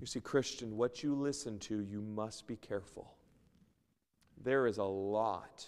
You 0.00 0.06
see, 0.06 0.20
Christian, 0.20 0.76
what 0.76 1.02
you 1.02 1.14
listen 1.14 1.58
to, 1.60 1.80
you 1.80 2.02
must 2.02 2.46
be 2.46 2.56
careful. 2.56 3.14
There 4.42 4.66
is 4.66 4.76
a 4.76 4.84
lot. 4.84 5.66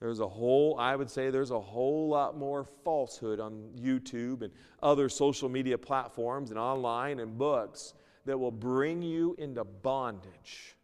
There's 0.00 0.20
a 0.20 0.28
whole, 0.28 0.76
I 0.78 0.96
would 0.96 1.10
say, 1.10 1.30
there's 1.30 1.50
a 1.50 1.60
whole 1.60 2.08
lot 2.08 2.36
more 2.36 2.64
falsehood 2.84 3.40
on 3.40 3.70
YouTube 3.78 4.42
and 4.42 4.52
other 4.82 5.08
social 5.08 5.48
media 5.48 5.78
platforms 5.78 6.50
and 6.50 6.58
online 6.58 7.20
and 7.20 7.38
books 7.38 7.94
that 8.26 8.38
will 8.38 8.50
bring 8.50 9.02
you 9.02 9.34
into 9.38 9.64
bondage. 9.64 10.76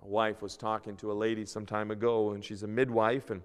My 0.00 0.06
wife 0.06 0.42
was 0.42 0.56
talking 0.56 0.96
to 0.98 1.10
a 1.10 1.14
lady 1.14 1.44
some 1.44 1.66
time 1.66 1.90
ago, 1.90 2.30
and 2.30 2.44
she's 2.44 2.62
a 2.62 2.68
midwife, 2.68 3.30
and 3.30 3.42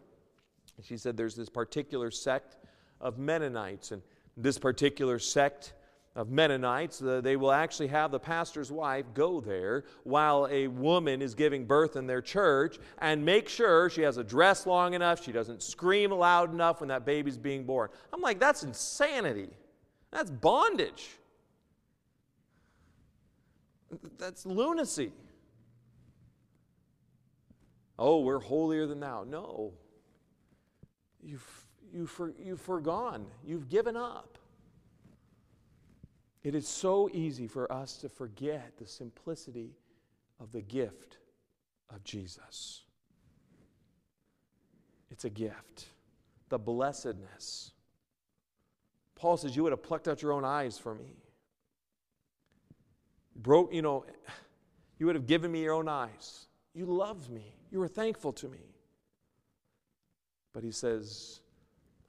she 0.81 0.97
said 0.97 1.17
there's 1.17 1.35
this 1.35 1.49
particular 1.49 2.11
sect 2.11 2.57
of 3.01 3.17
Mennonites, 3.17 3.91
and 3.91 4.01
this 4.37 4.57
particular 4.57 5.19
sect 5.19 5.73
of 6.15 6.29
Mennonites, 6.29 7.01
uh, 7.01 7.21
they 7.21 7.35
will 7.35 7.51
actually 7.51 7.87
have 7.87 8.11
the 8.11 8.19
pastor's 8.19 8.71
wife 8.71 9.05
go 9.13 9.41
there 9.41 9.83
while 10.03 10.47
a 10.51 10.67
woman 10.67 11.21
is 11.21 11.33
giving 11.33 11.65
birth 11.65 11.95
in 11.95 12.05
their 12.05 12.21
church 12.21 12.77
and 12.99 13.25
make 13.25 13.49
sure 13.49 13.89
she 13.89 14.01
has 14.01 14.17
a 14.17 14.23
dress 14.23 14.67
long 14.67 14.93
enough, 14.93 15.23
she 15.23 15.31
doesn't 15.31 15.63
scream 15.63 16.11
loud 16.11 16.53
enough 16.53 16.81
when 16.81 16.89
that 16.89 17.03
baby's 17.03 17.37
being 17.37 17.63
born. 17.63 17.89
I'm 18.11 18.21
like, 18.21 18.39
that's 18.39 18.61
insanity. 18.63 19.49
That's 20.11 20.29
bondage. 20.29 21.09
That's 24.19 24.45
lunacy. 24.45 25.11
Oh, 27.97 28.21
we're 28.21 28.39
holier 28.39 28.85
than 28.85 28.99
thou. 28.99 29.23
No. 29.27 29.73
You've, 31.23 31.65
you've, 31.91 32.09
for, 32.11 32.33
you've 32.43 32.61
forgone, 32.61 33.25
you've 33.45 33.69
given 33.69 33.95
up. 33.95 34.37
It 36.43 36.55
is 36.55 36.67
so 36.67 37.09
easy 37.13 37.47
for 37.47 37.71
us 37.71 37.97
to 37.97 38.09
forget 38.09 38.73
the 38.77 38.87
simplicity 38.87 39.77
of 40.39 40.51
the 40.51 40.61
gift 40.61 41.17
of 41.89 42.03
Jesus. 42.03 42.81
It's 45.09 45.25
a 45.25 45.29
gift, 45.29 45.85
the 46.49 46.59
blessedness. 46.59 47.71
Paul 49.15 49.37
says, 49.37 49.55
You 49.55 49.63
would 49.63 49.71
have 49.71 49.83
plucked 49.83 50.07
out 50.07 50.21
your 50.21 50.33
own 50.33 50.43
eyes 50.43 50.77
for 50.77 50.93
me. 50.93 51.15
Broke, 53.35 53.73
you 53.73 53.81
know, 53.81 54.05
you 54.99 55.05
would 55.05 55.15
have 55.15 55.27
given 55.27 55.51
me 55.51 55.61
your 55.61 55.73
own 55.73 55.87
eyes. 55.87 56.47
You 56.73 56.85
loved 56.85 57.29
me. 57.29 57.55
You 57.71 57.79
were 57.79 57.87
thankful 57.87 58.33
to 58.33 58.49
me. 58.49 58.75
But 60.51 60.63
he 60.63 60.71
says, 60.71 61.39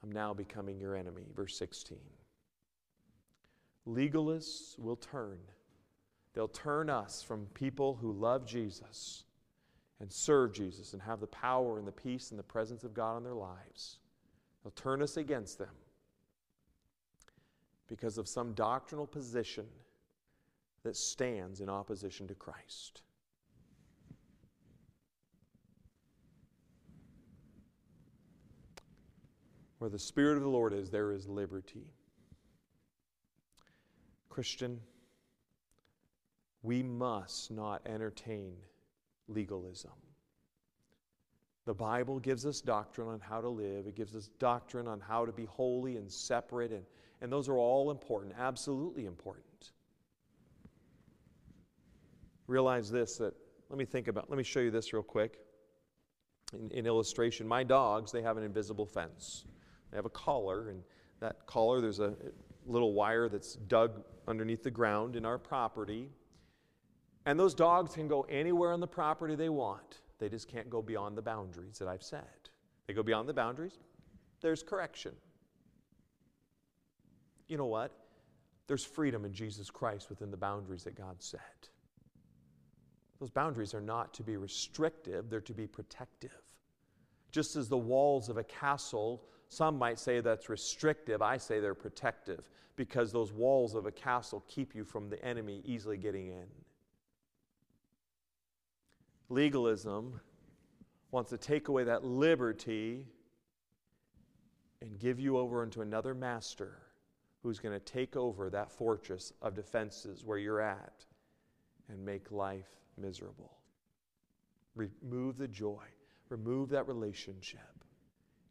I'm 0.02 0.10
now 0.10 0.34
becoming 0.34 0.80
your 0.80 0.96
enemy. 0.96 1.26
Verse 1.36 1.56
16. 1.56 1.98
Legalists 3.88 4.78
will 4.78 4.96
turn. 4.96 5.38
They'll 6.32 6.48
turn 6.48 6.90
us 6.90 7.22
from 7.22 7.46
people 7.54 7.98
who 8.00 8.12
love 8.12 8.46
Jesus 8.46 9.24
and 10.00 10.10
serve 10.10 10.52
Jesus 10.52 10.92
and 10.92 11.02
have 11.02 11.20
the 11.20 11.26
power 11.26 11.78
and 11.78 11.86
the 11.86 11.92
peace 11.92 12.30
and 12.30 12.38
the 12.38 12.44
presence 12.44 12.82
of 12.82 12.94
God 12.94 13.18
in 13.18 13.24
their 13.24 13.34
lives. 13.34 13.98
They'll 14.62 14.72
turn 14.72 15.02
us 15.02 15.16
against 15.16 15.58
them 15.58 15.68
because 17.86 18.18
of 18.18 18.26
some 18.26 18.54
doctrinal 18.54 19.06
position 19.06 19.66
that 20.82 20.96
stands 20.96 21.60
in 21.60 21.68
opposition 21.68 22.26
to 22.28 22.34
Christ. 22.34 23.02
Where 29.78 29.90
the 29.90 29.98
Spirit 29.98 30.36
of 30.36 30.42
the 30.42 30.48
Lord 30.48 30.72
is, 30.72 30.90
there 30.90 31.12
is 31.12 31.28
liberty. 31.28 31.93
Christian, 34.34 34.80
we 36.64 36.82
must 36.82 37.52
not 37.52 37.82
entertain 37.86 38.56
legalism. 39.28 39.92
The 41.66 41.74
Bible 41.74 42.18
gives 42.18 42.44
us 42.44 42.60
doctrine 42.60 43.06
on 43.06 43.20
how 43.20 43.40
to 43.40 43.48
live, 43.48 43.86
it 43.86 43.94
gives 43.94 44.16
us 44.16 44.30
doctrine 44.40 44.88
on 44.88 44.98
how 44.98 45.24
to 45.24 45.30
be 45.30 45.44
holy 45.44 45.98
and 45.98 46.10
separate, 46.10 46.72
and, 46.72 46.82
and 47.22 47.30
those 47.30 47.48
are 47.48 47.56
all 47.56 47.92
important, 47.92 48.34
absolutely 48.36 49.06
important. 49.06 49.70
Realize 52.48 52.90
this 52.90 53.16
that, 53.18 53.34
let 53.70 53.78
me 53.78 53.84
think 53.84 54.08
about, 54.08 54.28
let 54.28 54.36
me 54.36 54.42
show 54.42 54.58
you 54.58 54.72
this 54.72 54.92
real 54.92 55.04
quick. 55.04 55.38
In, 56.52 56.72
in 56.72 56.86
illustration, 56.86 57.46
my 57.46 57.62
dogs, 57.62 58.10
they 58.10 58.22
have 58.22 58.36
an 58.36 58.42
invisible 58.42 58.84
fence. 58.84 59.44
They 59.92 59.96
have 59.96 60.06
a 60.06 60.10
collar, 60.10 60.70
and 60.70 60.82
that 61.20 61.46
collar, 61.46 61.80
there's 61.80 62.00
a 62.00 62.14
little 62.66 62.92
wire 62.92 63.28
that's 63.28 63.54
dug 63.54 64.02
underneath 64.26 64.62
the 64.62 64.70
ground 64.70 65.16
in 65.16 65.24
our 65.24 65.38
property. 65.38 66.10
And 67.26 67.38
those 67.38 67.54
dogs 67.54 67.94
can 67.94 68.08
go 68.08 68.22
anywhere 68.22 68.72
on 68.72 68.80
the 68.80 68.86
property 68.86 69.34
they 69.34 69.48
want. 69.48 70.00
They 70.18 70.28
just 70.28 70.48
can't 70.48 70.70
go 70.70 70.82
beyond 70.82 71.16
the 71.16 71.22
boundaries 71.22 71.78
that 71.78 71.88
I've 71.88 72.02
set. 72.02 72.48
They 72.86 72.94
go 72.94 73.02
beyond 73.02 73.28
the 73.28 73.34
boundaries, 73.34 73.78
there's 74.40 74.62
correction. 74.62 75.12
You 77.48 77.56
know 77.56 77.66
what? 77.66 77.92
There's 78.66 78.84
freedom 78.84 79.24
in 79.24 79.32
Jesus 79.32 79.70
Christ 79.70 80.08
within 80.08 80.30
the 80.30 80.36
boundaries 80.36 80.84
that 80.84 80.94
God 80.94 81.22
set. 81.22 81.68
Those 83.20 83.30
boundaries 83.30 83.74
are 83.74 83.80
not 83.80 84.12
to 84.14 84.22
be 84.22 84.36
restrictive, 84.36 85.30
they're 85.30 85.40
to 85.42 85.54
be 85.54 85.66
protective. 85.66 86.42
Just 87.30 87.56
as 87.56 87.68
the 87.68 87.78
walls 87.78 88.28
of 88.28 88.36
a 88.36 88.44
castle 88.44 89.24
some 89.54 89.78
might 89.78 89.98
say 89.98 90.20
that's 90.20 90.48
restrictive. 90.48 91.22
I 91.22 91.36
say 91.36 91.60
they're 91.60 91.74
protective 91.74 92.50
because 92.76 93.12
those 93.12 93.32
walls 93.32 93.74
of 93.74 93.86
a 93.86 93.92
castle 93.92 94.44
keep 94.48 94.74
you 94.74 94.84
from 94.84 95.08
the 95.08 95.24
enemy 95.24 95.62
easily 95.64 95.96
getting 95.96 96.28
in. 96.28 96.46
Legalism 99.28 100.20
wants 101.10 101.30
to 101.30 101.38
take 101.38 101.68
away 101.68 101.84
that 101.84 102.04
liberty 102.04 103.06
and 104.82 104.98
give 104.98 105.20
you 105.20 105.38
over 105.38 105.62
into 105.62 105.80
another 105.82 106.14
master 106.14 106.78
who's 107.42 107.58
going 107.60 107.74
to 107.78 107.84
take 107.84 108.16
over 108.16 108.50
that 108.50 108.70
fortress 108.70 109.32
of 109.40 109.54
defenses 109.54 110.24
where 110.24 110.38
you're 110.38 110.60
at 110.60 111.04
and 111.88 112.04
make 112.04 112.32
life 112.32 112.80
miserable. 112.98 113.58
Remove 114.74 115.38
the 115.38 115.46
joy, 115.48 115.84
remove 116.28 116.70
that 116.70 116.88
relationship 116.88 117.73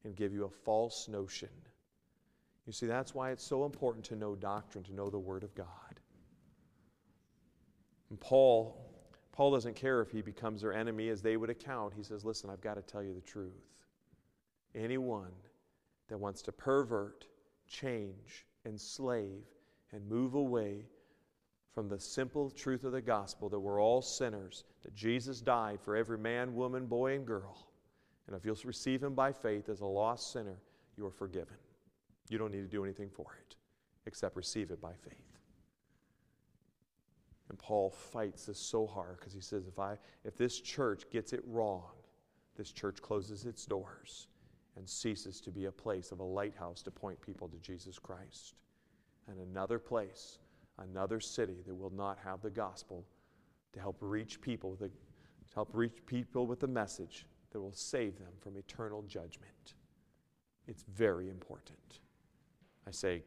and 0.03 0.15
give 0.15 0.33
you 0.33 0.45
a 0.45 0.49
false 0.49 1.07
notion. 1.07 1.49
You 2.65 2.73
see, 2.73 2.85
that's 2.85 3.13
why 3.13 3.31
it's 3.31 3.43
so 3.43 3.65
important 3.65 4.05
to 4.05 4.15
know 4.15 4.35
doctrine, 4.35 4.83
to 4.85 4.93
know 4.93 5.09
the 5.09 5.19
Word 5.19 5.43
of 5.43 5.53
God. 5.55 5.67
And 8.09 8.19
Paul, 8.19 8.77
Paul 9.31 9.51
doesn't 9.51 9.75
care 9.75 10.01
if 10.01 10.11
he 10.11 10.21
becomes 10.21 10.61
their 10.61 10.73
enemy 10.73 11.09
as 11.09 11.21
they 11.21 11.35
would 11.35 11.49
account. 11.49 11.93
He 11.95 12.03
says, 12.03 12.23
Listen, 12.23 12.49
I've 12.49 12.61
got 12.61 12.75
to 12.75 12.81
tell 12.81 13.03
you 13.03 13.13
the 13.13 13.21
truth. 13.21 13.51
Anyone 14.75 15.31
that 16.09 16.17
wants 16.17 16.41
to 16.43 16.51
pervert, 16.51 17.25
change, 17.67 18.45
enslave, 18.65 19.43
and 19.91 20.07
move 20.07 20.35
away 20.35 20.85
from 21.73 21.89
the 21.89 21.99
simple 21.99 22.49
truth 22.51 22.83
of 22.83 22.91
the 22.91 23.01
gospel 23.01 23.49
that 23.49 23.59
we're 23.59 23.81
all 23.81 24.01
sinners, 24.01 24.63
that 24.83 24.93
Jesus 24.93 25.41
died 25.41 25.79
for 25.81 25.95
every 25.95 26.17
man, 26.17 26.55
woman, 26.55 26.85
boy, 26.85 27.15
and 27.15 27.25
girl, 27.25 27.67
and 28.27 28.35
if 28.35 28.45
you'll 28.45 28.57
receive 28.63 29.03
him 29.03 29.13
by 29.13 29.31
faith 29.31 29.69
as 29.69 29.81
a 29.81 29.85
lost 29.85 30.31
sinner, 30.31 30.57
you 30.97 31.05
are 31.05 31.11
forgiven. 31.11 31.55
You 32.29 32.37
don't 32.37 32.51
need 32.51 32.61
to 32.61 32.67
do 32.67 32.83
anything 32.83 33.09
for 33.09 33.25
it 33.39 33.55
except 34.05 34.35
receive 34.35 34.71
it 34.71 34.81
by 34.81 34.93
faith. 34.93 35.39
And 37.49 37.57
Paul 37.59 37.89
fights 37.89 38.45
this 38.45 38.59
so 38.59 38.87
hard 38.87 39.17
because 39.17 39.33
he 39.33 39.41
says, 39.41 39.67
if, 39.67 39.77
I, 39.79 39.97
if 40.23 40.37
this 40.37 40.59
church 40.59 41.03
gets 41.11 41.33
it 41.33 41.41
wrong, 41.45 41.83
this 42.57 42.71
church 42.71 43.01
closes 43.01 43.45
its 43.45 43.65
doors 43.65 44.27
and 44.75 44.89
ceases 44.89 45.39
to 45.41 45.51
be 45.51 45.65
a 45.65 45.71
place 45.71 46.11
of 46.11 46.19
a 46.19 46.23
lighthouse 46.23 46.81
to 46.83 46.91
point 46.91 47.21
people 47.21 47.47
to 47.49 47.57
Jesus 47.57 47.99
Christ. 47.99 48.55
And 49.27 49.39
another 49.39 49.79
place, 49.79 50.39
another 50.79 51.19
city 51.19 51.57
that 51.67 51.75
will 51.75 51.93
not 51.93 52.17
have 52.23 52.41
the 52.41 52.49
gospel 52.49 53.05
to 53.73 53.79
help 53.79 53.97
reach 53.99 54.41
people, 54.41 54.75
to 54.77 54.89
help 55.53 55.69
reach 55.73 56.05
people 56.05 56.47
with 56.47 56.59
the 56.59 56.67
message 56.67 57.25
that 57.53 57.61
will 57.61 57.71
save 57.71 58.17
them 58.17 58.33
from 58.39 58.57
eternal 58.57 59.03
judgment. 59.03 59.75
It's 60.67 60.83
very 60.83 61.29
important. 61.29 61.99
I 62.87 62.91
say, 62.91 63.23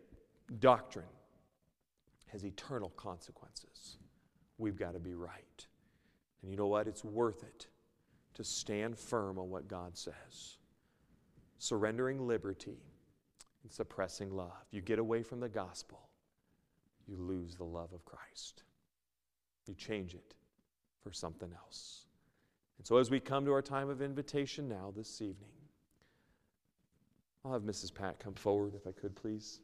doctrine 0.60 1.04
has 2.26 2.44
eternal 2.44 2.90
consequences 2.90 3.96
we've 4.58 4.76
got 4.76 4.92
to 4.92 4.98
be 4.98 5.14
right. 5.14 5.66
And 6.42 6.50
you 6.50 6.56
know 6.56 6.66
what? 6.66 6.86
It's 6.86 7.04
worth 7.04 7.42
it 7.42 7.66
to 8.34 8.44
stand 8.44 8.98
firm 8.98 9.38
on 9.38 9.50
what 9.50 9.68
God 9.68 9.96
says. 9.96 10.58
Surrendering 11.58 12.26
liberty 12.26 12.78
and 13.62 13.72
suppressing 13.72 14.30
love. 14.30 14.66
You 14.70 14.80
get 14.80 14.98
away 14.98 15.22
from 15.22 15.40
the 15.40 15.48
gospel, 15.48 16.08
you 17.06 17.16
lose 17.16 17.54
the 17.54 17.64
love 17.64 17.92
of 17.92 18.04
Christ. 18.04 18.62
You 19.66 19.74
change 19.74 20.14
it 20.14 20.34
for 21.02 21.12
something 21.12 21.50
else. 21.52 22.06
And 22.78 22.86
so, 22.86 22.98
as 22.98 23.10
we 23.10 23.20
come 23.20 23.44
to 23.44 23.52
our 23.52 23.62
time 23.62 23.88
of 23.88 24.02
invitation 24.02 24.68
now 24.68 24.92
this 24.94 25.20
evening, 25.20 25.50
I'll 27.44 27.52
have 27.52 27.62
Mrs. 27.62 27.94
Pat 27.94 28.18
come 28.18 28.34
forward 28.34 28.74
if 28.74 28.86
I 28.86 28.92
could, 28.92 29.14
please. 29.14 29.60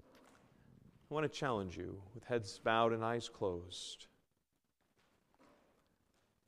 I 0.00 1.14
want 1.14 1.30
to 1.30 1.38
challenge 1.38 1.76
you 1.76 2.00
with 2.14 2.24
heads 2.24 2.58
bowed 2.58 2.92
and 2.92 3.04
eyes 3.04 3.28
closed. 3.28 4.06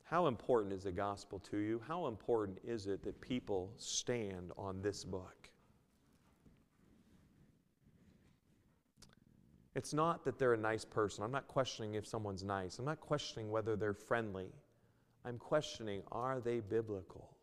How 0.03 0.27
important 0.27 0.73
is 0.73 0.83
the 0.83 0.91
gospel 0.91 1.39
to 1.51 1.57
you? 1.57 1.81
How 1.87 2.07
important 2.07 2.59
is 2.63 2.87
it 2.87 3.03
that 3.03 3.19
people 3.21 3.73
stand 3.77 4.51
on 4.57 4.81
this 4.81 5.03
book? 5.03 5.49
It's 9.75 9.93
not 9.93 10.25
that 10.25 10.39
they're 10.39 10.53
a 10.53 10.57
nice 10.57 10.83
person. 10.83 11.23
I'm 11.23 11.31
not 11.31 11.47
questioning 11.47 11.93
if 11.93 12.07
someone's 12.07 12.43
nice. 12.43 12.79
I'm 12.79 12.85
not 12.85 12.99
questioning 12.99 13.51
whether 13.51 13.75
they're 13.75 13.93
friendly. 13.93 14.47
I'm 15.27 15.37
questioning 15.37 16.01
are 16.11 16.39
they 16.39 16.59
biblical? 16.59 17.37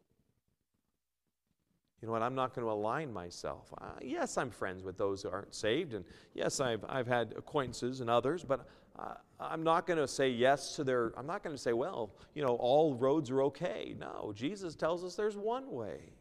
you 2.05 2.09
know 2.09 2.12
what, 2.12 2.22
I'm 2.22 2.35
not 2.35 2.55
going 2.55 2.66
to 2.66 2.70
align 2.70 3.11
myself. 3.14 3.72
Uh, 3.80 3.93
yes, 4.03 4.37
I'm 4.37 4.51
friends 4.51 4.85
with 4.85 4.99
those 4.99 5.22
who 5.22 5.30
aren't 5.30 5.55
saved, 5.55 5.95
and 5.95 6.05
yes, 6.35 6.61
I've, 6.61 6.85
I've 6.87 7.07
had 7.07 7.32
acquaintances 7.35 8.03
and 8.03 8.11
others, 8.11 8.45
but 8.45 8.68
uh, 8.99 9.14
I'm 9.41 9.62
not 9.62 9.87
going 9.87 9.99
to 9.99 10.07
say 10.07 10.28
yes 10.28 10.76
to 10.76 10.85
their, 10.85 11.14
I'm 11.16 11.26
not 11.26 11.43
going 11.43 11.57
to 11.57 11.62
say, 11.62 11.72
well, 11.72 12.14
you 12.35 12.43
know, 12.43 12.57
all 12.57 12.95
roads 12.95 13.30
are 13.30 13.43
okay. 13.45 13.97
No, 13.99 14.35
Jesus 14.37 14.74
tells 14.74 15.03
us 15.03 15.14
there's 15.14 15.39
one 15.39 15.70
way. 15.70 16.12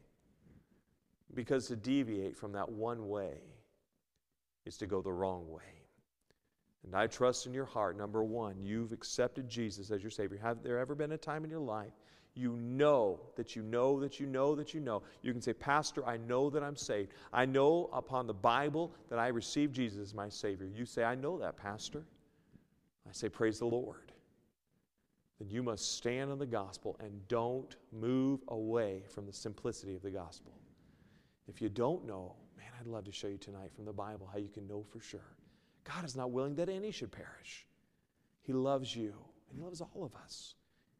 Because 1.34 1.68
to 1.68 1.76
deviate 1.76 2.38
from 2.38 2.54
that 2.54 2.72
one 2.72 3.10
way 3.10 3.42
is 4.66 4.78
to 4.78 4.88
go 4.88 5.02
the 5.02 5.12
wrong 5.12 5.52
way. 5.52 5.83
And 6.86 6.96
I 6.96 7.08
trust 7.08 7.46
in 7.46 7.54
your 7.54 7.66
heart, 7.66 7.98
number 7.98 8.24
one, 8.24 8.62
you've 8.62 8.92
accepted 8.92 9.48
Jesus 9.48 9.90
as 9.92 10.02
your 10.02 10.12
Savior. 10.12 10.38
Have 10.42 10.64
there 10.64 10.80
ever 10.80 10.96
been 10.96 11.14
a 11.14 11.18
time 11.18 11.44
in 11.44 11.50
your 11.50 11.60
life 11.60 11.94
you 12.36 12.54
know 12.54 13.20
that 13.36 13.56
you 13.56 13.62
know 13.62 14.00
that 14.00 14.20
you 14.20 14.26
know 14.26 14.56
that 14.56 14.74
you 14.74 14.80
know. 14.80 15.04
You 15.22 15.32
can 15.34 15.42
say, 15.42 15.54
Pastor, 15.54 16.06
I 16.06 16.18
know 16.18 16.50
that 16.50 16.64
I'm 16.64 16.76
saved. 16.76 17.12
I 17.32 17.46
know 17.46 17.90
upon 17.94 18.26
the 18.26 18.34
Bible 18.34 18.92
that 19.10 19.20
I 19.20 19.28
received 19.28 19.76
Jesus 19.76 20.00
as 20.00 20.14
my 20.16 20.30
Savior. 20.30 20.68
You 20.68 20.86
say, 20.86 21.04
I 21.04 21.16
know 21.16 21.38
that, 21.40 21.58
Pastor. 21.58 22.04
I 23.08 23.12
say, 23.12 23.30
Praise 23.30 23.60
the 23.60 23.66
Lord. 23.66 24.12
Then 25.40 25.50
you 25.50 25.62
must 25.62 25.96
stand 25.96 26.32
on 26.32 26.40
the 26.40 26.46
gospel 26.46 26.96
and 27.00 27.28
don't 27.28 27.76
move 27.92 28.42
away 28.48 29.04
from 29.10 29.28
the 29.28 29.34
simplicity 29.34 29.96
of 29.96 30.02
the 30.02 30.12
gospel. 30.12 30.54
If 31.48 31.62
you 31.62 31.70
don't 31.70 32.08
know, 32.08 32.36
man, 32.58 32.68
I'd 32.80 32.88
love 32.88 33.04
to 33.06 33.12
show 33.12 33.28
you 33.28 33.38
tonight 33.38 33.72
from 33.76 33.86
the 33.86 33.94
Bible 33.94 34.28
how 34.32 34.40
you 34.40 34.50
can 34.50 34.68
know 34.68 34.84
for 34.92 35.00
sure. 35.00 35.36
God 35.84 36.06
is 36.06 36.16
not 36.16 36.32
willing 36.32 36.56
that 36.56 36.70
any 36.70 36.92
should 36.92 37.12
perish. 37.12 37.66
He 38.42 38.54
loves 38.54 38.96
you, 38.96 39.14
and 39.50 39.58
He 39.58 39.64
loves 39.64 39.82
all 39.82 40.04
of 40.04 40.16
us. 40.16 40.56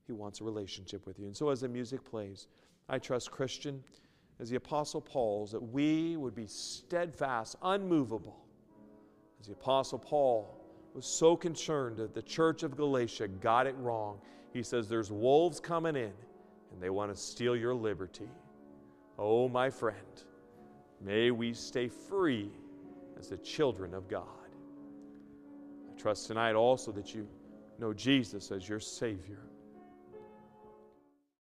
He 0.06 0.14
wants 0.14 0.42
a 0.42 0.44
relationship 0.44 1.06
with 1.06 1.20
you. 1.20 1.26
And 1.26 1.36
so, 1.36 1.50
as 1.50 1.62
the 1.62 1.70
music 1.70 2.04
plays, 2.04 2.48
I 2.90 3.00
trust, 3.00 3.32
Christian, 3.32 3.84
as 4.40 4.50
the 4.50 4.58
Apostle 4.58 5.02
Paul's, 5.02 5.52
that 5.52 5.62
we 5.62 6.18
would 6.18 6.36
be 6.36 6.48
steadfast, 6.48 7.56
unmovable. 7.62 8.38
As 9.40 9.48
the 9.48 9.54
Apostle 9.54 10.00
Paul 10.00 10.60
was 10.94 11.06
so 11.06 11.36
concerned 11.36 11.98
that 11.98 12.14
the 12.14 12.22
church 12.22 12.64
of 12.64 12.76
Galatia 12.76 13.28
got 13.28 13.68
it 13.68 13.76
wrong, 13.78 14.20
he 14.52 14.64
says, 14.64 14.90
There's 14.90 15.12
wolves 15.12 15.60
coming 15.60 15.96
in, 15.96 16.14
and 16.72 16.82
they 16.82 16.90
want 16.90 17.14
to 17.14 17.20
steal 17.20 17.56
your 17.56 17.74
liberty. 17.74 18.30
Oh, 19.18 19.48
my 19.48 19.70
friend, 19.70 20.24
may 21.02 21.32
we 21.32 21.54
stay 21.54 21.88
free 21.88 22.52
as 23.18 23.30
the 23.30 23.38
children 23.38 23.94
of 23.94 24.08
God. 24.08 24.43
Trust 26.04 26.28
tonight 26.28 26.54
also 26.54 26.92
that 26.92 27.16
you 27.16 27.26
know 27.80 27.94
Jesus 27.94 28.52
as 28.52 28.68
your 28.68 28.82
Savior. 28.82 29.40